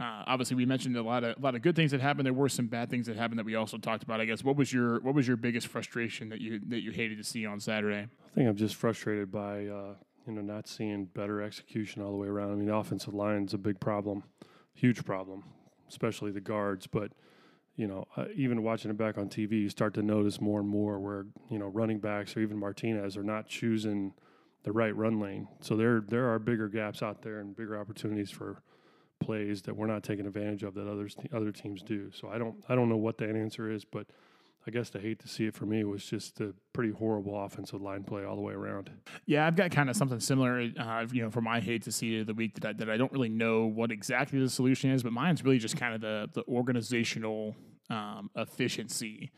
Uh, 0.00 0.24
obviously, 0.26 0.56
we 0.56 0.66
mentioned 0.66 0.96
a 0.96 1.02
lot 1.02 1.22
of 1.22 1.36
a 1.36 1.40
lot 1.40 1.54
of 1.54 1.62
good 1.62 1.76
things 1.76 1.90
that 1.90 2.00
happened. 2.00 2.26
There 2.26 2.32
were 2.32 2.48
some 2.48 2.66
bad 2.66 2.90
things 2.90 3.06
that 3.06 3.16
happened 3.16 3.38
that 3.38 3.46
we 3.46 3.54
also 3.54 3.78
talked 3.78 4.02
about. 4.02 4.20
I 4.20 4.24
guess 4.24 4.42
what 4.42 4.56
was 4.56 4.72
your 4.72 5.00
what 5.00 5.14
was 5.14 5.28
your 5.28 5.36
biggest 5.36 5.68
frustration 5.68 6.28
that 6.30 6.40
you 6.40 6.60
that 6.68 6.82
you 6.82 6.90
hated 6.90 7.18
to 7.18 7.24
see 7.24 7.46
on 7.46 7.60
Saturday? 7.60 8.08
I 8.08 8.34
think 8.34 8.48
I'm 8.48 8.56
just 8.56 8.74
frustrated 8.74 9.30
by 9.30 9.66
uh, 9.66 9.94
you 10.26 10.32
know 10.32 10.40
not 10.40 10.66
seeing 10.66 11.04
better 11.04 11.42
execution 11.42 12.02
all 12.02 12.10
the 12.10 12.16
way 12.16 12.28
around. 12.28 12.52
I 12.52 12.54
mean, 12.54 12.66
the 12.66 12.74
offensive 12.74 13.14
line 13.14 13.44
is 13.44 13.54
a 13.54 13.58
big 13.58 13.78
problem 13.78 14.24
huge 14.74 15.04
problem, 15.04 15.44
especially 15.88 16.30
the 16.30 16.40
guards. 16.40 16.86
But 16.86 17.12
you 17.76 17.86
know, 17.86 18.06
uh, 18.16 18.26
even 18.34 18.62
watching 18.62 18.90
it 18.90 18.98
back 18.98 19.16
on 19.16 19.28
TV, 19.28 19.52
you 19.52 19.68
start 19.68 19.94
to 19.94 20.02
notice 20.02 20.40
more 20.40 20.60
and 20.60 20.68
more 20.68 20.98
where 20.98 21.26
you 21.50 21.58
know 21.58 21.66
running 21.66 21.98
backs 21.98 22.36
or 22.36 22.40
even 22.40 22.58
Martinez 22.58 23.16
are 23.16 23.22
not 23.22 23.46
choosing 23.46 24.14
the 24.64 24.72
right 24.72 24.94
run 24.94 25.20
lane. 25.20 25.48
So 25.60 25.76
there 25.76 26.02
there 26.06 26.28
are 26.32 26.38
bigger 26.38 26.68
gaps 26.68 27.02
out 27.02 27.22
there 27.22 27.40
and 27.40 27.56
bigger 27.56 27.78
opportunities 27.78 28.30
for 28.30 28.62
plays 29.24 29.62
that 29.62 29.76
we're 29.76 29.86
not 29.86 30.02
taking 30.02 30.26
advantage 30.26 30.62
of 30.62 30.74
that 30.74 30.88
others 30.88 31.16
other 31.32 31.52
teams 31.52 31.82
do. 31.82 32.10
So 32.12 32.28
I 32.28 32.38
don't 32.38 32.56
I 32.68 32.74
don't 32.74 32.88
know 32.88 32.96
what 32.96 33.18
that 33.18 33.30
answer 33.30 33.70
is, 33.70 33.84
but 33.84 34.06
I 34.66 34.70
guess 34.70 34.90
to 34.90 35.00
hate 35.00 35.18
to 35.20 35.28
see 35.28 35.46
it 35.46 35.54
for 35.54 35.66
me 35.66 35.82
was 35.82 36.04
just 36.04 36.40
a 36.40 36.54
pretty 36.72 36.92
horrible 36.92 37.42
offensive 37.44 37.82
line 37.82 38.04
play 38.04 38.24
all 38.24 38.36
the 38.36 38.42
way 38.42 38.52
around. 38.52 38.90
Yeah, 39.26 39.46
I've 39.46 39.56
got 39.56 39.72
kind 39.72 39.90
of 39.90 39.96
something 39.96 40.20
similar, 40.20 40.68
uh, 40.78 41.06
you 41.10 41.22
know, 41.22 41.30
for 41.30 41.40
my 41.40 41.58
hate 41.60 41.82
to 41.82 41.92
see 41.92 42.20
of 42.20 42.26
the 42.26 42.34
week 42.34 42.54
that 42.60 42.64
I, 42.64 42.72
that 42.74 42.88
I 42.88 42.96
don't 42.96 43.10
really 43.10 43.28
know 43.28 43.66
what 43.66 43.90
exactly 43.90 44.38
the 44.38 44.48
solution 44.48 44.90
is, 44.90 45.02
but 45.02 45.12
mine's 45.12 45.44
really 45.44 45.58
just 45.58 45.76
kind 45.76 45.94
of 45.94 46.00
the 46.00 46.28
the 46.32 46.44
organizational 46.46 47.56
um, 47.90 48.30
efficiency. 48.36 49.32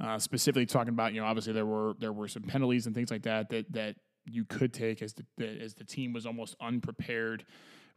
Uh, 0.00 0.16
specifically 0.16 0.64
talking 0.64 0.90
about, 0.90 1.12
you 1.12 1.20
know, 1.20 1.26
obviously 1.26 1.52
there 1.52 1.66
were 1.66 1.94
there 1.98 2.12
were 2.12 2.28
some 2.28 2.42
penalties 2.42 2.86
and 2.86 2.94
things 2.94 3.10
like 3.10 3.22
that 3.22 3.48
that 3.50 3.72
that 3.72 3.96
you 4.26 4.44
could 4.44 4.72
take 4.72 5.02
as 5.02 5.12
the, 5.14 5.24
the 5.36 5.60
as 5.60 5.74
the 5.74 5.84
team 5.84 6.12
was 6.12 6.26
almost 6.26 6.54
unprepared 6.60 7.44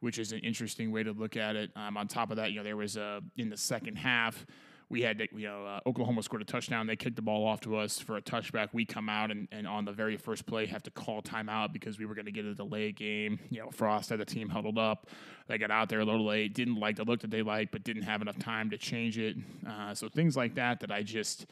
which 0.01 0.19
is 0.19 0.31
an 0.33 0.39
interesting 0.39 0.91
way 0.91 1.03
to 1.03 1.13
look 1.13 1.37
at 1.37 1.55
it. 1.55 1.71
Um, 1.75 1.97
on 1.97 2.07
top 2.07 2.29
of 2.29 2.37
that, 2.37 2.51
you 2.51 2.57
know, 2.57 2.63
there 2.63 2.77
was 2.77 2.97
a 2.97 3.21
in 3.37 3.49
the 3.49 3.57
second 3.57 3.95
half 3.95 4.45
we 4.91 5.01
had, 5.01 5.25
you 5.33 5.47
know, 5.47 5.65
uh, 5.65 5.79
Oklahoma 5.87 6.21
scored 6.21 6.41
a 6.41 6.45
touchdown. 6.45 6.85
They 6.85 6.97
kicked 6.97 7.15
the 7.15 7.21
ball 7.21 7.47
off 7.47 7.61
to 7.61 7.77
us 7.77 7.97
for 7.97 8.17
a 8.17 8.21
touchback. 8.21 8.69
We 8.73 8.83
come 8.83 9.07
out 9.07 9.31
and, 9.31 9.47
and 9.49 9.65
on 9.65 9.85
the 9.85 9.93
very 9.93 10.17
first 10.17 10.45
play 10.45 10.65
have 10.65 10.83
to 10.83 10.91
call 10.91 11.21
timeout 11.21 11.71
because 11.71 11.97
we 11.97 12.05
were 12.05 12.13
going 12.13 12.25
to 12.25 12.31
get 12.31 12.43
a 12.43 12.53
delay 12.53 12.91
game. 12.91 13.39
You 13.49 13.61
know, 13.61 13.71
Frost 13.71 14.09
had 14.09 14.19
the 14.19 14.25
team 14.25 14.49
huddled 14.49 14.77
up. 14.77 15.07
They 15.47 15.57
got 15.57 15.71
out 15.71 15.87
there 15.87 16.01
a 16.01 16.05
little 16.05 16.25
late, 16.25 16.53
didn't 16.53 16.75
like 16.75 16.97
the 16.97 17.05
look 17.05 17.21
that 17.21 17.31
they 17.31 17.41
liked, 17.41 17.71
but 17.71 17.85
didn't 17.85 18.03
have 18.03 18.21
enough 18.21 18.37
time 18.37 18.69
to 18.71 18.77
change 18.77 19.17
it. 19.17 19.37
Uh, 19.65 19.93
so 19.93 20.09
things 20.09 20.35
like 20.35 20.55
that 20.55 20.81
that 20.81 20.91
I 20.91 21.03
just 21.03 21.45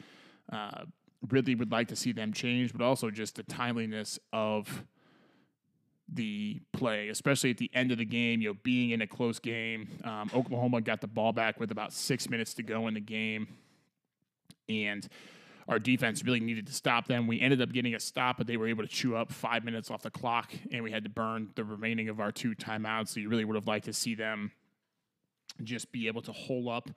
uh, 0.52 0.84
really 1.30 1.54
would 1.54 1.72
like 1.72 1.88
to 1.88 1.96
see 1.96 2.12
them 2.12 2.34
change, 2.34 2.74
but 2.74 2.84
also 2.84 3.10
just 3.10 3.36
the 3.36 3.42
timeliness 3.42 4.18
of– 4.34 4.84
the 6.12 6.60
play, 6.72 7.08
especially 7.08 7.50
at 7.50 7.58
the 7.58 7.70
end 7.74 7.92
of 7.92 7.98
the 7.98 8.04
game, 8.04 8.40
you 8.40 8.48
know, 8.48 8.56
being 8.62 8.90
in 8.90 9.02
a 9.02 9.06
close 9.06 9.38
game. 9.38 9.88
Um, 10.04 10.30
Oklahoma 10.34 10.80
got 10.80 11.00
the 11.00 11.06
ball 11.06 11.32
back 11.32 11.60
with 11.60 11.70
about 11.70 11.92
six 11.92 12.28
minutes 12.28 12.54
to 12.54 12.62
go 12.62 12.88
in 12.88 12.94
the 12.94 13.00
game. 13.00 13.48
And 14.68 15.08
our 15.68 15.78
defense 15.78 16.24
really 16.24 16.40
needed 16.40 16.66
to 16.66 16.72
stop 16.72 17.06
them. 17.06 17.26
We 17.26 17.40
ended 17.40 17.62
up 17.62 17.72
getting 17.72 17.94
a 17.94 18.00
stop, 18.00 18.38
but 18.38 18.46
they 18.46 18.56
were 18.56 18.66
able 18.66 18.82
to 18.82 18.88
chew 18.88 19.16
up 19.16 19.32
five 19.32 19.64
minutes 19.64 19.90
off 19.90 20.02
the 20.02 20.10
clock, 20.10 20.52
and 20.72 20.82
we 20.82 20.90
had 20.90 21.04
to 21.04 21.10
burn 21.10 21.50
the 21.54 21.64
remaining 21.64 22.08
of 22.08 22.18
our 22.20 22.32
two 22.32 22.54
timeouts. 22.54 23.08
So 23.08 23.20
you 23.20 23.28
really 23.28 23.44
would 23.44 23.56
have 23.56 23.68
liked 23.68 23.84
to 23.84 23.92
see 23.92 24.14
them 24.14 24.50
just 25.62 25.92
be 25.92 26.08
able 26.08 26.22
to 26.22 26.32
hold 26.32 26.68
up 26.68 26.90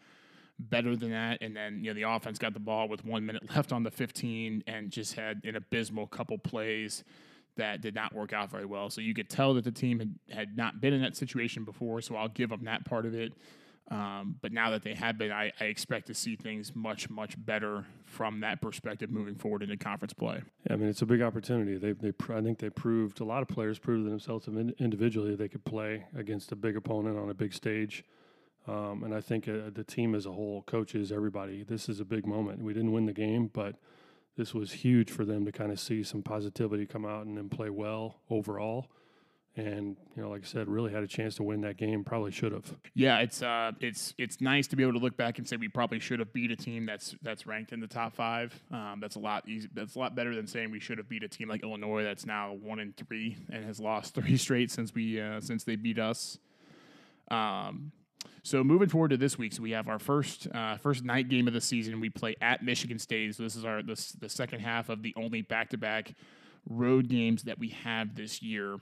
better 0.57 0.95
than 0.95 1.11
that. 1.11 1.39
And 1.41 1.55
then, 1.55 1.83
you 1.83 1.89
know, 1.89 1.93
the 1.93 2.09
offense 2.09 2.39
got 2.39 2.53
the 2.53 2.59
ball 2.59 2.87
with 2.87 3.05
one 3.05 3.25
minute 3.25 3.55
left 3.55 3.71
on 3.71 3.83
the 3.83 3.91
15 3.91 4.63
and 4.65 4.91
just 4.91 5.13
had 5.13 5.41
an 5.43 5.55
abysmal 5.55 6.07
couple 6.07 6.37
plays 6.37 7.03
that 7.55 7.81
did 7.81 7.95
not 7.95 8.13
work 8.13 8.33
out 8.33 8.49
very 8.49 8.65
well. 8.65 8.89
So 8.89 9.01
you 9.01 9.13
could 9.13 9.29
tell 9.29 9.53
that 9.55 9.63
the 9.63 9.71
team 9.71 9.99
had, 9.99 10.15
had 10.29 10.57
not 10.57 10.81
been 10.81 10.93
in 10.93 11.01
that 11.01 11.15
situation 11.15 11.63
before. 11.63 12.01
So 12.01 12.15
I'll 12.15 12.29
give 12.29 12.49
them 12.49 12.65
that 12.65 12.85
part 12.85 13.05
of 13.05 13.13
it. 13.13 13.33
Um, 13.91 14.37
but 14.41 14.53
now 14.53 14.71
that 14.71 14.81
they 14.81 14.93
have 14.93 15.17
been, 15.17 15.31
I, 15.31 15.51
I, 15.59 15.65
expect 15.65 16.07
to 16.07 16.13
see 16.13 16.37
things 16.37 16.73
much, 16.73 17.09
much 17.09 17.35
better 17.37 17.85
from 18.05 18.39
that 18.39 18.61
perspective 18.61 19.11
moving 19.11 19.35
forward 19.35 19.61
into 19.61 19.75
conference 19.75 20.13
play. 20.13 20.41
Yeah, 20.65 20.73
I 20.73 20.75
mean, 20.77 20.87
it's 20.87 21.01
a 21.01 21.05
big 21.05 21.21
opportunity. 21.21 21.77
They, 21.77 21.91
they, 21.91 22.13
I 22.33 22.41
think 22.41 22.59
they 22.59 22.69
proved 22.69 23.19
a 23.19 23.25
lot 23.25 23.41
of 23.41 23.49
players 23.49 23.79
proved 23.79 24.09
themselves 24.09 24.47
individually 24.47 25.35
they 25.35 25.49
could 25.49 25.65
play 25.65 26.05
against 26.15 26.53
a 26.53 26.55
big 26.55 26.77
opponent 26.77 27.19
on 27.19 27.29
a 27.29 27.33
big 27.33 27.53
stage. 27.53 28.05
Um, 28.67 29.03
and 29.03 29.13
I 29.13 29.19
think 29.19 29.49
uh, 29.49 29.69
the 29.73 29.83
team 29.83 30.15
as 30.15 30.25
a 30.25 30.31
whole, 30.31 30.63
coaches, 30.63 31.11
everybody, 31.11 31.63
this 31.63 31.89
is 31.89 31.99
a 31.99 32.05
big 32.05 32.25
moment. 32.25 32.63
We 32.63 32.73
didn't 32.73 32.93
win 32.93 33.05
the 33.05 33.13
game, 33.13 33.49
but 33.51 33.75
this 34.35 34.53
was 34.53 34.71
huge 34.71 35.11
for 35.11 35.25
them 35.25 35.45
to 35.45 35.51
kind 35.51 35.71
of 35.71 35.79
see 35.79 36.03
some 36.03 36.23
positivity 36.23 36.85
come 36.85 37.05
out 37.05 37.25
and 37.25 37.37
then 37.37 37.49
play 37.49 37.69
well 37.69 38.21
overall. 38.29 38.87
And 39.55 39.97
you 40.15 40.23
know, 40.23 40.31
like 40.31 40.41
I 40.41 40.45
said, 40.47 40.67
really 40.67 40.91
had 40.91 41.03
a 41.03 41.07
chance 41.07 41.35
to 41.35 41.43
win 41.43 41.61
that 41.61 41.77
game. 41.77 42.03
Probably 42.03 42.31
should 42.31 42.53
have. 42.53 42.75
Yeah, 42.95 43.19
it's 43.19 43.43
uh, 43.43 43.73
it's 43.79 44.15
it's 44.17 44.41
nice 44.41 44.65
to 44.69 44.75
be 44.75 44.81
able 44.81 44.93
to 44.93 44.99
look 44.99 45.15
back 45.15 45.37
and 45.37 45.47
say 45.47 45.57
we 45.57 45.67
probably 45.67 45.99
should 45.99 46.17
have 46.17 46.33
beat 46.33 46.49
a 46.49 46.55
team 46.55 46.87
that's 46.87 47.15
that's 47.21 47.45
ranked 47.45 47.71
in 47.71 47.79
the 47.79 47.85
top 47.85 48.15
five. 48.15 48.59
Um, 48.71 48.97
that's 48.99 49.15
a 49.15 49.19
lot 49.19 49.47
easy. 49.47 49.69
That's 49.71 49.95
a 49.95 49.99
lot 49.99 50.15
better 50.15 50.33
than 50.33 50.47
saying 50.47 50.71
we 50.71 50.79
should 50.79 50.97
have 50.97 51.07
beat 51.07 51.21
a 51.21 51.27
team 51.27 51.49
like 51.49 51.61
Illinois 51.61 52.01
that's 52.01 52.25
now 52.25 52.53
one 52.53 52.79
in 52.79 52.93
three 52.93 53.37
and 53.51 53.63
has 53.63 53.79
lost 53.79 54.15
three 54.15 54.37
straight 54.37 54.71
since 54.71 54.95
we 54.95 55.21
uh, 55.21 55.39
since 55.39 55.63
they 55.63 55.75
beat 55.75 55.99
us. 55.99 56.39
Um, 57.29 57.91
so 58.43 58.61
moving 58.61 58.89
forward 58.89 59.09
to 59.11 59.17
this 59.17 59.37
week, 59.37 59.53
so 59.53 59.63
we 59.63 59.71
have 59.71 59.87
our 59.87 59.99
first 59.99 60.47
uh, 60.53 60.75
first 60.77 61.05
night 61.05 61.29
game 61.29 61.47
of 61.47 61.53
the 61.53 61.61
season. 61.61 62.01
We 62.01 62.09
play 62.09 62.35
at 62.41 62.61
Michigan 62.61 62.99
State. 62.99 63.35
So 63.35 63.43
this 63.43 63.55
is 63.55 63.63
our 63.63 63.81
this, 63.81 64.11
the 64.11 64.27
second 64.27 64.59
half 64.59 64.89
of 64.89 65.01
the 65.01 65.13
only 65.15 65.41
back 65.41 65.69
to 65.69 65.77
back 65.77 66.13
road 66.69 67.07
games 67.07 67.43
that 67.43 67.57
we 67.57 67.69
have 67.69 68.15
this 68.15 68.41
year. 68.41 68.79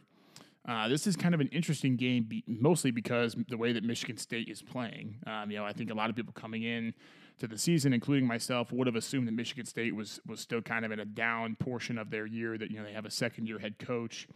Uh, 0.68 0.88
this 0.88 1.06
is 1.06 1.16
kind 1.16 1.34
of 1.34 1.42
an 1.42 1.48
interesting 1.48 1.96
game, 1.96 2.24
be, 2.24 2.44
mostly 2.48 2.92
because 2.92 3.36
the 3.50 3.58
way 3.58 3.72
that 3.74 3.84
Michigan 3.84 4.18
State 4.18 4.48
is 4.48 4.62
playing. 4.62 5.18
Um, 5.26 5.50
you 5.50 5.58
know, 5.58 5.66
I 5.66 5.74
think 5.74 5.92
a 5.92 5.94
lot 5.96 6.10
of 6.10 6.16
people 6.16 6.34
coming 6.34 6.64
in 6.64 6.94
to 7.40 7.48
the 7.48 7.58
season, 7.58 7.94
including 7.94 8.28
myself, 8.28 8.72
would 8.72 8.88
have 8.88 8.96
assumed 8.96 9.28
that 9.28 9.34
Michigan 9.34 9.66
State 9.66 9.96
was 9.96 10.20
was 10.26 10.40
still 10.40 10.62
kind 10.62 10.86
of 10.86 10.92
in 10.92 11.00
a 11.00 11.06
down 11.06 11.56
portion 11.56 12.00
of 12.00 12.10
their 12.10 12.26
year. 12.26 12.58
That 12.58 12.72
you 12.72 12.78
know 12.78 12.84
they 12.84 12.94
have 12.94 13.06
a 13.06 13.12
second 13.12 13.48
year 13.48 13.60
head 13.60 13.78
coach. 13.78 14.28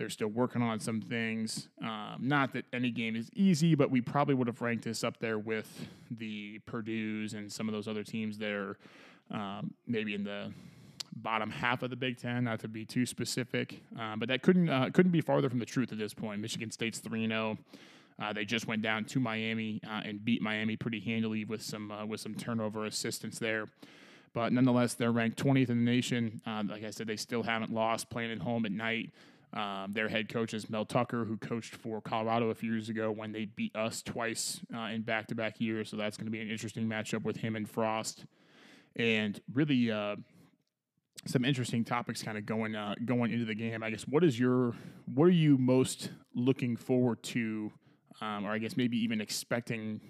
They're 0.00 0.08
still 0.08 0.28
working 0.28 0.62
on 0.62 0.80
some 0.80 1.02
things. 1.02 1.68
Um, 1.82 2.16
not 2.20 2.54
that 2.54 2.64
any 2.72 2.90
game 2.90 3.16
is 3.16 3.28
easy, 3.34 3.74
but 3.74 3.90
we 3.90 4.00
probably 4.00 4.34
would 4.34 4.46
have 4.46 4.62
ranked 4.62 4.84
this 4.84 5.04
up 5.04 5.18
there 5.18 5.38
with 5.38 5.68
the 6.10 6.58
Purdue's 6.60 7.34
and 7.34 7.52
some 7.52 7.68
of 7.68 7.74
those 7.74 7.86
other 7.86 8.02
teams 8.02 8.38
there, 8.38 8.78
um, 9.30 9.74
maybe 9.86 10.14
in 10.14 10.24
the 10.24 10.54
bottom 11.16 11.50
half 11.50 11.82
of 11.82 11.90
the 11.90 11.96
Big 11.96 12.16
Ten. 12.16 12.44
Not 12.44 12.60
to 12.60 12.68
be 12.68 12.86
too 12.86 13.04
specific, 13.04 13.82
um, 13.98 14.18
but 14.18 14.28
that 14.30 14.40
couldn't 14.40 14.70
uh, 14.70 14.88
couldn't 14.90 15.12
be 15.12 15.20
farther 15.20 15.50
from 15.50 15.58
the 15.58 15.66
truth 15.66 15.92
at 15.92 15.98
this 15.98 16.14
point. 16.14 16.40
Michigan 16.40 16.70
State's 16.70 17.00
three. 17.00 17.30
Oh. 17.30 17.58
Uh, 18.18 18.32
they 18.32 18.46
just 18.46 18.66
went 18.66 18.80
down 18.80 19.04
to 19.04 19.20
Miami 19.20 19.82
uh, 19.86 20.00
and 20.06 20.24
beat 20.24 20.40
Miami 20.40 20.76
pretty 20.76 21.00
handily 21.00 21.44
with 21.44 21.60
some 21.60 21.90
uh, 21.90 22.06
with 22.06 22.20
some 22.20 22.34
turnover 22.34 22.86
assistance 22.86 23.38
there. 23.38 23.66
But 24.32 24.54
nonetheless, 24.54 24.94
they're 24.94 25.12
ranked 25.12 25.42
20th 25.44 25.68
in 25.68 25.84
the 25.84 25.90
nation. 25.90 26.40
Uh, 26.46 26.62
like 26.66 26.84
I 26.84 26.90
said, 26.90 27.06
they 27.06 27.16
still 27.16 27.42
haven't 27.42 27.70
lost 27.70 28.08
playing 28.08 28.32
at 28.32 28.38
home 28.38 28.64
at 28.64 28.72
night. 28.72 29.10
Um, 29.52 29.92
their 29.92 30.08
head 30.08 30.28
coach 30.28 30.54
is 30.54 30.70
Mel 30.70 30.84
Tucker, 30.84 31.24
who 31.24 31.36
coached 31.36 31.74
for 31.74 32.00
Colorado 32.00 32.50
a 32.50 32.54
few 32.54 32.72
years 32.72 32.88
ago 32.88 33.10
when 33.10 33.32
they 33.32 33.46
beat 33.46 33.74
us 33.74 34.00
twice 34.00 34.60
uh, 34.74 34.82
in 34.82 35.02
back 35.02 35.26
to 35.28 35.34
back 35.34 35.60
years. 35.60 35.88
So 35.88 35.96
that's 35.96 36.16
going 36.16 36.26
to 36.26 36.30
be 36.30 36.40
an 36.40 36.48
interesting 36.48 36.86
matchup 36.86 37.24
with 37.24 37.38
him 37.38 37.56
and 37.56 37.68
Frost. 37.68 38.26
And 38.94 39.40
really, 39.52 39.90
uh, 39.90 40.16
some 41.26 41.44
interesting 41.44 41.84
topics 41.84 42.22
kind 42.22 42.38
of 42.38 42.46
going 42.46 42.74
uh, 42.74 42.94
going 43.04 43.32
into 43.32 43.44
the 43.44 43.54
game. 43.54 43.82
I 43.82 43.90
guess 43.90 44.06
what 44.06 44.24
is 44.24 44.38
your 44.38 44.74
what 45.12 45.24
are 45.24 45.30
you 45.30 45.58
most 45.58 46.10
looking 46.34 46.76
forward 46.76 47.22
to, 47.24 47.72
um, 48.20 48.46
or 48.46 48.50
I 48.50 48.58
guess 48.58 48.76
maybe 48.76 48.96
even 48.98 49.20
expecting 49.20 50.00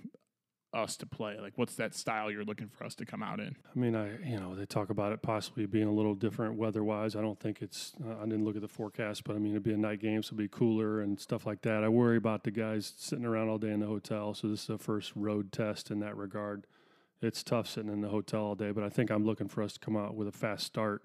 us 0.72 0.96
to 0.98 1.06
play? 1.06 1.38
Like, 1.40 1.52
what's 1.56 1.74
that 1.76 1.94
style 1.94 2.30
you're 2.30 2.44
looking 2.44 2.68
for 2.68 2.84
us 2.84 2.94
to 2.96 3.06
come 3.06 3.22
out 3.22 3.40
in? 3.40 3.56
I 3.74 3.78
mean, 3.78 3.94
I 3.94 4.18
you 4.24 4.38
know 4.38 4.54
they 4.54 4.66
talk 4.66 4.90
about 4.90 5.12
it 5.12 5.22
possibly 5.22 5.66
being 5.66 5.88
a 5.88 5.92
little 5.92 6.14
different 6.14 6.54
weather-wise. 6.56 7.16
I 7.16 7.20
don't 7.20 7.38
think 7.38 7.62
it's. 7.62 7.92
Uh, 8.04 8.16
I 8.20 8.24
didn't 8.24 8.44
look 8.44 8.56
at 8.56 8.62
the 8.62 8.68
forecast, 8.68 9.24
but 9.24 9.36
I 9.36 9.38
mean 9.38 9.52
it'd 9.52 9.62
be 9.62 9.72
a 9.72 9.76
night 9.76 10.00
game, 10.00 10.22
so 10.22 10.28
it'd 10.28 10.38
be 10.38 10.48
cooler 10.48 11.00
and 11.00 11.18
stuff 11.18 11.46
like 11.46 11.62
that. 11.62 11.84
I 11.84 11.88
worry 11.88 12.16
about 12.16 12.44
the 12.44 12.50
guys 12.50 12.92
sitting 12.96 13.24
around 13.24 13.48
all 13.48 13.58
day 13.58 13.70
in 13.70 13.80
the 13.80 13.86
hotel, 13.86 14.34
so 14.34 14.48
this 14.48 14.60
is 14.60 14.66
the 14.66 14.78
first 14.78 15.12
road 15.14 15.52
test 15.52 15.90
in 15.90 16.00
that 16.00 16.16
regard. 16.16 16.66
It's 17.22 17.42
tough 17.42 17.68
sitting 17.68 17.92
in 17.92 18.00
the 18.00 18.08
hotel 18.08 18.42
all 18.42 18.54
day, 18.54 18.70
but 18.70 18.82
I 18.82 18.88
think 18.88 19.10
I'm 19.10 19.24
looking 19.24 19.48
for 19.48 19.62
us 19.62 19.74
to 19.74 19.80
come 19.80 19.96
out 19.96 20.14
with 20.14 20.26
a 20.26 20.32
fast 20.32 20.66
start. 20.66 21.02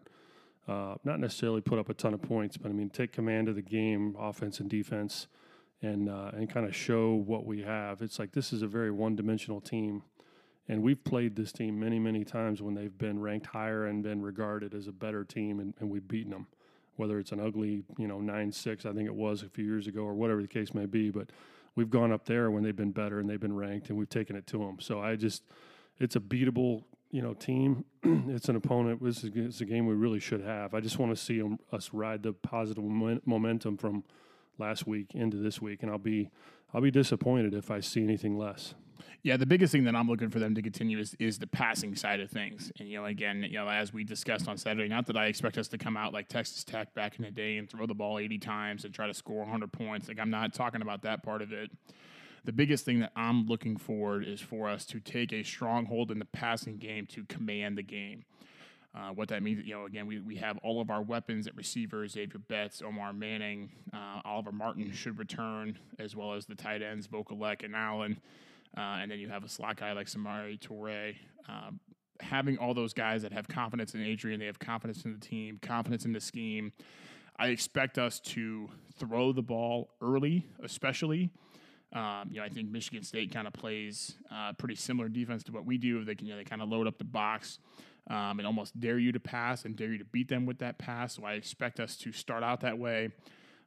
Uh, 0.67 0.95
not 1.03 1.19
necessarily 1.19 1.61
put 1.61 1.77
up 1.77 1.89
a 1.89 1.93
ton 1.93 2.13
of 2.13 2.21
points, 2.21 2.57
but 2.57 2.69
I 2.69 2.73
mean 2.73 2.89
take 2.89 3.11
command 3.11 3.49
of 3.49 3.55
the 3.55 3.61
game, 3.61 4.15
offense 4.17 4.59
and 4.59 4.69
defense 4.69 5.27
and 5.81 6.09
uh, 6.09 6.31
and 6.33 6.49
kind 6.49 6.65
of 6.65 6.75
show 6.75 7.13
what 7.13 7.45
we 7.45 7.61
have. 7.61 8.01
It's 8.01 8.19
like 8.19 8.31
this 8.31 8.53
is 8.53 8.61
a 8.61 8.67
very 8.67 8.91
one-dimensional 8.91 9.61
team, 9.61 10.03
and 10.67 10.81
we've 10.81 11.03
played 11.03 11.35
this 11.35 11.51
team 11.51 11.79
many 11.79 11.99
many 11.99 12.23
times 12.23 12.61
when 12.61 12.73
they've 12.73 12.97
been 12.97 13.19
ranked 13.19 13.47
higher 13.47 13.85
and 13.85 14.03
been 14.03 14.21
regarded 14.21 14.73
as 14.73 14.87
a 14.87 14.91
better 14.91 15.23
team, 15.23 15.59
and, 15.59 15.73
and 15.79 15.89
we've 15.89 16.07
beaten 16.07 16.31
them. 16.31 16.47
Whether 16.95 17.19
it's 17.19 17.31
an 17.31 17.39
ugly 17.39 17.83
you 17.97 18.07
know 18.07 18.19
nine 18.19 18.51
six, 18.51 18.85
I 18.85 18.93
think 18.93 19.07
it 19.07 19.15
was 19.15 19.43
a 19.43 19.49
few 19.49 19.65
years 19.65 19.87
ago, 19.87 20.01
or 20.01 20.13
whatever 20.13 20.41
the 20.41 20.47
case 20.47 20.73
may 20.73 20.85
be, 20.85 21.09
but 21.09 21.29
we've 21.75 21.89
gone 21.89 22.11
up 22.11 22.25
there 22.25 22.49
when 22.51 22.63
they've 22.63 22.75
been 22.75 22.91
better 22.91 23.19
and 23.19 23.29
they've 23.29 23.39
been 23.39 23.55
ranked, 23.55 23.89
and 23.89 23.97
we've 23.97 24.09
taken 24.09 24.35
it 24.35 24.47
to 24.47 24.59
them. 24.59 24.77
So 24.79 25.01
I 25.01 25.15
just 25.15 25.43
it's 25.99 26.15
a 26.15 26.19
beatable 26.19 26.83
you 27.11 27.21
know 27.21 27.33
team. 27.33 27.85
it's 28.03 28.49
an 28.49 28.55
opponent. 28.55 29.03
This 29.03 29.23
is 29.23 29.31
it's 29.35 29.61
a 29.61 29.65
game 29.65 29.85
we 29.85 29.93
really 29.93 30.19
should 30.19 30.41
have. 30.41 30.73
I 30.73 30.79
just 30.79 30.99
want 30.99 31.15
to 31.15 31.21
see 31.21 31.39
them, 31.39 31.59
us 31.71 31.91
ride 31.93 32.23
the 32.23 32.33
positive 32.33 32.83
momentum 32.83 33.77
from 33.77 34.03
last 34.57 34.87
week 34.87 35.13
into 35.13 35.37
this 35.37 35.61
week, 35.61 35.81
and 35.81 35.91
I'll 35.91 35.97
be 35.97 36.29
I'll 36.73 36.81
be 36.81 36.91
disappointed 36.91 37.53
if 37.53 37.71
I 37.71 37.79
see 37.79 38.03
anything 38.03 38.37
less. 38.37 38.73
Yeah, 39.23 39.37
the 39.37 39.45
biggest 39.45 39.71
thing 39.71 39.85
that 39.85 39.95
I'm 39.95 40.07
looking 40.07 40.29
for 40.29 40.39
them 40.39 40.53
to 40.55 40.61
continue 40.61 40.99
is 40.99 41.15
is 41.19 41.39
the 41.39 41.47
passing 41.47 41.95
side 41.95 42.19
of 42.19 42.29
things. 42.29 42.71
And 42.79 42.87
you 42.87 42.97
know, 42.97 43.05
again, 43.05 43.43
you 43.43 43.57
know, 43.57 43.67
as 43.67 43.91
we 43.93 44.03
discussed 44.03 44.47
on 44.47 44.57
Saturday, 44.57 44.87
not 44.87 45.07
that 45.07 45.17
I 45.17 45.25
expect 45.25 45.57
us 45.57 45.67
to 45.69 45.77
come 45.77 45.97
out 45.97 46.13
like 46.13 46.27
Texas 46.27 46.63
Tech 46.63 46.93
back 46.93 47.17
in 47.17 47.25
the 47.25 47.31
day 47.31 47.57
and 47.57 47.69
throw 47.69 47.85
the 47.85 47.95
ball 47.95 48.19
80 48.19 48.37
times 48.39 48.85
and 48.85 48.93
try 48.93 49.07
to 49.07 49.13
score 49.13 49.39
100 49.39 49.71
points. 49.71 50.07
Like 50.07 50.19
I'm 50.19 50.29
not 50.29 50.53
talking 50.53 50.81
about 50.81 51.01
that 51.03 51.23
part 51.23 51.41
of 51.41 51.51
it. 51.51 51.71
The 52.43 52.51
biggest 52.51 52.85
thing 52.85 52.99
that 52.99 53.11
I'm 53.15 53.47
looking 53.47 53.77
for 53.77 54.21
is 54.21 54.39
for 54.39 54.69
us 54.69 54.85
to 54.87 54.99
take 54.99 55.33
a 55.33 55.41
stronghold 55.41 56.11
in 56.11 56.19
the 56.19 56.25
passing 56.25 56.77
game 56.77 57.07
to 57.07 57.25
command 57.25 57.79
the 57.79 57.83
game. 57.83 58.25
Uh, 58.95 59.09
what 59.09 59.27
that 59.27 59.43
means, 59.43 59.65
you 59.65 59.73
know, 59.73 59.85
again, 59.85 60.07
we, 60.07 60.19
we 60.19 60.37
have 60.37 60.57
all 60.59 60.79
of 60.79 60.89
our 60.89 61.01
weapons 61.01 61.47
at 61.47 61.55
receivers, 61.57 62.15
Zavier 62.15 62.41
Betts, 62.47 62.81
Omar 62.81 63.11
Manning, 63.11 63.69
uh, 63.93 64.21
Oliver 64.23 64.53
Martin 64.53 64.89
should 64.93 65.19
return, 65.19 65.77
as 65.99 66.15
well 66.15 66.33
as 66.33 66.45
the 66.45 66.55
tight 66.55 66.81
ends, 66.81 67.05
Vokolek 67.05 67.63
and 67.65 67.75
Allen. 67.75 68.17
Uh, 68.77 68.99
and 69.01 69.11
then 69.11 69.19
you 69.19 69.27
have 69.27 69.43
a 69.43 69.49
slot 69.49 69.77
guy 69.77 69.91
like 69.91 70.07
Samari 70.07 70.57
Toure. 70.59 71.13
Um, 71.49 71.79
having 72.21 72.57
all 72.57 72.73
those 72.73 72.93
guys 72.93 73.21
that 73.23 73.33
have 73.33 73.49
confidence 73.49 73.95
in 73.95 74.01
Adrian, 74.01 74.39
they 74.39 74.45
have 74.45 74.59
confidence 74.59 75.03
in 75.03 75.11
the 75.11 75.19
team, 75.19 75.59
confidence 75.61 76.05
in 76.05 76.13
the 76.13 76.21
scheme. 76.21 76.71
I 77.37 77.47
expect 77.47 77.97
us 77.97 78.21
to 78.21 78.69
throw 78.97 79.33
the 79.33 79.41
ball 79.41 79.89
early, 80.01 80.45
especially. 80.63 81.31
Um, 81.91 82.29
you 82.31 82.39
know, 82.39 82.45
I 82.45 82.49
think 82.49 82.69
Michigan 82.69 83.03
State 83.03 83.33
kind 83.33 83.45
of 83.45 83.53
plays 83.53 84.15
uh, 84.33 84.53
pretty 84.53 84.75
similar 84.75 85.09
defense 85.09 85.43
to 85.43 85.51
what 85.51 85.65
we 85.65 85.77
do. 85.77 86.03
They 86.05 86.15
can, 86.15 86.27
you 86.27 86.33
know, 86.33 86.37
they 86.37 86.45
kind 86.45 86.61
of 86.61 86.69
load 86.69 86.87
up 86.87 86.97
the 86.97 87.03
box 87.03 87.59
um, 88.09 88.39
and 88.39 88.45
almost 88.45 88.79
dare 88.79 88.99
you 88.99 89.11
to 89.11 89.19
pass 89.19 89.65
and 89.65 89.75
dare 89.75 89.91
you 89.91 89.97
to 89.97 90.05
beat 90.05 90.27
them 90.27 90.45
with 90.45 90.59
that 90.59 90.77
pass. 90.77 91.15
So 91.15 91.23
I 91.23 91.33
expect 91.33 91.79
us 91.79 91.95
to 91.97 92.11
start 92.11 92.43
out 92.43 92.61
that 92.61 92.77
way. 92.77 93.09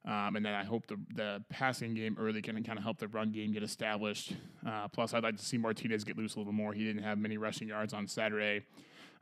Um, 0.06 0.36
and 0.36 0.46
then 0.46 0.54
I 0.54 0.64
hope 0.64 0.86
the 0.86 0.98
the 1.14 1.44
passing 1.50 1.92
game 1.92 2.16
early 2.18 2.40
can 2.40 2.62
kind 2.62 2.78
of 2.78 2.84
help 2.84 2.98
the 2.98 3.08
run 3.08 3.30
game 3.30 3.52
get 3.52 3.62
established. 3.62 4.32
Uh, 4.66 4.88
plus, 4.88 5.12
I'd 5.12 5.22
like 5.22 5.36
to 5.36 5.44
see 5.44 5.58
Martinez 5.58 6.04
get 6.04 6.16
loose 6.16 6.36
a 6.36 6.38
little 6.38 6.52
more. 6.52 6.72
He 6.72 6.84
didn't 6.84 7.02
have 7.02 7.18
many 7.18 7.36
rushing 7.36 7.68
yards 7.68 7.92
on 7.92 8.06
Saturday. 8.06 8.64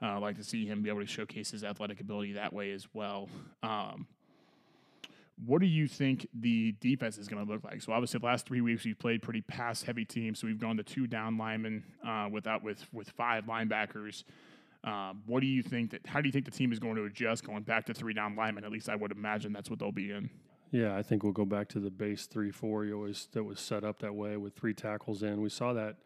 Uh, 0.00 0.16
I'd 0.16 0.22
like 0.22 0.37
to 0.37 0.44
see 0.44 0.66
him 0.66 0.83
be 0.83 0.90
able 0.90 1.00
to 1.00 1.07
showcase 1.07 1.50
his 1.50 1.64
athletic 1.64 2.00
ability 2.00 2.35
that 2.35 2.52
way 2.52 2.72
as 2.72 2.87
well. 2.92 3.29
Um, 3.62 4.07
what 5.44 5.61
do 5.61 5.66
you 5.66 5.87
think 5.87 6.29
the 6.35 6.72
defense 6.81 7.18
is 7.18 7.29
going 7.29 7.44
to 7.44 7.50
look 7.50 7.64
like? 7.64 7.83
So 7.83 7.92
obviously, 7.92 8.20
the 8.20 8.26
last 8.26 8.46
three 8.46 8.61
weeks 8.61 8.85
we've 8.85 8.98
played 8.98 9.22
pretty 9.22 9.42
pass 9.42 9.83
heavy 9.83 10.05
teams. 10.05 10.38
So 10.38 10.46
we've 10.46 10.61
gone 10.61 10.76
to 10.76 10.83
two 10.83 11.07
down 11.07 11.37
linemen 11.37 11.85
uh, 12.07 12.29
without 12.31 12.62
with 12.62 12.87
with 12.92 13.11
five 13.11 13.46
linebackers. 13.46 14.24
Um, 14.87 15.22
what 15.27 15.40
do 15.40 15.46
you 15.46 15.62
think 15.62 15.90
that? 15.90 16.07
How 16.07 16.20
do 16.20 16.29
you 16.29 16.33
think 16.33 16.44
the 16.44 16.51
team 16.53 16.72
is 16.72 16.79
going 16.79 16.94
to 16.94 17.05
adjust 17.05 17.44
going 17.44 17.64
back 17.64 17.87
to 17.87 17.94
three 17.94 18.14
down 18.14 18.37
linemen? 18.37 18.64
At 18.64 18.70
least 18.70 18.88
I 18.88 18.94
would 18.94 19.11
imagine 19.11 19.53
that's 19.53 19.68
what 19.68 19.81
they'll 19.81 19.92
be 19.92 20.12
in. 20.12 20.31
Yeah, 20.70 20.96
I 20.96 21.03
think 21.03 21.22
we'll 21.22 21.33
go 21.33 21.44
back 21.44 21.68
to 21.70 21.81
the 21.81 21.90
base 21.90 22.27
three 22.27 22.53
four. 22.53 22.85
You 22.85 22.94
always 22.94 23.29
that 23.33 23.42
was 23.42 23.59
set 23.59 23.83
up 23.83 23.99
that 24.01 24.14
way 24.14 24.37
with 24.37 24.55
three 24.55 24.75
tackles 24.75 25.22
in. 25.25 25.40
We 25.40 25.49
saw 25.49 25.72
that 25.72 25.96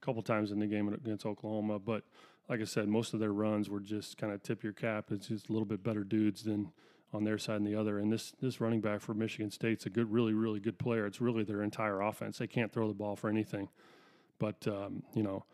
a 0.00 0.04
couple 0.06 0.22
times 0.22 0.52
in 0.52 0.60
the 0.60 0.66
game 0.68 0.88
against 0.88 1.26
Oklahoma, 1.26 1.80
but 1.80 2.04
like 2.48 2.60
I 2.60 2.64
said, 2.64 2.88
most 2.88 3.12
of 3.12 3.20
their 3.20 3.32
runs 3.32 3.68
were 3.68 3.80
just 3.80 4.16
kind 4.16 4.32
of 4.32 4.42
tip 4.42 4.62
your 4.62 4.72
cap. 4.72 5.06
It's 5.10 5.26
just 5.26 5.48
a 5.48 5.52
little 5.52 5.66
bit 5.66 5.82
better 5.82 6.04
dudes 6.04 6.44
than 6.44 6.72
on 7.12 7.24
their 7.24 7.38
side 7.38 7.56
and 7.56 7.66
the 7.66 7.74
other. 7.74 7.98
And 7.98 8.12
this 8.12 8.32
this 8.40 8.60
running 8.60 8.80
back 8.80 9.00
for 9.00 9.14
Michigan 9.14 9.50
State's 9.50 9.86
a 9.86 9.90
good, 9.90 10.12
really, 10.12 10.32
really 10.32 10.60
good 10.60 10.78
player. 10.78 11.06
It's 11.06 11.20
really 11.20 11.42
their 11.42 11.62
entire 11.62 12.02
offense. 12.02 12.38
They 12.38 12.46
can't 12.46 12.72
throw 12.72 12.86
the 12.86 12.94
ball 12.94 13.16
for 13.16 13.28
anything, 13.28 13.68
but 14.38 14.66
um, 14.68 15.02
you 15.12 15.24
know. 15.24 15.44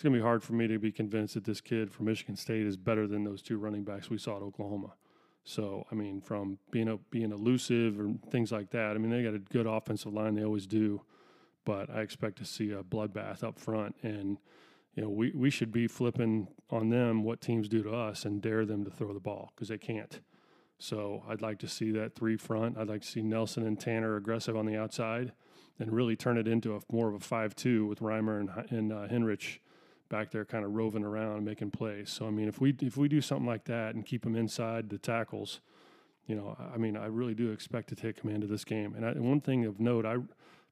It's 0.00 0.02
going 0.02 0.14
to 0.14 0.18
be 0.18 0.24
hard 0.24 0.42
for 0.42 0.54
me 0.54 0.66
to 0.66 0.78
be 0.78 0.92
convinced 0.92 1.34
that 1.34 1.44
this 1.44 1.60
kid 1.60 1.92
from 1.92 2.06
Michigan 2.06 2.34
State 2.34 2.66
is 2.66 2.78
better 2.78 3.06
than 3.06 3.22
those 3.22 3.42
two 3.42 3.58
running 3.58 3.84
backs 3.84 4.08
we 4.08 4.16
saw 4.16 4.36
at 4.36 4.42
Oklahoma. 4.42 4.94
So, 5.44 5.84
I 5.92 5.94
mean, 5.94 6.22
from 6.22 6.56
being 6.70 6.88
a, 6.88 6.96
being 7.10 7.32
elusive 7.32 8.00
or 8.00 8.14
things 8.30 8.50
like 8.50 8.70
that, 8.70 8.92
I 8.92 8.94
mean, 8.94 9.10
they 9.10 9.22
got 9.22 9.34
a 9.34 9.38
good 9.38 9.66
offensive 9.66 10.14
line. 10.14 10.36
They 10.36 10.42
always 10.42 10.66
do. 10.66 11.02
But 11.66 11.90
I 11.90 12.00
expect 12.00 12.38
to 12.38 12.46
see 12.46 12.70
a 12.70 12.82
bloodbath 12.82 13.44
up 13.44 13.58
front. 13.58 13.94
And, 14.02 14.38
you 14.94 15.02
know, 15.02 15.10
we, 15.10 15.32
we 15.32 15.50
should 15.50 15.70
be 15.70 15.86
flipping 15.86 16.48
on 16.70 16.88
them 16.88 17.22
what 17.22 17.42
teams 17.42 17.68
do 17.68 17.82
to 17.82 17.90
us 17.90 18.24
and 18.24 18.40
dare 18.40 18.64
them 18.64 18.86
to 18.86 18.90
throw 18.90 19.12
the 19.12 19.20
ball 19.20 19.52
because 19.54 19.68
they 19.68 19.76
can't. 19.76 20.20
So 20.78 21.24
I'd 21.28 21.42
like 21.42 21.58
to 21.58 21.68
see 21.68 21.90
that 21.90 22.14
three 22.14 22.38
front. 22.38 22.78
I'd 22.78 22.88
like 22.88 23.02
to 23.02 23.06
see 23.06 23.20
Nelson 23.20 23.66
and 23.66 23.78
Tannor 23.78 24.16
aggressive 24.16 24.56
on 24.56 24.64
the 24.64 24.78
outside 24.78 25.32
and 25.78 25.92
really 25.92 26.16
turn 26.16 26.38
it 26.38 26.48
into 26.48 26.74
a 26.74 26.80
more 26.90 27.08
of 27.10 27.14
a 27.16 27.20
5 27.20 27.54
2 27.54 27.84
with 27.84 28.00
Reimer 28.00 28.40
and, 28.40 28.70
and 28.70 28.92
uh, 28.94 29.06
Henrich 29.06 29.58
back 30.10 30.30
there 30.30 30.44
kind 30.44 30.64
of 30.64 30.74
roving 30.74 31.04
around 31.04 31.46
making 31.46 31.70
plays. 31.70 32.10
So 32.10 32.26
I 32.26 32.30
mean, 32.30 32.48
if 32.48 32.60
we 32.60 32.76
if 32.82 32.98
we 32.98 33.08
do 33.08 33.22
something 33.22 33.46
like 33.46 33.64
that 33.64 33.94
and 33.94 34.04
keep 34.04 34.22
them 34.22 34.36
inside 34.36 34.90
the 34.90 34.98
tackles, 34.98 35.60
you 36.26 36.34
know, 36.36 36.56
I 36.74 36.76
mean, 36.76 36.96
I 36.96 37.06
really 37.06 37.34
do 37.34 37.50
expect 37.50 37.88
to 37.88 37.96
take 37.96 38.20
command 38.20 38.42
of 38.42 38.50
this 38.50 38.64
game. 38.64 38.94
And, 38.94 39.06
I, 39.06 39.12
one 39.12 39.40
thing 39.40 39.64
of 39.64 39.80
note, 39.80 40.04
I 40.04 40.16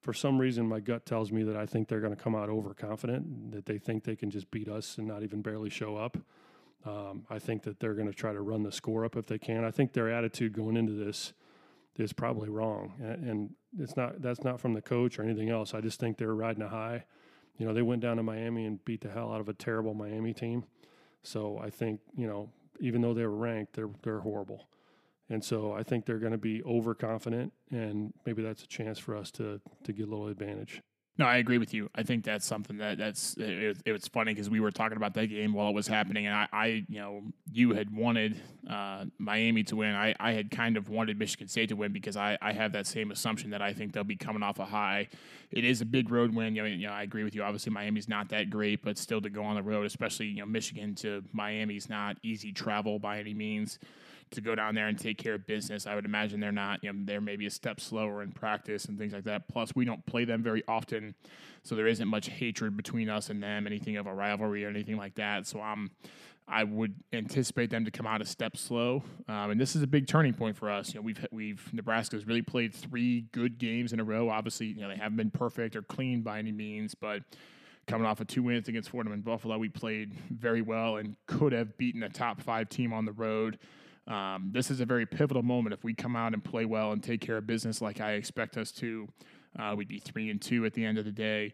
for 0.00 0.12
some 0.12 0.38
reason 0.38 0.68
my 0.68 0.80
gut 0.80 1.06
tells 1.06 1.32
me 1.32 1.42
that 1.44 1.56
I 1.56 1.66
think 1.66 1.88
they're 1.88 2.00
going 2.00 2.14
to 2.14 2.22
come 2.22 2.34
out 2.34 2.48
overconfident, 2.50 3.52
that 3.52 3.66
they 3.66 3.78
think 3.78 4.04
they 4.04 4.16
can 4.16 4.30
just 4.30 4.50
beat 4.50 4.68
us 4.68 4.98
and 4.98 5.08
not 5.08 5.22
even 5.22 5.40
barely 5.40 5.70
show 5.70 5.96
up. 5.96 6.18
Um, 6.84 7.26
I 7.28 7.38
think 7.40 7.62
that 7.64 7.80
they're 7.80 7.94
going 7.94 8.06
to 8.06 8.14
try 8.14 8.32
to 8.32 8.40
run 8.40 8.62
the 8.62 8.70
score 8.70 9.04
up 9.04 9.16
if 9.16 9.26
they 9.26 9.38
can. 9.38 9.64
I 9.64 9.70
think 9.70 9.92
their 9.92 10.10
attitude 10.10 10.52
going 10.52 10.76
into 10.76 10.92
this 10.92 11.32
is 11.96 12.12
probably 12.12 12.48
wrong, 12.48 12.92
and, 13.00 13.28
and 13.28 13.50
it's 13.80 13.96
not. 13.96 14.22
That's 14.22 14.44
not 14.44 14.60
from 14.60 14.74
the 14.74 14.80
coach 14.80 15.18
or 15.18 15.24
anything 15.24 15.50
else. 15.50 15.74
I 15.74 15.80
just 15.80 15.98
think 15.98 16.16
they're 16.16 16.34
riding 16.34 16.62
a 16.62 16.68
high 16.68 17.04
you 17.58 17.66
know, 17.66 17.74
they 17.74 17.82
went 17.82 18.00
down 18.00 18.16
to 18.16 18.22
Miami 18.22 18.64
and 18.64 18.82
beat 18.84 19.02
the 19.02 19.10
hell 19.10 19.32
out 19.32 19.40
of 19.40 19.48
a 19.48 19.52
terrible 19.52 19.92
Miami 19.92 20.32
team. 20.32 20.64
So 21.22 21.58
I 21.62 21.70
think, 21.70 22.00
you 22.16 22.26
know, 22.26 22.50
even 22.80 23.02
though 23.02 23.12
they 23.12 23.26
were 23.26 23.36
ranked, 23.36 23.74
they're 23.74 23.90
they're 24.02 24.20
horrible. 24.20 24.68
And 25.28 25.44
so 25.44 25.72
I 25.72 25.82
think 25.82 26.06
they're 26.06 26.18
going 26.18 26.32
to 26.32 26.38
be 26.38 26.62
overconfident, 26.62 27.52
and 27.70 28.14
maybe 28.24 28.42
that's 28.42 28.62
a 28.62 28.66
chance 28.66 28.98
for 28.98 29.14
us 29.14 29.30
to 29.32 29.60
to 29.84 29.92
get 29.92 30.06
a 30.06 30.10
little 30.10 30.28
advantage. 30.28 30.80
No, 31.18 31.26
I 31.26 31.38
agree 31.38 31.58
with 31.58 31.74
you. 31.74 31.90
I 31.96 32.04
think 32.04 32.24
that's 32.24 32.46
something 32.46 32.76
that 32.76 32.96
that's 32.96 33.36
it, 33.38 33.78
it 33.84 33.92
was 33.92 34.06
funny 34.06 34.32
because 34.32 34.48
we 34.48 34.60
were 34.60 34.70
talking 34.70 34.96
about 34.96 35.14
that 35.14 35.26
game 35.26 35.52
while 35.52 35.68
it 35.68 35.74
was 35.74 35.88
happening, 35.88 36.26
and 36.26 36.34
I, 36.34 36.46
I 36.52 36.66
you 36.88 37.00
know, 37.00 37.22
you 37.52 37.72
had 37.72 37.90
wanted 37.90 38.40
uh, 38.70 39.06
Miami 39.18 39.64
to 39.64 39.74
win. 39.74 39.96
I, 39.96 40.14
I 40.20 40.30
had 40.30 40.52
kind 40.52 40.76
of 40.76 40.88
wanted 40.88 41.18
Michigan 41.18 41.48
State 41.48 41.70
to 41.70 41.74
win 41.76 41.92
because 41.92 42.16
I, 42.16 42.38
I 42.40 42.52
have 42.52 42.70
that 42.72 42.86
same 42.86 43.10
assumption 43.10 43.50
that 43.50 43.60
I 43.60 43.72
think 43.72 43.92
they'll 43.92 44.04
be 44.04 44.14
coming 44.14 44.44
off 44.44 44.60
a 44.60 44.64
high. 44.64 45.08
It 45.50 45.64
is 45.64 45.80
a 45.80 45.84
big 45.84 46.08
road 46.08 46.32
win. 46.32 46.54
You 46.54 46.62
know, 46.62 46.68
you 46.68 46.86
know, 46.86 46.92
I 46.92 47.02
agree 47.02 47.24
with 47.24 47.34
you. 47.34 47.42
Obviously, 47.42 47.72
Miami's 47.72 48.08
not 48.08 48.28
that 48.28 48.48
great, 48.48 48.84
but 48.84 48.96
still 48.96 49.20
to 49.20 49.28
go 49.28 49.42
on 49.42 49.56
the 49.56 49.62
road, 49.62 49.86
especially 49.86 50.26
you 50.26 50.36
know, 50.36 50.46
Michigan 50.46 50.94
to 50.96 51.24
Miami's 51.32 51.88
not 51.88 52.16
easy 52.22 52.52
travel 52.52 53.00
by 53.00 53.18
any 53.18 53.34
means 53.34 53.80
to 54.30 54.40
go 54.40 54.54
down 54.54 54.74
there 54.74 54.88
and 54.88 54.98
take 54.98 55.18
care 55.18 55.34
of 55.34 55.46
business. 55.46 55.86
I 55.86 55.94
would 55.94 56.04
imagine 56.04 56.40
they're 56.40 56.52
not, 56.52 56.82
you 56.82 56.92
know, 56.92 56.98
they're 57.04 57.20
maybe 57.20 57.46
a 57.46 57.50
step 57.50 57.80
slower 57.80 58.22
in 58.22 58.32
practice 58.32 58.86
and 58.86 58.98
things 58.98 59.12
like 59.12 59.24
that. 59.24 59.48
Plus, 59.48 59.74
we 59.74 59.84
don't 59.84 60.04
play 60.06 60.24
them 60.24 60.42
very 60.42 60.62
often, 60.68 61.14
so 61.62 61.74
there 61.74 61.86
isn't 61.86 62.08
much 62.08 62.28
hatred 62.28 62.76
between 62.76 63.08
us 63.08 63.30
and 63.30 63.42
them, 63.42 63.66
anything 63.66 63.96
of 63.96 64.06
a 64.06 64.14
rivalry 64.14 64.64
or 64.64 64.68
anything 64.68 64.96
like 64.96 65.14
that. 65.16 65.46
So 65.46 65.60
I'm, 65.60 65.90
I 66.46 66.64
would 66.64 66.94
anticipate 67.12 67.70
them 67.70 67.84
to 67.84 67.90
come 67.90 68.06
out 68.06 68.22
a 68.22 68.24
step 68.24 68.56
slow, 68.56 69.02
um, 69.28 69.50
and 69.50 69.60
this 69.60 69.76
is 69.76 69.82
a 69.82 69.86
big 69.86 70.06
turning 70.06 70.32
point 70.32 70.56
for 70.56 70.70
us. 70.70 70.94
You 70.94 71.00
know, 71.00 71.04
we've 71.04 71.26
we've 71.30 71.68
Nebraska's 71.74 72.26
really 72.26 72.42
played 72.42 72.74
three 72.74 73.26
good 73.32 73.58
games 73.58 73.92
in 73.92 74.00
a 74.00 74.04
row. 74.04 74.30
Obviously, 74.30 74.68
you 74.68 74.80
know 74.80 74.88
they 74.88 74.96
haven't 74.96 75.18
been 75.18 75.30
perfect 75.30 75.76
or 75.76 75.82
clean 75.82 76.22
by 76.22 76.38
any 76.38 76.52
means, 76.52 76.94
but 76.94 77.22
coming 77.88 78.06
off 78.06 78.20
of 78.20 78.28
two 78.28 78.42
wins 78.42 78.68
against 78.68 78.90
Fordham 78.90 79.12
and 79.12 79.24
Buffalo, 79.24 79.58
we 79.58 79.68
played 79.68 80.14
very 80.30 80.62
well 80.62 80.96
and 80.98 81.16
could 81.26 81.52
have 81.52 81.76
beaten 81.76 82.02
a 82.02 82.08
top 82.08 82.40
five 82.40 82.68
team 82.68 82.92
on 82.92 83.04
the 83.04 83.12
road. 83.12 83.58
Um, 84.08 84.48
this 84.52 84.70
is 84.70 84.80
a 84.80 84.86
very 84.86 85.04
pivotal 85.04 85.42
moment. 85.42 85.74
If 85.74 85.84
we 85.84 85.92
come 85.92 86.16
out 86.16 86.32
and 86.32 86.42
play 86.42 86.64
well 86.64 86.92
and 86.92 87.02
take 87.02 87.20
care 87.20 87.36
of 87.36 87.46
business 87.46 87.82
like 87.82 88.00
I 88.00 88.12
expect 88.12 88.56
us 88.56 88.72
to, 88.72 89.06
uh, 89.58 89.74
we'd 89.76 89.88
be 89.88 89.98
three 89.98 90.30
and 90.30 90.40
two 90.40 90.64
at 90.64 90.72
the 90.72 90.84
end 90.84 90.96
of 90.96 91.04
the 91.04 91.12
day, 91.12 91.52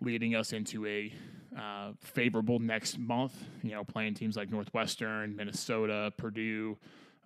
leading 0.00 0.36
us 0.36 0.52
into 0.52 0.86
a 0.86 1.12
uh, 1.58 1.92
favorable 1.98 2.60
next 2.60 2.98
month. 2.98 3.34
You 3.62 3.72
know, 3.72 3.84
playing 3.84 4.14
teams 4.14 4.36
like 4.36 4.50
Northwestern, 4.50 5.34
Minnesota, 5.34 6.12
Purdue. 6.16 6.78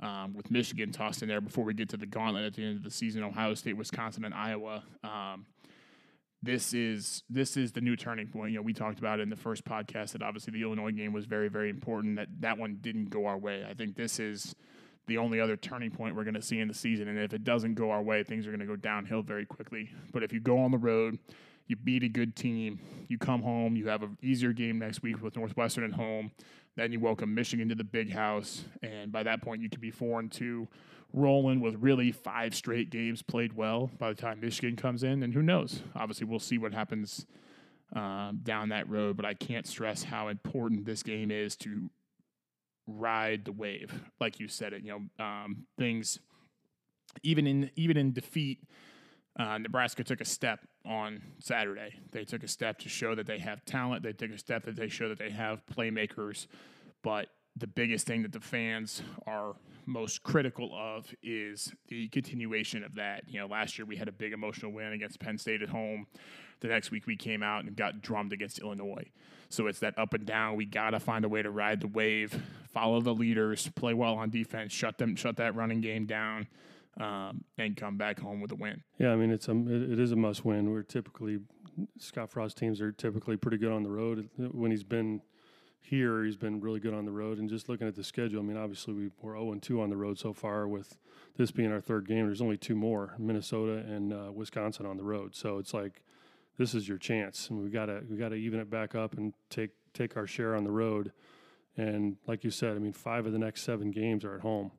Um, 0.02 0.32
with 0.32 0.50
Michigan 0.50 0.92
tossed 0.92 1.20
in 1.22 1.28
there 1.28 1.42
before 1.42 1.62
we 1.62 1.74
get 1.74 1.90
to 1.90 1.98
the 1.98 2.06
gauntlet 2.06 2.46
at 2.46 2.54
the 2.54 2.64
end 2.64 2.78
of 2.78 2.82
the 2.82 2.90
season, 2.90 3.22
Ohio 3.22 3.52
State, 3.52 3.76
Wisconsin, 3.76 4.24
and 4.24 4.32
Iowa. 4.32 4.82
Um, 5.04 5.44
this 6.42 6.72
is 6.72 7.22
this 7.28 7.56
is 7.56 7.72
the 7.72 7.80
new 7.80 7.96
turning 7.96 8.26
point. 8.26 8.52
You 8.52 8.58
know, 8.58 8.62
we 8.62 8.72
talked 8.72 8.98
about 8.98 9.20
it 9.20 9.22
in 9.22 9.30
the 9.30 9.36
first 9.36 9.64
podcast 9.64 10.12
that 10.12 10.22
obviously 10.22 10.52
the 10.52 10.62
Illinois 10.62 10.92
game 10.92 11.12
was 11.12 11.26
very 11.26 11.48
very 11.48 11.70
important. 11.70 12.16
That 12.16 12.28
that 12.40 12.58
one 12.58 12.78
didn't 12.80 13.10
go 13.10 13.26
our 13.26 13.38
way. 13.38 13.64
I 13.68 13.74
think 13.74 13.96
this 13.96 14.18
is 14.18 14.54
the 15.06 15.18
only 15.18 15.40
other 15.40 15.56
turning 15.56 15.90
point 15.90 16.14
we're 16.14 16.24
going 16.24 16.34
to 16.34 16.42
see 16.42 16.60
in 16.60 16.68
the 16.68 16.74
season. 16.74 17.08
And 17.08 17.18
if 17.18 17.32
it 17.32 17.42
doesn't 17.42 17.74
go 17.74 17.90
our 17.90 18.02
way, 18.02 18.22
things 18.22 18.46
are 18.46 18.50
going 18.50 18.60
to 18.60 18.66
go 18.66 18.76
downhill 18.76 19.22
very 19.22 19.44
quickly. 19.44 19.90
But 20.12 20.22
if 20.22 20.32
you 20.32 20.40
go 20.40 20.58
on 20.60 20.70
the 20.70 20.78
road, 20.78 21.18
you 21.66 21.76
beat 21.76 22.04
a 22.04 22.08
good 22.08 22.36
team, 22.36 22.80
you 23.08 23.18
come 23.18 23.42
home, 23.42 23.76
you 23.76 23.88
have 23.88 24.02
an 24.02 24.16
easier 24.22 24.52
game 24.52 24.78
next 24.78 25.02
week 25.02 25.20
with 25.22 25.36
Northwestern 25.36 25.84
at 25.84 25.92
home. 25.92 26.30
Then 26.76 26.92
you 26.92 27.00
welcome 27.00 27.34
Michigan 27.34 27.68
to 27.68 27.74
the 27.74 27.84
big 27.84 28.12
house, 28.12 28.64
and 28.82 29.10
by 29.10 29.24
that 29.24 29.42
point, 29.42 29.60
you 29.60 29.68
could 29.68 29.80
be 29.80 29.90
four 29.90 30.20
and 30.20 30.30
two 30.30 30.68
rolling 31.12 31.60
with 31.60 31.76
really 31.76 32.12
five 32.12 32.54
straight 32.54 32.90
games 32.90 33.22
played 33.22 33.52
well 33.52 33.90
by 33.98 34.10
the 34.10 34.20
time 34.20 34.40
Michigan 34.40 34.76
comes 34.76 35.02
in. 35.02 35.22
And 35.22 35.34
who 35.34 35.42
knows? 35.42 35.82
Obviously, 35.94 36.26
we'll 36.26 36.38
see 36.38 36.58
what 36.58 36.72
happens 36.72 37.26
um, 37.94 38.40
down 38.42 38.68
that 38.70 38.88
road. 38.88 39.16
But 39.16 39.26
I 39.26 39.34
can't 39.34 39.66
stress 39.66 40.04
how 40.04 40.28
important 40.28 40.84
this 40.84 41.02
game 41.02 41.30
is 41.30 41.56
to 41.56 41.90
ride 42.86 43.44
the 43.44 43.52
wave, 43.52 43.92
like 44.20 44.40
you 44.40 44.48
said 44.48 44.72
it. 44.72 44.82
You 44.82 45.08
know, 45.18 45.24
um, 45.24 45.66
things 45.78 46.18
even 47.22 47.46
in 47.46 47.70
even 47.76 47.96
in 47.96 48.12
defeat. 48.12 48.58
Uh, 49.38 49.58
Nebraska 49.58 50.02
took 50.04 50.20
a 50.20 50.24
step 50.24 50.60
on 50.84 51.22
Saturday. 51.38 51.94
They 52.10 52.24
took 52.24 52.42
a 52.42 52.48
step 52.48 52.78
to 52.80 52.88
show 52.88 53.14
that 53.14 53.26
they 53.26 53.38
have 53.38 53.64
talent. 53.64 54.02
They 54.02 54.12
took 54.12 54.32
a 54.32 54.38
step 54.38 54.64
that 54.64 54.76
they 54.76 54.88
show 54.88 55.08
that 55.08 55.18
they 55.18 55.30
have 55.30 55.64
playmakers. 55.66 56.46
But 57.02 57.28
the 57.60 57.66
biggest 57.66 58.06
thing 58.06 58.22
that 58.22 58.32
the 58.32 58.40
fans 58.40 59.02
are 59.26 59.54
most 59.86 60.22
critical 60.22 60.70
of 60.74 61.14
is 61.22 61.72
the 61.88 62.08
continuation 62.08 62.82
of 62.82 62.94
that. 62.94 63.24
You 63.28 63.40
know, 63.40 63.46
last 63.46 63.78
year 63.78 63.86
we 63.86 63.96
had 63.96 64.08
a 64.08 64.12
big 64.12 64.32
emotional 64.32 64.72
win 64.72 64.92
against 64.92 65.20
Penn 65.20 65.38
State 65.38 65.62
at 65.62 65.68
home. 65.68 66.06
The 66.60 66.68
next 66.68 66.90
week 66.90 67.06
we 67.06 67.16
came 67.16 67.42
out 67.42 67.64
and 67.64 67.76
got 67.76 68.00
drummed 68.02 68.32
against 68.32 68.58
Illinois. 68.60 69.10
So 69.48 69.66
it's 69.66 69.80
that 69.80 69.98
up 69.98 70.14
and 70.14 70.24
down. 70.24 70.56
We 70.56 70.64
got 70.64 70.90
to 70.90 71.00
find 71.00 71.24
a 71.24 71.28
way 71.28 71.42
to 71.42 71.50
ride 71.50 71.80
the 71.80 71.88
wave, 71.88 72.42
follow 72.72 73.00
the 73.00 73.14
leaders, 73.14 73.68
play 73.74 73.94
well 73.94 74.14
on 74.14 74.30
defense, 74.30 74.72
shut 74.72 74.98
them, 74.98 75.16
shut 75.16 75.36
that 75.36 75.54
running 75.54 75.80
game 75.80 76.06
down, 76.06 76.46
um, 76.98 77.44
and 77.58 77.76
come 77.76 77.96
back 77.96 78.20
home 78.20 78.40
with 78.40 78.52
a 78.52 78.56
win. 78.56 78.82
Yeah, 78.98 79.12
I 79.12 79.16
mean 79.16 79.30
it's 79.30 79.48
a 79.48 79.52
it 79.52 79.98
is 79.98 80.12
a 80.12 80.16
must 80.16 80.44
win. 80.44 80.70
We're 80.70 80.82
typically 80.82 81.40
Scott 81.98 82.30
Frost 82.30 82.56
teams 82.56 82.80
are 82.80 82.92
typically 82.92 83.36
pretty 83.36 83.56
good 83.56 83.72
on 83.72 83.82
the 83.82 83.90
road 83.90 84.28
when 84.36 84.70
he's 84.70 84.84
been 84.84 85.20
here, 85.80 86.24
he's 86.24 86.36
been 86.36 86.60
really 86.60 86.80
good 86.80 86.94
on 86.94 87.04
the 87.04 87.10
road. 87.10 87.38
And 87.38 87.48
just 87.48 87.68
looking 87.68 87.88
at 87.88 87.96
the 87.96 88.04
schedule, 88.04 88.40
I 88.40 88.44
mean, 88.44 88.56
obviously 88.56 88.94
we, 88.94 89.10
we're 89.20 89.34
0 89.34 89.54
2 89.60 89.80
on 89.80 89.90
the 89.90 89.96
road 89.96 90.18
so 90.18 90.32
far. 90.32 90.68
With 90.68 90.96
this 91.36 91.50
being 91.50 91.72
our 91.72 91.80
third 91.80 92.06
game, 92.06 92.26
there's 92.26 92.42
only 92.42 92.56
two 92.56 92.76
more: 92.76 93.14
Minnesota 93.18 93.78
and 93.78 94.12
uh, 94.12 94.30
Wisconsin 94.32 94.86
on 94.86 94.96
the 94.96 95.02
road. 95.02 95.34
So 95.34 95.58
it's 95.58 95.74
like 95.74 96.02
this 96.58 96.74
is 96.74 96.88
your 96.88 96.98
chance, 96.98 97.48
and 97.48 97.62
we 97.62 97.70
gotta 97.70 98.02
we 98.08 98.16
gotta 98.16 98.34
even 98.34 98.60
it 98.60 98.70
back 98.70 98.94
up 98.94 99.16
and 99.16 99.32
take 99.48 99.70
take 99.94 100.16
our 100.16 100.26
share 100.26 100.54
on 100.54 100.64
the 100.64 100.70
road. 100.70 101.12
And 101.76 102.16
like 102.26 102.44
you 102.44 102.50
said, 102.50 102.76
I 102.76 102.78
mean, 102.78 102.92
five 102.92 103.26
of 103.26 103.32
the 103.32 103.38
next 103.38 103.62
seven 103.62 103.90
games 103.90 104.24
are 104.24 104.34
at 104.34 104.42
home. 104.42 104.72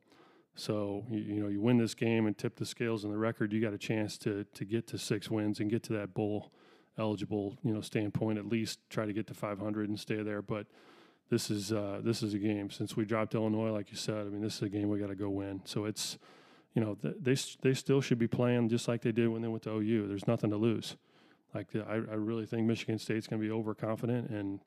So 0.54 1.04
you, 1.10 1.18
you 1.20 1.42
know 1.42 1.48
you 1.48 1.60
win 1.60 1.78
this 1.78 1.94
game 1.94 2.26
and 2.26 2.36
tip 2.36 2.56
the 2.56 2.66
scales 2.66 3.04
in 3.04 3.10
the 3.10 3.18
record. 3.18 3.52
You 3.52 3.60
got 3.60 3.72
a 3.72 3.78
chance 3.78 4.16
to 4.18 4.44
to 4.44 4.64
get 4.64 4.86
to 4.88 4.98
six 4.98 5.30
wins 5.30 5.60
and 5.60 5.70
get 5.70 5.82
to 5.84 5.92
that 5.94 6.14
bowl 6.14 6.52
eligible 6.98 7.58
you 7.64 7.72
know 7.72 7.80
standpoint. 7.80 8.38
At 8.38 8.46
least 8.46 8.78
try 8.90 9.06
to 9.06 9.12
get 9.12 9.26
to 9.28 9.34
500 9.34 9.88
and 9.88 9.98
stay 9.98 10.22
there. 10.22 10.42
But 10.42 10.66
this 11.32 11.50
is 11.50 11.72
uh, 11.72 11.98
this 12.04 12.22
is 12.22 12.34
a 12.34 12.38
game 12.38 12.70
since 12.70 12.94
we 12.94 13.06
dropped 13.06 13.34
Illinois, 13.34 13.72
like 13.72 13.90
you 13.90 13.96
said. 13.96 14.18
I 14.18 14.24
mean, 14.24 14.42
this 14.42 14.56
is 14.56 14.62
a 14.62 14.68
game 14.68 14.90
we 14.90 14.98
got 14.98 15.06
to 15.06 15.14
go 15.14 15.30
win. 15.30 15.62
So 15.64 15.86
it's 15.86 16.18
you 16.74 16.84
know 16.84 16.94
th- 16.96 17.14
they 17.18 17.34
they 17.62 17.72
still 17.72 18.02
should 18.02 18.18
be 18.18 18.28
playing 18.28 18.68
just 18.68 18.86
like 18.86 19.00
they 19.00 19.12
did 19.12 19.28
when 19.28 19.40
they 19.40 19.48
went 19.48 19.62
to 19.62 19.70
OU. 19.70 20.08
There's 20.08 20.26
nothing 20.26 20.50
to 20.50 20.58
lose. 20.58 20.96
Like 21.54 21.68
I, 21.74 21.94
I 21.94 22.16
really 22.16 22.44
think 22.44 22.66
Michigan 22.66 22.98
State's 22.98 23.26
going 23.26 23.40
to 23.40 23.48
be 23.48 23.50
overconfident, 23.50 24.28
and 24.28 24.60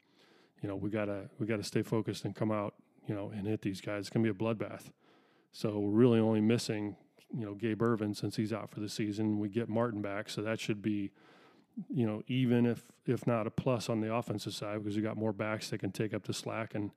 you 0.64 0.68
know 0.68 0.76
we 0.76 0.90
gotta 0.90 1.30
we 1.38 1.46
gotta 1.46 1.64
stay 1.64 1.84
focused 1.84 2.26
and 2.26 2.36
come 2.36 2.52
out 2.52 2.74
you 3.08 3.14
know 3.14 3.30
and 3.30 3.46
hit 3.46 3.62
these 3.62 3.80
guys. 3.80 4.00
It's 4.00 4.10
going 4.10 4.26
to 4.26 4.34
be 4.34 4.36
a 4.36 4.44
bloodbath. 4.54 4.90
So 5.52 5.78
we're 5.78 5.92
really 5.92 6.20
only 6.20 6.42
missing 6.42 6.96
you 7.32 7.46
know 7.46 7.54
Gabe 7.54 7.84
Ervin 7.84 8.16
since 8.16 8.38
he's 8.38 8.52
out 8.52 8.72
for 8.72 8.80
the 8.80 8.90
season. 8.90 9.38
We 9.38 9.50
get 9.50 9.70
Martin 9.70 10.02
back, 10.02 10.30
so 10.30 10.42
that 10.42 10.60
should 10.60 10.82
be 10.82 11.12
you 11.90 12.06
know, 12.06 12.22
even 12.28 12.66
if 12.66 12.84
if 13.06 13.28
not 13.28 13.48
a 13.48 13.52
plus 13.52 13.90
on 13.90 14.02
the 14.02 14.14
offensive 14.14 14.54
side 14.54 14.84
because 14.84 14.96
you 14.96 15.02
got 15.02 15.18
more 15.18 15.34
backs 15.34 15.70
that 15.70 15.80
can 15.80 15.92
take 15.92 16.14
up 16.14 16.24
the 16.24 16.34
slack, 16.34 16.76
and 16.76 16.92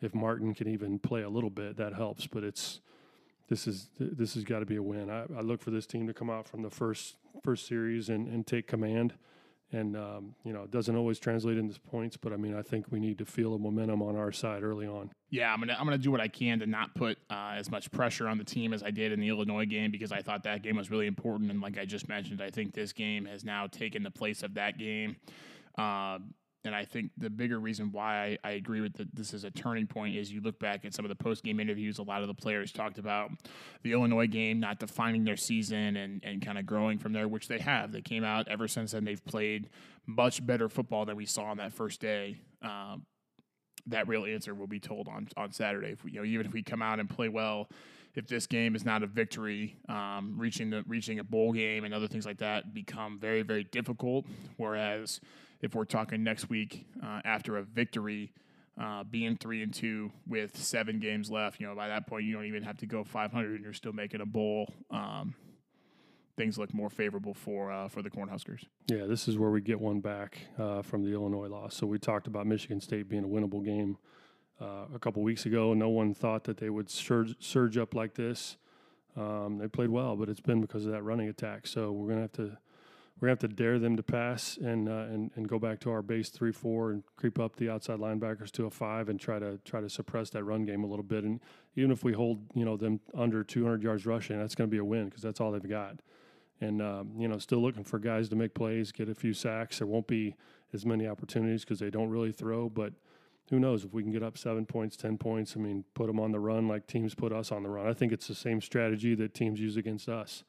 if 0.00 0.14
Martin 0.14 0.54
can 0.54 0.68
even 0.68 0.98
play 0.98 1.22
a 1.22 1.28
little 1.28 1.50
bit, 1.50 1.76
that 1.76 1.94
helps. 1.94 2.26
But 2.26 2.44
it's 2.44 2.80
this 3.48 3.66
is 3.66 3.88
this 3.98 4.34
has 4.34 4.44
got 4.44 4.60
to 4.60 4.66
be 4.66 4.76
a 4.76 4.82
win. 4.82 5.10
I, 5.10 5.22
I, 5.36 5.40
look 5.40 5.60
for 5.60 5.70
this 5.70 5.86
team 5.86 6.06
to 6.06 6.14
come 6.14 6.30
out 6.30 6.48
from 6.48 6.62
the 6.62 6.70
first 6.70 7.16
first 7.42 7.66
series 7.66 8.08
and, 8.08 8.26
and 8.26 8.46
take 8.46 8.66
command 8.66 9.14
and 9.72 9.96
um, 9.96 10.34
you 10.44 10.52
know 10.52 10.62
it 10.62 10.70
doesn't 10.70 10.96
always 10.96 11.18
translate 11.18 11.58
into 11.58 11.78
points 11.80 12.16
but 12.16 12.32
i 12.32 12.36
mean 12.36 12.54
i 12.54 12.62
think 12.62 12.86
we 12.90 13.00
need 13.00 13.18
to 13.18 13.24
feel 13.24 13.52
the 13.52 13.58
momentum 13.58 14.02
on 14.02 14.16
our 14.16 14.32
side 14.32 14.62
early 14.62 14.86
on. 14.86 15.10
Yeah 15.30 15.52
i'm 15.52 15.60
gonna 15.60 15.76
i'm 15.78 15.84
gonna 15.84 15.98
do 15.98 16.10
what 16.10 16.20
i 16.20 16.28
can 16.28 16.60
to 16.60 16.66
not 16.66 16.94
put 16.94 17.18
uh, 17.30 17.54
as 17.56 17.70
much 17.70 17.90
pressure 17.90 18.28
on 18.28 18.38
the 18.38 18.44
team 18.44 18.72
as 18.72 18.82
i 18.82 18.90
did 18.90 19.12
in 19.12 19.20
the 19.20 19.28
illinois 19.28 19.66
game 19.66 19.90
because 19.90 20.12
i 20.12 20.22
thought 20.22 20.44
that 20.44 20.62
game 20.62 20.76
was 20.76 20.90
really 20.90 21.06
important. 21.06 21.50
And 21.50 21.60
like 21.60 21.78
i 21.78 21.84
just 21.84 22.08
mentioned 22.08 22.40
i 22.40 22.50
think 22.50 22.74
this 22.74 22.92
game 22.92 23.24
has 23.26 23.44
now 23.44 23.66
taken 23.66 24.02
the 24.02 24.10
place 24.10 24.42
of 24.42 24.54
that 24.54 24.78
game. 24.78 25.16
Uh, 25.76 26.18
and 26.64 26.74
I 26.74 26.84
think 26.84 27.10
the 27.18 27.28
bigger 27.28 27.58
reason 27.58 27.92
why 27.92 28.38
I, 28.44 28.48
I 28.48 28.52
agree 28.52 28.80
with 28.80 28.94
that 28.94 29.14
this 29.14 29.34
is 29.34 29.44
a 29.44 29.50
turning 29.50 29.86
point 29.86 30.16
is 30.16 30.32
you 30.32 30.40
look 30.40 30.58
back 30.58 30.84
at 30.84 30.94
some 30.94 31.04
of 31.04 31.10
the 31.10 31.14
post 31.14 31.44
game 31.44 31.60
interviews. 31.60 31.98
A 31.98 32.02
lot 32.02 32.22
of 32.22 32.28
the 32.28 32.34
players 32.34 32.72
talked 32.72 32.98
about 32.98 33.30
the 33.82 33.92
Illinois 33.92 34.26
game 34.26 34.60
not 34.60 34.78
defining 34.78 35.24
their 35.24 35.36
season 35.36 35.96
and, 35.96 36.24
and 36.24 36.44
kind 36.44 36.58
of 36.58 36.64
growing 36.64 36.98
from 36.98 37.12
there, 37.12 37.28
which 37.28 37.48
they 37.48 37.58
have. 37.58 37.92
They 37.92 38.00
came 38.00 38.24
out 38.24 38.48
ever 38.48 38.66
since 38.66 38.92
then. 38.92 39.04
They've 39.04 39.24
played 39.24 39.68
much 40.06 40.44
better 40.44 40.68
football 40.68 41.04
than 41.04 41.16
we 41.16 41.26
saw 41.26 41.44
on 41.44 41.58
that 41.58 41.72
first 41.72 42.00
day. 42.00 42.40
Um, 42.62 43.04
that 43.86 44.08
real 44.08 44.24
answer 44.24 44.54
will 44.54 44.66
be 44.66 44.80
told 44.80 45.08
on 45.08 45.28
on 45.36 45.52
Saturday. 45.52 45.92
If 45.92 46.04
we, 46.04 46.12
you 46.12 46.20
know, 46.20 46.24
even 46.24 46.46
if 46.46 46.52
we 46.54 46.62
come 46.62 46.80
out 46.80 47.00
and 47.00 47.10
play 47.10 47.28
well, 47.28 47.68
if 48.14 48.26
this 48.26 48.46
game 48.46 48.74
is 48.74 48.84
not 48.84 49.02
a 49.02 49.06
victory, 49.06 49.76
um, 49.88 50.36
reaching 50.38 50.70
the 50.70 50.82
reaching 50.86 51.18
a 51.18 51.24
bowl 51.24 51.52
game 51.52 51.84
and 51.84 51.92
other 51.92 52.08
things 52.08 52.24
like 52.24 52.38
that 52.38 52.72
become 52.72 53.18
very 53.18 53.42
very 53.42 53.64
difficult. 53.64 54.24
Whereas 54.56 55.20
if 55.64 55.74
we're 55.74 55.86
talking 55.86 56.22
next 56.22 56.50
week 56.50 56.84
uh, 57.02 57.22
after 57.24 57.56
a 57.56 57.62
victory, 57.62 58.32
uh, 58.78 59.02
being 59.02 59.36
three 59.36 59.62
and 59.62 59.72
two 59.72 60.12
with 60.26 60.56
seven 60.56 61.00
games 61.00 61.30
left, 61.30 61.58
you 61.58 61.66
know, 61.66 61.74
by 61.74 61.88
that 61.88 62.06
point 62.06 62.24
you 62.24 62.34
don't 62.34 62.44
even 62.44 62.62
have 62.62 62.76
to 62.76 62.86
go 62.86 63.02
500 63.02 63.54
and 63.54 63.64
you're 63.64 63.72
still 63.72 63.94
making 63.94 64.20
a 64.20 64.26
bowl. 64.26 64.68
Um, 64.90 65.34
things 66.36 66.58
look 66.58 66.74
more 66.74 66.90
favorable 66.90 67.32
for 67.32 67.72
uh, 67.72 67.88
for 67.88 68.02
the 68.02 68.10
Cornhuskers. 68.10 68.64
Yeah, 68.88 69.06
this 69.06 69.26
is 69.26 69.38
where 69.38 69.50
we 69.50 69.62
get 69.62 69.80
one 69.80 70.00
back 70.00 70.38
uh, 70.58 70.82
from 70.82 71.02
the 71.02 71.12
Illinois 71.12 71.48
loss. 71.48 71.76
So 71.76 71.86
we 71.86 71.98
talked 71.98 72.26
about 72.26 72.46
Michigan 72.46 72.80
State 72.80 73.08
being 73.08 73.24
a 73.24 73.28
winnable 73.28 73.64
game 73.64 73.96
uh, 74.60 74.84
a 74.94 74.98
couple 74.98 75.22
weeks 75.22 75.46
ago. 75.46 75.72
No 75.72 75.88
one 75.88 76.12
thought 76.12 76.44
that 76.44 76.58
they 76.58 76.68
would 76.68 76.90
surge, 76.90 77.36
surge 77.38 77.78
up 77.78 77.94
like 77.94 78.14
this. 78.14 78.58
Um, 79.16 79.58
they 79.58 79.68
played 79.68 79.90
well, 79.90 80.14
but 80.16 80.28
it's 80.28 80.40
been 80.40 80.60
because 80.60 80.84
of 80.84 80.92
that 80.92 81.04
running 81.04 81.28
attack. 81.28 81.66
So 81.66 81.90
we're 81.92 82.08
gonna 82.08 82.22
have 82.22 82.32
to 82.32 82.58
we're 83.20 83.26
gonna 83.26 83.32
have 83.32 83.38
to 83.38 83.48
dare 83.48 83.78
them 83.78 83.96
to 83.96 84.02
pass 84.02 84.56
and 84.56 84.88
uh, 84.88 85.06
and 85.08 85.30
and 85.36 85.48
go 85.48 85.58
back 85.58 85.80
to 85.80 85.90
our 85.90 86.02
base 86.02 86.30
three 86.30 86.52
four 86.52 86.90
and 86.90 87.04
creep 87.16 87.38
up 87.38 87.56
the 87.56 87.70
outside 87.70 87.98
linebackers 87.98 88.50
to 88.52 88.66
a 88.66 88.70
five 88.70 89.08
and 89.08 89.20
try 89.20 89.38
to 89.38 89.58
try 89.64 89.80
to 89.80 89.88
suppress 89.88 90.30
that 90.30 90.44
run 90.44 90.64
game 90.64 90.82
a 90.82 90.86
little 90.86 91.04
bit. 91.04 91.24
And 91.24 91.40
even 91.76 91.90
if 91.90 92.02
we 92.02 92.12
hold 92.12 92.40
you 92.54 92.64
know 92.64 92.76
them 92.76 93.00
under 93.14 93.44
200 93.44 93.82
yards 93.82 94.04
rushing, 94.04 94.38
that's 94.38 94.54
to 94.54 94.66
be 94.66 94.78
a 94.78 94.84
win 94.84 95.06
because 95.06 95.22
that's 95.22 95.40
all 95.40 95.52
they've 95.52 95.68
got. 95.68 96.00
And 96.60 96.82
um, 96.82 97.12
you 97.16 97.28
know, 97.28 97.38
still 97.38 97.62
looking 97.62 97.84
for 97.84 97.98
guys 97.98 98.28
to 98.30 98.36
make 98.36 98.54
plays, 98.54 98.90
get 98.90 99.08
a 99.08 99.14
few 99.14 99.32
sacks. 99.32 99.78
There 99.78 99.86
won't 99.86 100.06
be 100.06 100.34
as 100.72 100.84
many 100.84 101.06
opportunities 101.06 101.64
because 101.64 101.78
they 101.78 101.90
don't 101.90 102.10
really 102.10 102.32
throw, 102.32 102.68
but 102.68 102.94
who 103.50 103.60
knows 103.60 103.84
if 103.84 103.92
we 103.92 104.02
can 104.02 104.10
get 104.10 104.22
up 104.22 104.38
seven 104.38 104.66
points, 104.66 104.96
ten 104.96 105.18
points? 105.18 105.54
I 105.56 105.60
mean, 105.60 105.84
put 105.94 106.08
them 106.08 106.18
on 106.18 106.32
the 106.32 106.40
run 106.40 106.66
like 106.66 106.86
teams 106.86 107.14
put 107.14 107.32
us 107.32 107.52
on 107.52 107.62
the 107.62 107.68
run. 107.68 107.86
I 107.86 107.92
think 107.92 108.12
it's 108.12 108.26
the 108.26 108.34
same 108.34 108.60
strategy 108.60 109.14
that 109.14 109.34
teams 109.34 109.60
use 109.60 109.76
against 109.76 110.08
us. 110.08 110.42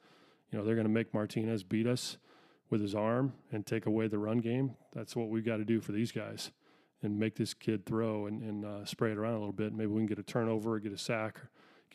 You 0.52 0.58
know, 0.58 0.66
they're 0.66 0.76
going 0.76 0.88
to 0.88 0.94
make 0.94 1.14
Martinez 1.14 1.64
beat 1.64 1.88
us 1.88 2.18
with 2.70 2.82
his 2.82 2.96
arm 2.96 3.34
and 3.52 3.66
take 3.66 3.86
away 3.86 4.08
the 4.08 4.18
run 4.18 4.40
game. 4.40 4.76
That's 4.94 5.16
what 5.16 5.30
we've 5.30 5.46
got 5.46 5.58
to 5.58 5.66
do 5.66 5.82
for 5.82 5.92
these 5.92 6.12
guys 6.12 6.52
and 7.04 7.20
make 7.20 7.36
this 7.36 7.54
kid 7.54 7.86
throw 7.86 8.26
and, 8.26 8.42
and 8.42 8.66
uh, 8.66 8.86
spray 8.86 9.12
it 9.12 9.18
around 9.18 9.34
a 9.34 9.40
little 9.40 9.54
bit. 9.54 9.74
Maybe 9.74 9.88
we 9.88 10.00
can 10.00 10.08
get 10.08 10.20
a 10.20 10.24
turnover 10.24 10.80
get 10.80 10.94
a 10.94 10.98
sack 10.98 11.40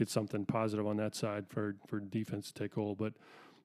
get 0.00 0.08
something 0.08 0.46
positive 0.46 0.86
on 0.86 0.96
that 0.96 1.14
side 1.14 1.44
for, 1.50 1.76
for 1.86 2.00
defense 2.00 2.50
to 2.50 2.54
take 2.54 2.74
hold. 2.74 2.96
But, 2.96 3.12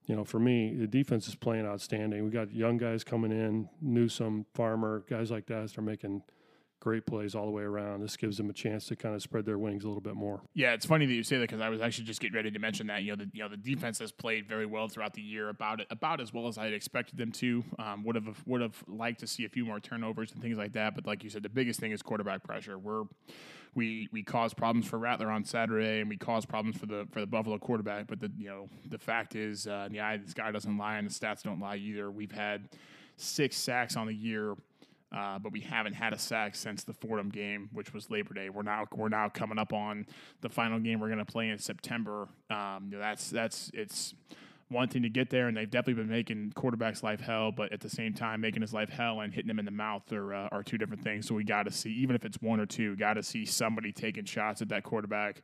you 0.06 0.16
know, 0.18 0.26
for 0.26 0.38
me, 0.38 0.76
the 0.76 0.86
defense 0.86 1.30
is 1.30 1.36
playing 1.36 1.66
outstanding. 1.66 2.26
We 2.26 2.30
got 2.30 2.54
young 2.54 2.78
guys 2.78 3.06
coming 3.06 3.32
in, 3.32 3.70
Newsome, 3.82 4.46
Farmer, 4.54 5.06
guys 5.10 5.32
like 5.32 5.46
that 5.48 5.78
are 5.78 5.82
making– 5.82 6.24
great 6.80 7.06
plays 7.06 7.36
all 7.36 7.46
the 7.46 7.52
way 7.52 7.64
around. 7.64 8.02
This 8.02 8.16
gives 8.18 8.38
them 8.38 8.50
a 8.50 8.54
chance 8.54 8.86
to 8.88 8.96
kind 8.96 9.16
of 9.16 9.22
spread 9.22 9.46
their 9.46 9.58
wings 9.58 9.84
a 9.84 9.88
little 9.88 10.02
bit 10.02 10.16
more. 10.16 10.42
Yeah, 10.54 10.74
it's 10.74 10.86
funny 10.86 11.06
that 11.06 11.14
you 11.14 11.24
say 11.24 11.38
that 11.38 11.50
because 11.50 11.62
I 11.62 11.70
was 11.70 11.82
actually 11.82 12.06
just 12.06 12.22
getting 12.22 12.36
ready 12.36 12.52
to 12.52 12.60
mention 12.60 12.88
that. 12.88 13.04
You 13.04 13.12
know, 13.12 13.24
the 13.24 13.30
you 13.34 13.42
know 13.42 13.50
the 13.50 13.58
defense 13.58 14.00
has 14.00 14.12
played 14.12 14.48
very 14.48 14.66
well 14.66 14.88
throughout 14.88 15.14
the 15.14 15.22
year, 15.22 15.50
about 15.50 15.82
it 15.82 15.88
about 15.90 16.22
as 16.22 16.34
well 16.34 16.48
as 16.48 16.58
I 16.58 16.66
had 16.66 16.74
expected 16.74 17.18
them 17.18 17.32
to. 17.34 17.64
Um, 17.80 18.04
would 18.04 18.16
have 18.16 18.44
would 18.46 18.62
have 18.62 18.84
liked 18.88 19.20
to 19.22 19.28
see 19.28 19.46
a 19.46 19.50
few 19.50 19.66
more 19.66 19.80
turnovers 19.80 20.32
and 20.32 20.42
things 20.42 20.58
like 20.58 20.74
that. 20.74 20.96
But 20.96 21.06
like 21.06 21.24
you 21.24 21.30
said, 21.30 21.44
the 21.44 21.50
biggest 21.50 21.80
thing 21.80 21.92
is 21.92 22.02
quarterback 22.02 22.44
pressure. 22.44 22.78
We're 22.78 23.04
we 23.76 24.08
we 24.12 24.24
caused 24.24 24.58
problems 24.58 24.88
for 24.88 24.98
Rattler 24.98 25.30
on 25.30 25.44
Saturday, 25.44 26.00
and 26.00 26.10
we 26.10 26.18
caused 26.18 26.48
problems 26.48 26.78
for 26.78 26.86
the 26.86 27.08
for 27.12 27.20
the 27.20 27.28
Buffalo 27.28 27.58
quarterback. 27.58 28.08
But 28.08 28.20
the 28.20 28.32
you 28.38 28.48
know 28.48 28.70
the 28.90 28.98
fact 28.98 29.36
is, 29.36 29.68
uh, 29.68 29.90
the 29.92 30.00
eye 30.00 30.18
this 30.18 30.34
guy 30.34 30.52
doesn't 30.52 30.78
lie, 30.78 30.98
and 30.98 31.08
the 31.08 31.14
stats 31.14 31.44
don't 31.44 31.60
lie 31.60 31.76
either. 31.76 32.10
We've 32.10 32.32
had 32.32 32.70
six 33.18 33.58
sacks 33.58 33.96
on 33.96 34.08
the 34.08 34.16
year. 34.16 34.56
Uh, 35.16 35.40
but 35.40 35.54
we 35.54 35.62
haven't 35.62 35.94
had 35.94 36.12
a 36.12 36.20
sack 36.20 36.56
since 36.56 36.84
the 36.84 36.94
Fordham 36.94 37.30
game, 37.30 37.70
which 37.72 37.94
was 37.94 38.12
Labor 38.12 38.34
Day. 38.34 38.50
We're 38.50 38.64
now 38.64 38.86
we're 38.94 39.08
now 39.08 39.30
coming 39.30 39.58
up 39.58 39.72
on 39.72 40.06
the 40.42 40.50
final 40.50 40.78
game 40.80 41.00
we're 41.00 41.08
going 41.08 41.20
to 41.20 41.26
play 41.26 41.50
in 41.50 41.58
September. 41.58 42.28
Um, 42.50 42.92
that's 42.92 43.30
that's 43.30 43.72
it's 43.74 44.14
one 44.68 44.90
thing 44.90 45.04
to 45.04 45.10
get 45.10 45.30
there, 45.30 45.48
and 45.48 45.56
they've 45.56 45.70
definitely 45.70 46.04
been 46.04 46.12
making 46.12 46.52
quarterbacks' 46.56 47.02
life 47.02 47.22
hell. 47.22 47.54
But 47.54 47.72
at 47.72 47.80
the 47.80 47.90
same 47.90 48.14
time, 48.14 48.42
making 48.42 48.62
his 48.62 48.74
life 48.74 48.90
hell 48.90 49.22
and 49.22 49.34
hitting 49.34 49.50
him 49.50 49.60
in 49.60 49.66
the 49.66 49.72
mouth 49.72 50.12
are 50.12 50.34
uh, 50.34 50.50
are 50.52 50.64
two 50.64 50.78
different 50.78 51.02
things. 51.02 51.28
So 51.28 51.36
we 51.36 51.46
got 51.46 51.64
to 51.64 51.72
see, 51.72 51.92
even 51.92 52.16
if 52.16 52.26
it's 52.26 52.42
one 52.42 52.60
or 52.60 52.66
two, 52.66 52.98
got 52.98 53.14
to 53.14 53.24
see 53.24 53.46
somebody 53.46 53.94
taking 53.94 54.26
shots 54.26 54.62
at 54.62 54.68
that 54.70 54.84
quarterback 54.84 55.44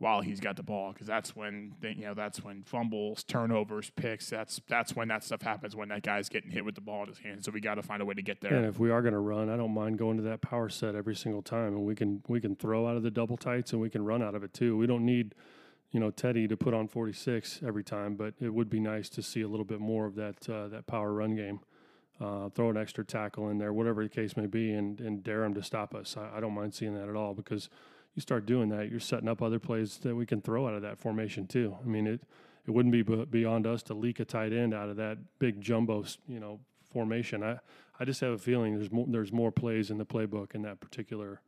while 0.00 0.22
he's 0.22 0.40
got 0.40 0.56
the 0.56 0.62
ball 0.62 0.92
because 0.92 1.06
that's 1.06 1.36
when 1.36 1.74
they, 1.80 1.90
you 1.90 2.06
know 2.06 2.14
that's 2.14 2.42
when 2.42 2.62
fumbles, 2.62 3.22
turnovers, 3.22 3.90
picks. 3.90 4.30
That's 4.30 4.60
that's 4.66 4.96
when 4.96 5.08
that 5.08 5.22
stuff 5.22 5.42
happens 5.42 5.76
when 5.76 5.90
that 5.90 6.02
guy's 6.02 6.30
getting 6.30 6.50
hit 6.50 6.64
with 6.64 6.74
the 6.74 6.80
ball 6.80 7.02
in 7.02 7.10
his 7.10 7.18
hand. 7.18 7.44
So 7.44 7.52
we 7.52 7.60
got 7.60 7.74
to 7.74 7.82
find 7.82 8.00
a 8.00 8.06
way 8.06 8.14
to 8.14 8.22
get 8.22 8.40
there. 8.40 8.54
And 8.54 8.64
if 8.64 8.78
we 8.78 8.90
are 8.90 9.02
going 9.02 9.12
to 9.12 9.20
run, 9.20 9.50
I 9.50 9.58
don't 9.58 9.74
mind 9.74 9.98
going 9.98 10.16
to 10.16 10.22
that 10.24 10.40
power 10.40 10.70
set 10.70 10.94
every 10.94 11.14
single 11.14 11.42
time, 11.42 11.74
and 11.74 11.84
we 11.84 11.94
can 11.94 12.22
we 12.28 12.40
can 12.40 12.56
throw 12.56 12.88
out 12.88 12.96
of 12.96 13.02
the 13.02 13.10
double 13.10 13.36
tights 13.36 13.72
and 13.72 13.80
we 13.80 13.90
can 13.90 14.02
run 14.02 14.22
out 14.22 14.34
of 14.34 14.42
it 14.42 14.54
too. 14.54 14.74
We 14.76 14.86
don't 14.86 15.04
need 15.04 15.34
you 15.90 16.00
know 16.00 16.10
Teddy 16.10 16.48
to 16.48 16.56
put 16.56 16.72
on 16.72 16.88
46 16.88 17.60
every 17.64 17.84
time, 17.84 18.16
but 18.16 18.32
it 18.40 18.54
would 18.54 18.70
be 18.70 18.80
nice 18.80 19.10
to 19.10 19.22
see 19.22 19.42
a 19.42 19.48
little 19.48 19.66
bit 19.66 19.80
more 19.80 20.06
of 20.06 20.14
that 20.14 20.48
uh, 20.48 20.68
that 20.68 20.86
power 20.86 21.12
run 21.12 21.36
game. 21.36 21.60
Uh, 22.18 22.50
throw 22.50 22.68
an 22.68 22.76
extra 22.76 23.04
tackle 23.04 23.48
in 23.48 23.56
there, 23.58 23.72
whatever 23.72 24.02
the 24.02 24.08
case 24.08 24.34
may 24.34 24.46
be, 24.46 24.72
and 24.72 24.98
and 25.00 25.22
dare 25.22 25.44
him 25.44 25.52
to 25.52 25.62
stop 25.62 25.94
us. 25.94 26.16
I, 26.16 26.38
I 26.38 26.40
don't 26.40 26.54
mind 26.54 26.72
seeing 26.72 26.94
that 26.94 27.10
at 27.10 27.16
all 27.16 27.34
because 27.34 27.68
you 28.14 28.22
start 28.22 28.46
doing 28.46 28.68
that, 28.70 28.90
you're 28.90 29.00
setting 29.00 29.28
up 29.28 29.42
other 29.42 29.58
plays 29.58 29.98
that 29.98 30.14
we 30.14 30.26
can 30.26 30.40
throw 30.40 30.66
out 30.66 30.74
of 30.74 30.82
that 30.82 30.98
formation 30.98 31.46
too. 31.46 31.76
I 31.82 31.86
mean, 31.86 32.06
it 32.06 32.20
it 32.66 32.72
wouldn't 32.72 32.92
be 32.92 33.02
beyond 33.02 33.66
us 33.66 33.82
to 33.84 33.94
leak 33.94 34.20
a 34.20 34.24
tight 34.24 34.52
end 34.52 34.74
out 34.74 34.88
of 34.88 34.96
that 34.96 35.18
big 35.38 35.60
jumbo, 35.60 36.04
you 36.28 36.40
know, 36.40 36.60
formation. 36.92 37.42
I 37.42 37.58
I 37.98 38.04
just 38.04 38.20
have 38.20 38.32
a 38.32 38.38
feeling 38.38 38.76
there's 38.76 38.90
more 38.90 39.06
there's 39.08 39.32
more 39.32 39.50
plays 39.52 39.90
in 39.90 39.98
the 39.98 40.06
playbook 40.06 40.54
in 40.54 40.62
that 40.62 40.80
particular. 40.80 41.40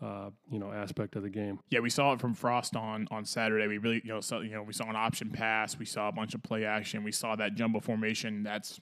Uh, 0.00 0.30
you 0.50 0.58
know, 0.58 0.72
aspect 0.72 1.14
of 1.14 1.22
the 1.22 1.30
game. 1.30 1.60
Yeah, 1.70 1.78
we 1.78 1.88
saw 1.88 2.12
it 2.12 2.20
from 2.20 2.34
Frost 2.34 2.74
on 2.74 3.06
on 3.12 3.24
Saturday. 3.24 3.68
We 3.68 3.78
really, 3.78 4.02
you 4.02 4.12
know, 4.12 4.20
saw, 4.20 4.40
you 4.40 4.50
know, 4.50 4.64
we 4.64 4.72
saw 4.72 4.90
an 4.90 4.96
option 4.96 5.30
pass. 5.30 5.78
We 5.78 5.84
saw 5.84 6.08
a 6.08 6.12
bunch 6.12 6.34
of 6.34 6.42
play 6.42 6.64
action. 6.64 7.04
We 7.04 7.12
saw 7.12 7.36
that 7.36 7.54
jumbo 7.54 7.78
formation. 7.78 8.42
That's 8.42 8.80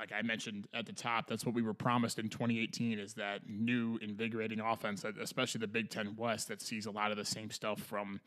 like 0.00 0.12
I 0.12 0.22
mentioned 0.22 0.66
at 0.72 0.86
the 0.86 0.94
top, 0.94 1.28
that's 1.28 1.44
what 1.44 1.54
we 1.54 1.60
were 1.60 1.74
promised 1.74 2.18
in 2.18 2.30
2018 2.30 2.98
is 2.98 3.12
that 3.14 3.46
new 3.46 3.98
invigorating 4.00 4.58
offense, 4.58 5.04
especially 5.20 5.58
the 5.58 5.66
Big 5.66 5.90
Ten 5.90 6.16
West 6.16 6.48
that 6.48 6.62
sees 6.62 6.86
a 6.86 6.90
lot 6.90 7.10
of 7.10 7.18
the 7.18 7.24
same 7.24 7.50
stuff 7.50 7.80
from 7.80 8.18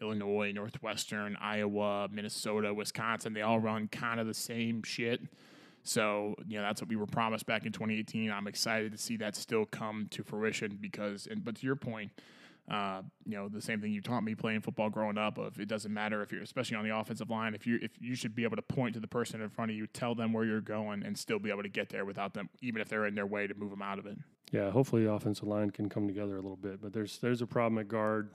Illinois, 0.00 0.52
Northwestern, 0.52 1.36
Iowa, 1.40 2.08
Minnesota, 2.12 2.72
Wisconsin. 2.72 3.32
They 3.32 3.42
all 3.42 3.58
run 3.58 3.88
kind 3.88 4.20
of 4.20 4.28
the 4.28 4.34
same 4.34 4.84
shit. 4.84 5.20
So, 5.82 6.36
you 6.46 6.58
know, 6.58 6.62
that's 6.62 6.80
what 6.80 6.88
we 6.88 6.96
were 6.96 7.06
promised 7.06 7.44
back 7.44 7.66
in 7.66 7.72
2018. 7.72 8.30
I'm 8.30 8.46
excited 8.46 8.92
to 8.92 8.98
see 8.98 9.16
that 9.16 9.34
still 9.34 9.66
come 9.66 10.06
to 10.12 10.22
fruition 10.22 10.78
because, 10.80 11.26
and, 11.28 11.44
but 11.44 11.56
to 11.56 11.66
your 11.66 11.76
point, 11.76 12.12
uh, 12.70 13.02
you 13.24 13.36
know, 13.36 13.48
the 13.48 13.60
same 13.60 13.80
thing 13.80 13.92
you 13.92 14.00
taught 14.00 14.22
me 14.22 14.34
playing 14.34 14.60
football 14.60 14.90
growing 14.90 15.18
up. 15.18 15.38
Of 15.38 15.60
it 15.60 15.68
doesn't 15.68 15.92
matter 15.92 16.22
if 16.22 16.32
you're, 16.32 16.42
especially 16.42 16.76
on 16.76 16.84
the 16.84 16.96
offensive 16.96 17.30
line, 17.30 17.54
if 17.54 17.66
you 17.66 17.78
if 17.80 17.92
you 18.00 18.14
should 18.14 18.34
be 18.34 18.44
able 18.44 18.56
to 18.56 18.62
point 18.62 18.94
to 18.94 19.00
the 19.00 19.06
person 19.06 19.40
in 19.40 19.48
front 19.48 19.70
of 19.70 19.76
you, 19.76 19.86
tell 19.86 20.14
them 20.14 20.32
where 20.32 20.44
you're 20.44 20.60
going, 20.60 21.04
and 21.04 21.16
still 21.16 21.38
be 21.38 21.50
able 21.50 21.62
to 21.62 21.68
get 21.68 21.90
there 21.90 22.04
without 22.04 22.34
them, 22.34 22.48
even 22.60 22.80
if 22.80 22.88
they're 22.88 23.06
in 23.06 23.14
their 23.14 23.26
way 23.26 23.46
to 23.46 23.54
move 23.54 23.70
them 23.70 23.82
out 23.82 23.98
of 23.98 24.06
it. 24.06 24.18
Yeah, 24.52 24.70
hopefully 24.70 25.04
the 25.04 25.12
offensive 25.12 25.46
line 25.46 25.70
can 25.70 25.88
come 25.88 26.06
together 26.06 26.34
a 26.34 26.40
little 26.40 26.56
bit, 26.56 26.80
but 26.82 26.92
there's 26.92 27.18
there's 27.18 27.42
a 27.42 27.46
problem 27.46 27.78
at 27.78 27.88
guard. 27.88 28.30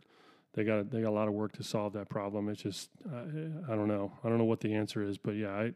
They 0.53 0.63
got 0.63 0.91
they 0.91 1.01
got 1.01 1.09
a 1.09 1.11
lot 1.11 1.27
of 1.27 1.33
work 1.33 1.51
to 1.53 1.63
solve 1.63 1.93
that 1.93 2.09
problem. 2.09 2.47
It's 2.47 2.61
just 2.61 2.89
uh, 3.05 3.23
I 3.69 3.75
don't 3.75 3.87
know 3.87 4.13
I 4.23 4.29
don't 4.29 4.37
know 4.37 4.45
what 4.45 4.61
the 4.61 4.73
answer 4.73 5.03
is, 5.03 5.17
but 5.17 5.35
yeah, 5.35 5.51
I 5.51 5.73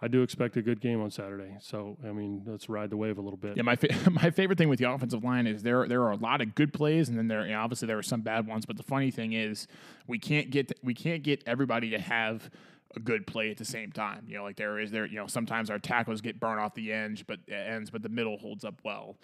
I 0.00 0.08
do 0.08 0.22
expect 0.22 0.56
a 0.58 0.62
good 0.62 0.80
game 0.80 1.00
on 1.00 1.10
Saturday. 1.10 1.56
So 1.60 1.96
I 2.04 2.12
mean, 2.12 2.42
let's 2.46 2.68
ride 2.68 2.90
the 2.90 2.96
wave 2.96 3.16
a 3.16 3.20
little 3.22 3.38
bit. 3.38 3.56
Yeah, 3.56 3.62
my 3.62 3.76
fa- 3.76 4.10
my 4.10 4.30
favorite 4.30 4.58
thing 4.58 4.68
with 4.68 4.78
the 4.78 4.90
offensive 4.90 5.24
line 5.24 5.46
is 5.46 5.62
there 5.62 5.88
there 5.88 6.02
are 6.02 6.12
a 6.12 6.16
lot 6.16 6.40
of 6.40 6.54
good 6.54 6.72
plays, 6.72 7.08
and 7.08 7.16
then 7.16 7.28
there 7.28 7.46
you 7.46 7.52
know, 7.52 7.60
obviously 7.60 7.86
there 7.86 7.98
are 7.98 8.02
some 8.02 8.20
bad 8.20 8.46
ones. 8.46 8.66
But 8.66 8.76
the 8.76 8.82
funny 8.82 9.10
thing 9.10 9.32
is, 9.32 9.66
we 10.06 10.18
can't 10.18 10.50
get 10.50 10.72
we 10.82 10.94
can't 10.94 11.22
get 11.22 11.42
everybody 11.46 11.90
to 11.90 11.98
have 11.98 12.50
a 12.94 13.00
good 13.00 13.26
play 13.26 13.50
at 13.50 13.56
the 13.56 13.64
same 13.64 13.90
time. 13.90 14.24
You 14.28 14.36
know, 14.38 14.42
like 14.42 14.56
there 14.56 14.78
is 14.78 14.90
there 14.90 15.06
you 15.06 15.16
know 15.16 15.26
sometimes 15.26 15.70
our 15.70 15.78
tackles 15.78 16.20
get 16.20 16.38
burned 16.38 16.60
off 16.60 16.74
the 16.74 16.92
edge, 16.92 17.26
but 17.26 17.40
ends, 17.48 17.90
but 17.90 18.02
the 18.02 18.08
middle 18.08 18.36
holds 18.36 18.64
up 18.64 18.80
well. 18.84 19.16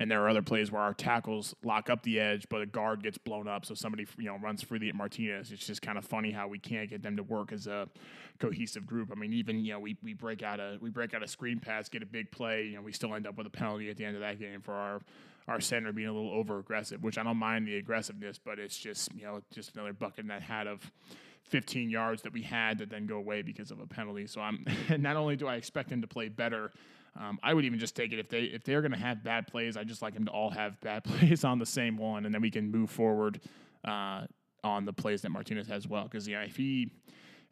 And 0.00 0.10
there 0.10 0.24
are 0.24 0.30
other 0.30 0.40
plays 0.40 0.72
where 0.72 0.80
our 0.80 0.94
tackles 0.94 1.54
lock 1.62 1.90
up 1.90 2.02
the 2.04 2.18
edge, 2.18 2.46
but 2.48 2.62
a 2.62 2.66
guard 2.66 3.02
gets 3.02 3.18
blown 3.18 3.46
up, 3.46 3.66
so 3.66 3.74
somebody 3.74 4.06
you 4.16 4.24
know 4.24 4.38
runs 4.38 4.64
through 4.64 4.78
the 4.78 4.90
Martinez. 4.92 5.52
It's 5.52 5.66
just 5.66 5.82
kind 5.82 5.98
of 5.98 6.06
funny 6.06 6.30
how 6.30 6.48
we 6.48 6.58
can't 6.58 6.88
get 6.88 7.02
them 7.02 7.18
to 7.18 7.22
work 7.22 7.52
as 7.52 7.66
a 7.66 7.86
cohesive 8.38 8.86
group. 8.86 9.10
I 9.12 9.14
mean, 9.14 9.34
even 9.34 9.62
you 9.62 9.74
know 9.74 9.78
we, 9.78 9.98
we 10.02 10.14
break 10.14 10.42
out 10.42 10.58
a 10.58 10.78
we 10.80 10.88
break 10.88 11.12
out 11.12 11.22
a 11.22 11.28
screen 11.28 11.60
pass, 11.60 11.90
get 11.90 12.02
a 12.02 12.06
big 12.06 12.30
play, 12.30 12.64
you 12.64 12.76
know 12.76 12.82
we 12.82 12.92
still 12.92 13.14
end 13.14 13.26
up 13.26 13.36
with 13.36 13.46
a 13.46 13.50
penalty 13.50 13.90
at 13.90 13.98
the 13.98 14.06
end 14.06 14.16
of 14.16 14.22
that 14.22 14.40
game 14.40 14.62
for 14.62 14.72
our 14.72 15.02
our 15.46 15.60
center 15.60 15.92
being 15.92 16.08
a 16.08 16.12
little 16.14 16.32
over 16.32 16.58
aggressive, 16.58 17.02
which 17.02 17.18
I 17.18 17.22
don't 17.22 17.36
mind 17.36 17.68
the 17.68 17.76
aggressiveness, 17.76 18.40
but 18.42 18.58
it's 18.58 18.78
just 18.78 19.14
you 19.14 19.24
know 19.24 19.42
just 19.52 19.74
another 19.74 19.92
bucket 19.92 20.20
in 20.20 20.28
that 20.28 20.40
hat 20.40 20.66
of 20.66 20.90
15 21.50 21.90
yards 21.90 22.22
that 22.22 22.32
we 22.32 22.40
had 22.40 22.78
that 22.78 22.88
then 22.88 23.06
go 23.06 23.16
away 23.16 23.42
because 23.42 23.70
of 23.70 23.80
a 23.80 23.86
penalty. 23.86 24.26
So 24.26 24.40
I'm 24.40 24.64
not 24.98 25.16
only 25.16 25.36
do 25.36 25.46
I 25.46 25.56
expect 25.56 25.92
him 25.92 26.00
to 26.00 26.08
play 26.08 26.30
better 26.30 26.70
um, 27.18 27.38
I 27.42 27.54
would 27.54 27.64
even 27.64 27.78
just 27.78 27.96
take 27.96 28.12
it 28.12 28.18
if 28.18 28.28
they 28.28 28.42
if 28.42 28.64
they're 28.64 28.80
going 28.80 28.92
to 28.92 28.98
have 28.98 29.24
bad 29.24 29.46
plays. 29.46 29.76
I 29.76 29.84
just 29.84 30.02
like 30.02 30.14
them 30.14 30.26
to 30.26 30.30
all 30.30 30.50
have 30.50 30.80
bad 30.80 31.04
plays 31.04 31.44
on 31.44 31.58
the 31.58 31.66
same 31.66 31.96
one, 31.96 32.24
and 32.26 32.34
then 32.34 32.42
we 32.42 32.50
can 32.50 32.70
move 32.70 32.90
forward 32.90 33.40
uh, 33.84 34.26
on 34.62 34.84
the 34.84 34.92
plays 34.92 35.22
that 35.22 35.30
Martinez 35.30 35.66
has 35.68 35.86
well. 35.88 36.04
Because 36.04 36.28
yeah, 36.28 36.42
if 36.42 36.56
he 36.56 36.92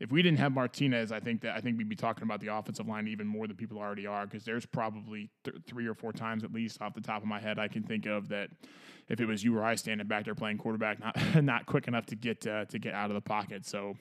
if 0.01 0.12
we 0.12 0.23
didn't 0.23 0.38
have 0.38 0.53
Martinez, 0.53 1.11
I 1.11 1.18
think 1.18 1.40
that 1.42 1.57
I 1.57 1.61
think 1.61 1.77
we'd 1.77 1.88
be 1.88 1.97
talking 1.97 2.23
about 2.23 2.40
the 2.40 2.55
offensive 2.55 2.87
line 2.87 3.09
even 3.09 3.27
more 3.27 3.47
than 3.47 3.57
people 3.57 3.79
already 3.79 4.07
are. 4.07 4.27
Because 4.27 4.44
there's 4.44 4.64
probably 4.64 5.29
th- 5.44 5.57
three 5.66 5.87
or 5.87 5.94
four 5.94 6.12
times 6.12 6.44
at 6.44 6.53
least 6.53 6.81
off 6.81 6.94
the 6.94 7.01
top 7.01 7.23
of 7.23 7.29
my 7.29 7.40
head 7.40 7.59
I 7.59 7.68
can 7.68 7.83
think 7.83 8.07
of 8.07 8.29
that 8.29 8.51
if 9.09 9.21
it 9.21 9.27
was 9.27 9.42
you 9.42 9.57
or 9.57 9.64
I 9.64 9.75
standing 9.75 10.07
back 10.07 10.25
there 10.25 10.35
playing 10.35 10.59
quarterback, 10.59 11.01
not 11.01 11.16
not 11.44 11.66
quick 11.66 11.88
enough 11.88 12.07
to 12.07 12.16
get 12.16 12.47
uh, 12.47 12.64
to 12.66 12.79
get 12.79 12.94
out 12.94 13.11
of 13.11 13.14
the 13.14 13.21
pocket. 13.21 13.66
So 13.66 13.97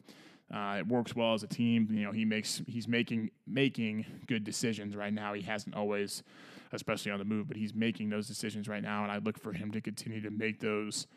uh, 0.54 0.78
it 0.80 0.88
works 0.88 1.16
well 1.16 1.34
as 1.34 1.44
a 1.44 1.48
team. 1.48 1.88
You 1.92 2.06
know, 2.06 2.12
he 2.12 2.26
makes 2.26 2.62
he's 2.68 2.88
making 2.88 3.32
making 3.46 4.06
good 4.28 4.44
decisions 4.44 4.96
right 4.96 5.14
now. 5.14 5.34
He 5.34 5.42
hasn't 5.42 5.76
always, 5.76 6.24
especially 6.72 7.12
on 7.12 7.20
the 7.20 7.26
move, 7.26 7.48
but 7.48 7.58
he's 7.58 7.74
making 7.74 8.10
those 8.10 8.28
decisions 8.28 8.68
right 8.68 8.84
now, 8.84 9.04
and 9.04 9.12
I 9.12 9.18
look 9.18 9.40
for 9.40 9.54
him 9.54 9.72
to 9.72 9.82
continue 9.82 10.22
to 10.22 10.32
make 10.32 10.60
those 10.60 11.08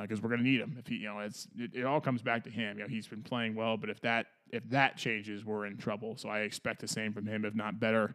because 0.00 0.18
uh, 0.18 0.22
we're 0.22 0.30
going 0.30 0.42
to 0.42 0.48
need 0.48 0.60
him. 0.60 0.76
If 0.78 0.86
he, 0.86 0.96
you 0.96 1.06
know, 1.08 1.18
it's 1.20 1.46
it, 1.56 1.70
it, 1.74 1.84
all 1.84 2.00
comes 2.00 2.22
back 2.22 2.44
to 2.44 2.50
him. 2.50 2.78
You 2.78 2.84
know, 2.84 2.88
he's 2.88 3.06
been 3.06 3.22
playing 3.22 3.54
well, 3.54 3.76
but 3.76 3.90
if 3.90 4.00
that 4.00 4.26
if 4.50 4.68
that 4.70 4.96
changes, 4.96 5.44
we're 5.44 5.66
in 5.66 5.76
trouble. 5.76 6.16
So 6.16 6.28
I 6.28 6.40
expect 6.40 6.80
the 6.80 6.88
same 6.88 7.12
from 7.12 7.26
him, 7.26 7.44
if 7.44 7.54
not 7.54 7.78
better, 7.78 8.14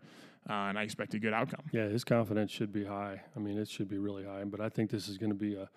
uh, 0.49 0.53
and 0.53 0.79
I 0.79 0.83
expect 0.83 1.13
a 1.13 1.19
good 1.19 1.33
outcome. 1.33 1.61
Yeah, 1.71 1.87
his 1.87 2.03
confidence 2.03 2.51
should 2.51 2.73
be 2.73 2.85
high. 2.85 3.21
I 3.35 3.39
mean, 3.39 3.57
it 3.57 3.69
should 3.69 3.87
be 3.87 3.97
really 3.97 4.25
high. 4.25 4.43
But 4.45 4.61
I 4.61 4.69
think 4.69 4.89
this 4.89 5.07
is 5.07 5.17
going 5.17 5.31
to 5.31 5.35
be 5.35 5.55
a 5.55 5.69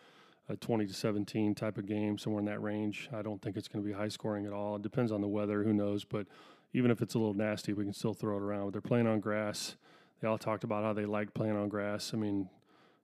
a 0.52 0.56
20 0.56 0.86
to 0.86 0.92
17 0.94 1.54
type 1.54 1.78
of 1.78 1.86
game, 1.86 2.18
somewhere 2.18 2.40
in 2.40 2.46
that 2.46 2.62
range. 2.62 3.08
I 3.12 3.22
don't 3.22 3.40
think 3.40 3.56
it's 3.56 3.68
going 3.68 3.82
to 3.82 3.88
be 3.88 3.94
high 3.94 4.08
scoring 4.08 4.46
at 4.46 4.52
all. 4.52 4.76
It 4.76 4.82
depends 4.82 5.10
on 5.10 5.20
the 5.20 5.28
weather, 5.28 5.62
who 5.62 5.72
knows. 5.72 6.04
But 6.04 6.26
even 6.74 6.90
if 6.90 7.00
it's 7.00 7.14
a 7.14 7.18
little 7.18 7.34
nasty, 7.34 7.72
we 7.72 7.84
can 7.84 7.94
still 7.94 8.14
throw 8.14 8.36
it 8.36 8.42
around. 8.42 8.74
They're 8.74 8.80
playing 8.80 9.06
on 9.06 9.20
grass. 9.20 9.76
They 10.20 10.28
all 10.28 10.38
talked 10.38 10.62
about 10.62 10.84
how 10.84 10.92
they 10.92 11.06
like 11.06 11.32
playing 11.34 11.56
on 11.56 11.68
grass. 11.68 12.12
I 12.12 12.18
mean, 12.18 12.48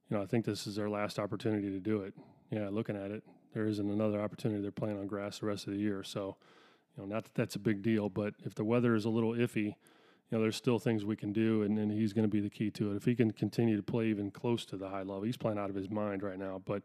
you 0.09 0.17
know, 0.17 0.23
I 0.23 0.27
think 0.27 0.45
this 0.45 0.67
is 0.67 0.77
their 0.77 0.91
last 0.91 1.19
opportunity 1.19 1.71
to 1.71 1.81
do 1.81 2.03
it. 2.03 2.15
Yeah, 2.51 2.69
looking 2.71 2.97
at 2.97 3.11
it, 3.11 3.25
there 3.55 3.67
isn't 3.67 3.91
another 3.91 4.21
opportunity. 4.21 4.61
They're 4.61 4.71
playing 4.71 4.99
on 4.99 5.07
grass 5.07 5.41
the 5.41 5.47
rest 5.47 5.67
of 5.67 5.73
the 5.73 5.79
year. 5.79 6.03
So, 6.03 6.37
you 6.97 7.03
know, 7.03 7.15
not 7.15 7.25
that 7.25 7.35
that's 7.35 7.57
a 7.57 7.59
big 7.59 7.83
deal, 7.83 8.09
but 8.09 8.35
if 8.45 8.55
the 8.55 8.65
weather 8.65 8.95
is 8.95 9.05
a 9.05 9.11
little 9.11 9.33
iffy, 9.33 9.75
you 10.31 10.37
know, 10.37 10.41
there's 10.41 10.57
still 10.57 10.79
things 10.79 11.05
we 11.05 11.17
can 11.17 11.33
do, 11.33 11.63
and, 11.63 11.79
and 11.79 11.91
he's 11.91 12.13
going 12.13 12.25
to 12.25 12.31
be 12.31 12.41
the 12.41 12.51
key 12.51 12.71
to 12.73 12.93
it. 12.93 12.97
If 12.97 13.05
he 13.05 13.15
can 13.15 13.31
continue 13.31 13.77
to 13.77 13.83
play 13.83 14.07
even 14.07 14.31
close 14.31 14.67
to 14.67 14.77
the 14.77 14.89
high 14.89 14.99
level, 14.99 15.23
he's 15.23 15.39
playing 15.39 15.59
out 15.59 15.71
of 15.71 15.77
his 15.77 15.91
mind 15.91 16.23
right 16.23 16.39
now. 16.39 16.61
But 16.65 16.83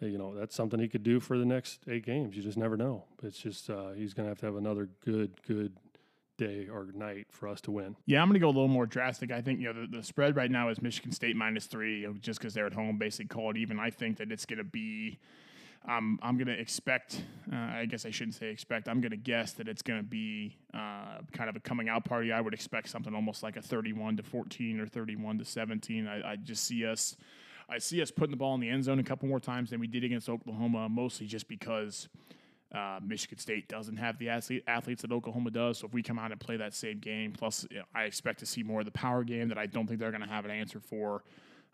you 0.00 0.18
know 0.18 0.34
that's 0.34 0.54
something 0.54 0.78
he 0.78 0.88
could 0.88 1.02
do 1.02 1.20
for 1.20 1.38
the 1.38 1.44
next 1.44 1.80
eight 1.88 2.04
games. 2.04 2.36
You 2.36 2.42
just 2.42 2.58
never 2.58 2.76
know. 2.76 3.04
It's 3.22 3.38
just 3.38 3.70
uh, 3.70 3.90
he's 3.90 4.14
going 4.14 4.26
to 4.26 4.30
have 4.30 4.38
to 4.40 4.46
have 4.46 4.56
another 4.56 4.88
good, 5.04 5.42
good 5.46 5.72
day 6.36 6.68
or 6.70 6.88
night 6.94 7.26
for 7.30 7.48
us 7.48 7.60
to 7.62 7.70
win. 7.70 7.96
Yeah, 8.04 8.20
I'm 8.20 8.28
going 8.28 8.34
to 8.34 8.40
go 8.40 8.48
a 8.48 8.48
little 8.48 8.68
more 8.68 8.86
drastic. 8.86 9.30
I 9.30 9.40
think 9.40 9.60
you 9.60 9.72
know 9.72 9.86
the, 9.86 9.98
the 9.98 10.02
spread 10.02 10.36
right 10.36 10.50
now 10.50 10.68
is 10.68 10.82
Michigan 10.82 11.12
State 11.12 11.36
minus 11.36 11.66
three, 11.66 12.00
you 12.00 12.08
know, 12.08 12.14
just 12.20 12.38
because 12.38 12.54
they're 12.54 12.66
at 12.66 12.74
home, 12.74 12.98
basically 12.98 13.26
called 13.26 13.56
even. 13.56 13.78
I 13.78 13.90
think 13.90 14.18
that 14.18 14.30
it's 14.30 14.46
going 14.46 14.58
to 14.58 14.64
be. 14.64 15.18
Um, 15.88 16.18
I'm 16.20 16.36
going 16.36 16.48
to 16.48 16.58
expect. 16.60 17.22
Uh, 17.50 17.56
I 17.56 17.86
guess 17.86 18.04
I 18.04 18.10
shouldn't 18.10 18.34
say 18.34 18.48
expect. 18.48 18.88
I'm 18.88 19.00
going 19.00 19.12
to 19.12 19.16
guess 19.16 19.52
that 19.52 19.68
it's 19.68 19.82
going 19.82 20.00
to 20.00 20.04
be 20.04 20.56
uh, 20.74 21.20
kind 21.32 21.48
of 21.48 21.54
a 21.54 21.60
coming 21.60 21.88
out 21.88 22.04
party. 22.04 22.32
I 22.32 22.40
would 22.40 22.54
expect 22.54 22.88
something 22.88 23.14
almost 23.14 23.44
like 23.44 23.56
a 23.56 23.62
31 23.62 24.16
to 24.16 24.24
14 24.24 24.80
or 24.80 24.86
31 24.86 25.38
to 25.38 25.44
17. 25.44 26.08
I, 26.08 26.32
I 26.32 26.36
just 26.36 26.64
see 26.64 26.84
us 26.84 27.16
I 27.68 27.78
see 27.78 28.00
us 28.00 28.10
putting 28.10 28.30
the 28.30 28.36
ball 28.36 28.54
in 28.54 28.60
the 28.60 28.68
end 28.68 28.84
zone 28.84 28.98
a 28.98 29.02
couple 29.02 29.28
more 29.28 29.40
times 29.40 29.70
than 29.70 29.80
we 29.80 29.86
did 29.86 30.04
against 30.04 30.28
Oklahoma, 30.28 30.88
mostly 30.88 31.26
just 31.26 31.48
because 31.48 32.08
uh, 32.74 33.00
Michigan 33.02 33.38
State 33.38 33.68
doesn't 33.68 33.96
have 33.96 34.18
the 34.18 34.28
athlete, 34.28 34.62
athletes 34.66 35.02
that 35.02 35.12
Oklahoma 35.12 35.50
does. 35.50 35.78
So 35.78 35.86
if 35.86 35.92
we 35.92 36.02
come 36.02 36.18
out 36.18 36.30
and 36.30 36.40
play 36.40 36.56
that 36.56 36.74
same 36.74 36.98
game, 36.98 37.32
plus 37.32 37.66
you 37.70 37.78
know, 37.78 37.84
I 37.94 38.04
expect 38.04 38.40
to 38.40 38.46
see 38.46 38.62
more 38.62 38.80
of 38.80 38.86
the 38.86 38.92
power 38.92 39.24
game 39.24 39.48
that 39.48 39.58
I 39.58 39.66
don't 39.66 39.86
think 39.86 39.98
they're 39.98 40.10
going 40.10 40.22
to 40.22 40.28
have 40.28 40.44
an 40.44 40.50
answer 40.50 40.80
for. 40.80 41.24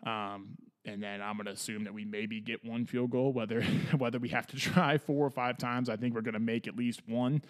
Um, 0.05 0.57
and 0.85 1.01
then 1.01 1.21
I'm 1.21 1.35
going 1.37 1.45
to 1.45 1.53
assume 1.53 1.85
that 1.85 1.93
we 1.93 2.03
maybe 2.03 2.41
get 2.41 2.63
one 2.65 2.85
field 2.85 3.11
goal, 3.11 3.31
whether 3.31 3.61
whether 3.97 4.19
we 4.19 4.29
have 4.29 4.47
to 4.47 4.57
try 4.57 4.97
four 4.97 5.25
or 5.25 5.29
five 5.29 5.57
times. 5.57 5.89
I 5.89 5.95
think 5.95 6.13
we're 6.13 6.21
going 6.21 6.33
to 6.33 6.39
make 6.39 6.67
at 6.67 6.75
least 6.75 7.01
one. 7.07 7.41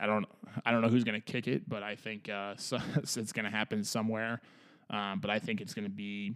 I 0.00 0.06
don't 0.06 0.26
I 0.64 0.70
don't 0.70 0.80
know 0.82 0.88
who's 0.88 1.04
going 1.04 1.20
to 1.20 1.32
kick 1.32 1.48
it, 1.48 1.68
but 1.68 1.82
I 1.82 1.96
think 1.96 2.28
uh, 2.28 2.54
so, 2.56 2.78
it's 2.96 3.32
going 3.32 3.44
to 3.44 3.50
happen 3.50 3.84
somewhere. 3.84 4.40
Um, 4.90 5.20
but 5.20 5.30
I 5.30 5.38
think 5.38 5.60
it's 5.60 5.74
going 5.74 5.84
to 5.84 5.90
be 5.90 6.34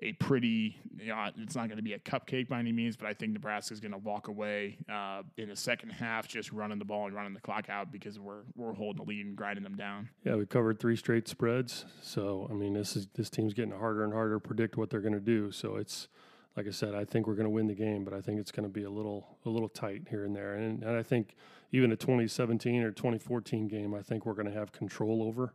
a 0.00 0.12
pretty, 0.12 0.76
you 0.98 1.08
know, 1.08 1.28
it's 1.38 1.56
not 1.56 1.66
going 1.68 1.76
to 1.78 1.82
be 1.82 1.94
a 1.94 1.98
cupcake 1.98 2.48
by 2.48 2.60
any 2.60 2.72
means, 2.72 2.96
but 2.96 3.08
I 3.08 3.14
think 3.14 3.32
Nebraska 3.32 3.74
is 3.74 3.80
going 3.80 3.92
to 3.92 3.98
walk 3.98 4.28
away 4.28 4.78
uh, 4.88 5.22
in 5.36 5.48
the 5.48 5.56
second 5.56 5.90
half 5.90 6.28
just 6.28 6.52
running 6.52 6.78
the 6.78 6.84
ball 6.84 7.06
and 7.06 7.14
running 7.14 7.34
the 7.34 7.40
clock 7.40 7.68
out 7.68 7.90
because 7.90 8.18
we're 8.18 8.42
we're 8.54 8.72
holding 8.72 9.04
the 9.04 9.08
lead 9.08 9.26
and 9.26 9.36
grinding 9.36 9.64
them 9.64 9.76
down. 9.76 10.08
Yeah, 10.24 10.36
we 10.36 10.46
covered 10.46 10.78
three 10.78 10.96
straight 10.96 11.26
spreads, 11.26 11.84
so 12.00 12.46
I 12.50 12.54
mean 12.54 12.74
this 12.74 12.96
is 12.96 13.08
this 13.14 13.28
team's 13.28 13.54
getting 13.54 13.72
harder 13.72 14.04
and 14.04 14.12
harder 14.12 14.34
to 14.34 14.40
predict 14.40 14.76
what 14.76 14.90
they're 14.90 15.00
going 15.00 15.14
to 15.14 15.20
do. 15.20 15.50
So 15.50 15.76
it's 15.76 16.08
like 16.56 16.66
I 16.66 16.70
said, 16.70 16.94
I 16.94 17.04
think 17.04 17.26
we're 17.26 17.34
going 17.34 17.44
to 17.44 17.50
win 17.50 17.66
the 17.66 17.74
game, 17.74 18.04
but 18.04 18.14
I 18.14 18.20
think 18.20 18.40
it's 18.40 18.52
going 18.52 18.68
to 18.68 18.72
be 18.72 18.84
a 18.84 18.90
little 18.90 19.38
a 19.44 19.48
little 19.48 19.68
tight 19.68 20.02
here 20.10 20.24
and 20.24 20.34
there, 20.34 20.54
and 20.54 20.82
and 20.84 20.96
I 20.96 21.02
think 21.02 21.34
even 21.72 21.92
a 21.92 21.96
2017 21.96 22.82
or 22.82 22.92
2014 22.92 23.68
game, 23.68 23.94
I 23.94 24.00
think 24.00 24.24
we're 24.24 24.34
going 24.34 24.46
to 24.46 24.52
have 24.52 24.72
control 24.72 25.22
over 25.22 25.54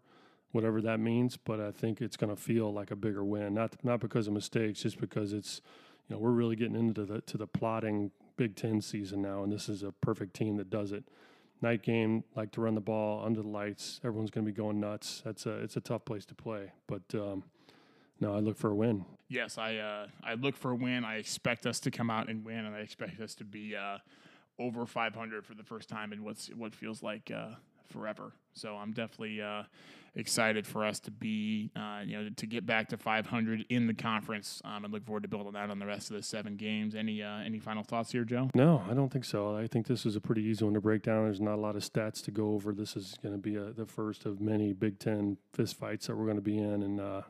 whatever 0.53 0.81
that 0.81 0.99
means. 0.99 1.35
But 1.35 1.59
I 1.59 1.71
think 1.71 2.01
it's 2.01 2.15
going 2.15 2.33
to 2.33 2.41
feel 2.41 2.71
like 2.71 2.91
a 2.91 2.95
bigger 2.95 3.25
win, 3.25 3.53
not 3.53 3.75
not 3.83 3.99
because 3.99 4.27
of 4.27 4.33
mistakes, 4.33 4.81
just 4.81 4.99
because 4.99 5.33
it's 5.33 5.61
you 6.07 6.15
know 6.15 6.19
we're 6.19 6.31
really 6.31 6.55
getting 6.55 6.77
into 6.77 7.03
the 7.03 7.19
to 7.21 7.37
the 7.37 7.47
plotting 7.47 8.11
Big 8.37 8.55
Ten 8.55 8.81
season 8.81 9.21
now, 9.21 9.43
and 9.43 9.51
this 9.51 9.67
is 9.67 9.83
a 9.83 9.91
perfect 9.91 10.33
team 10.33 10.55
that 10.57 10.69
does 10.69 10.93
it. 10.93 11.03
Night 11.61 11.83
game, 11.83 12.23
like 12.35 12.51
to 12.51 12.61
run 12.61 12.75
the 12.75 12.81
ball 12.81 13.23
under 13.25 13.41
the 13.41 13.47
lights. 13.47 13.99
Everyone's 14.03 14.31
going 14.31 14.45
to 14.45 14.51
be 14.51 14.55
going 14.55 14.79
nuts. 14.79 15.21
That's 15.25 15.45
a 15.45 15.57
it's 15.59 15.75
a 15.75 15.81
tough 15.81 16.05
place 16.05 16.25
to 16.27 16.35
play, 16.35 16.71
but. 16.87 17.03
Um, 17.13 17.43
no, 18.19 18.33
I 18.33 18.39
look 18.39 18.57
for 18.57 18.71
a 18.71 18.75
win. 18.75 19.03
Yes, 19.27 19.57
I 19.57 19.77
uh, 19.77 20.07
I 20.23 20.35
look 20.35 20.55
for 20.55 20.71
a 20.71 20.75
win. 20.75 21.03
I 21.03 21.17
expect 21.17 21.65
us 21.65 21.81
to 21.81 21.91
come 21.91 22.09
out 22.09 22.29
and 22.29 22.45
win, 22.45 22.65
and 22.65 22.73
I 22.73 22.79
expect 22.79 23.19
us 23.19 23.35
to 23.35 23.43
be 23.43 23.75
uh, 23.75 23.97
over 24.59 24.85
500 24.85 25.45
for 25.45 25.55
the 25.55 25.63
first 25.63 25.89
time 25.89 26.13
in 26.13 26.23
what's 26.23 26.47
what 26.55 26.73
feels 26.73 27.03
like 27.03 27.31
uh, 27.35 27.55
forever. 27.93 28.33
So 28.53 28.75
I'm 28.75 28.91
definitely 28.91 29.41
uh, 29.41 29.63
excited 30.15 30.67
for 30.67 30.85
us 30.85 30.99
to 31.01 31.11
be, 31.11 31.71
uh, 31.75 32.01
you 32.05 32.17
know, 32.17 32.29
to 32.35 32.45
get 32.45 32.65
back 32.65 32.89
to 32.89 32.97
500 32.97 33.65
in 33.69 33.87
the 33.87 33.93
conference. 33.93 34.61
Um, 34.65 34.83
and 34.83 34.93
look 34.93 35.05
forward 35.05 35.23
to 35.23 35.29
building 35.29 35.53
that 35.53 35.69
on 35.69 35.79
the 35.79 35.85
rest 35.85 36.09
of 36.09 36.17
the 36.17 36.23
seven 36.23 36.55
games. 36.55 36.95
Any 36.95 37.21
uh, 37.21 37.39
any 37.39 37.59
final 37.59 37.83
thoughts 37.83 38.11
here, 38.11 38.23
Joe? 38.23 38.49
No, 38.55 38.83
I 38.89 38.93
don't 38.93 39.11
think 39.11 39.25
so. 39.25 39.55
I 39.55 39.67
think 39.67 39.87
this 39.87 40.05
is 40.05 40.15
a 40.15 40.21
pretty 40.21 40.43
easy 40.43 40.65
one 40.65 40.73
to 40.73 40.81
break 40.81 41.03
down. 41.03 41.23
There's 41.25 41.41
not 41.41 41.55
a 41.55 41.61
lot 41.61 41.75
of 41.75 41.83
stats 41.83 42.23
to 42.25 42.31
go 42.31 42.53
over. 42.53 42.73
This 42.73 42.95
is 42.95 43.15
going 43.21 43.35
to 43.35 43.41
be 43.41 43.55
a, 43.55 43.71
the 43.71 43.85
first 43.85 44.25
of 44.25 44.41
many 44.41 44.73
Big 44.73 44.99
Ten 44.99 45.37
fist 45.53 45.77
fights 45.77 46.07
that 46.07 46.15
we're 46.15 46.25
going 46.25 46.37
to 46.37 46.41
be 46.41 46.57
in, 46.57 46.83
and 46.83 46.99
uh, 46.99 47.21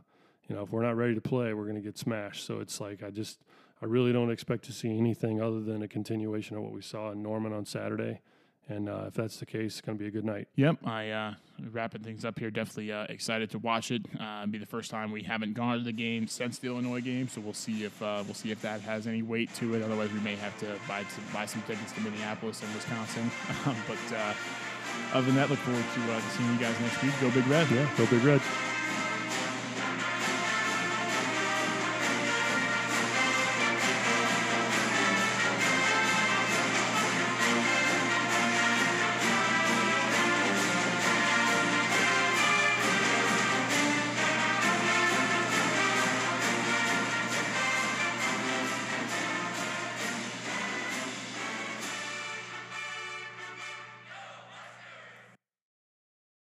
you 0.47 0.55
know, 0.55 0.63
if 0.63 0.71
we're 0.71 0.83
not 0.83 0.97
ready 0.97 1.15
to 1.15 1.21
play, 1.21 1.53
we're 1.53 1.63
going 1.63 1.75
to 1.75 1.81
get 1.81 1.97
smashed. 1.97 2.45
So 2.45 2.59
it's 2.59 2.79
like 2.79 3.03
I 3.03 3.09
just. 3.09 3.39
I 3.81 3.85
really 3.85 4.13
don't 4.13 4.31
expect 4.31 4.63
to 4.65 4.71
see 4.71 4.97
anything 4.97 5.41
other 5.41 5.59
than 5.59 5.81
a 5.81 5.89
continuation 5.89 6.55
of 6.55 6.63
what 6.63 6.71
we 6.71 6.81
saw 6.81 7.11
in 7.11 7.21
Norman 7.21 7.51
on 7.51 7.65
Saturday 7.65 8.21
And 8.69 8.87
uh, 8.87 9.05
if 9.07 9.13
that's 9.13 9.37
the 9.37 9.45
case, 9.45 9.73
it's 9.73 9.81
going 9.81 9.97
to 9.97 10.01
be 10.01 10.07
a 10.07 10.11
good 10.11 10.23
night. 10.23 10.47
Yep, 10.55 10.77
I 10.85 11.09
uh, 11.09 11.33
wrapping 11.71 12.01
things 12.01 12.23
up 12.23 12.39
here. 12.39 12.49
Definitely 12.49 12.93
uh, 12.93 13.05
excited 13.09 13.51
to 13.51 13.59
watch 13.59 13.91
it. 13.91 14.03
Uh, 14.19 14.41
it'll 14.43 14.51
be 14.51 14.57
the 14.57 14.65
first 14.65 14.89
time 14.89 15.11
we 15.11 15.23
haven't 15.23 15.53
gone 15.53 15.77
to 15.77 15.83
the 15.83 15.91
game 15.91 16.27
since 16.27 16.59
the 16.59 16.67
Illinois 16.67 17.01
game, 17.01 17.27
so 17.27 17.41
we'll 17.41 17.53
see 17.53 17.83
if 17.83 18.01
uh, 18.01 18.23
we'll 18.25 18.33
see 18.33 18.51
if 18.51 18.61
that 18.61 18.81
has 18.81 19.05
any 19.05 19.21
weight 19.21 19.53
to 19.55 19.75
it. 19.75 19.83
Otherwise, 19.83 20.11
we 20.13 20.19
may 20.21 20.35
have 20.35 20.57
to 20.59 20.67
buy 20.87 21.03
some, 21.03 21.23
buy 21.33 21.45
some 21.45 21.61
tickets 21.63 21.91
to 21.91 22.01
Minneapolis 22.01 22.61
and 22.63 22.73
Wisconsin. 22.73 23.29
But 23.87 24.15
uh, 24.15 24.33
other 25.13 25.25
than 25.25 25.35
that, 25.35 25.49
look 25.49 25.59
forward 25.59 25.83
to 25.95 26.13
uh, 26.13 26.19
seeing 26.19 26.53
you 26.53 26.59
guys 26.59 26.79
next 26.79 27.01
week. 27.03 27.13
Go 27.19 27.31
Big 27.31 27.47
Red. 27.47 27.69
Yeah, 27.69 27.89
go 27.97 28.05
Big 28.07 28.23
Red. 28.23 28.41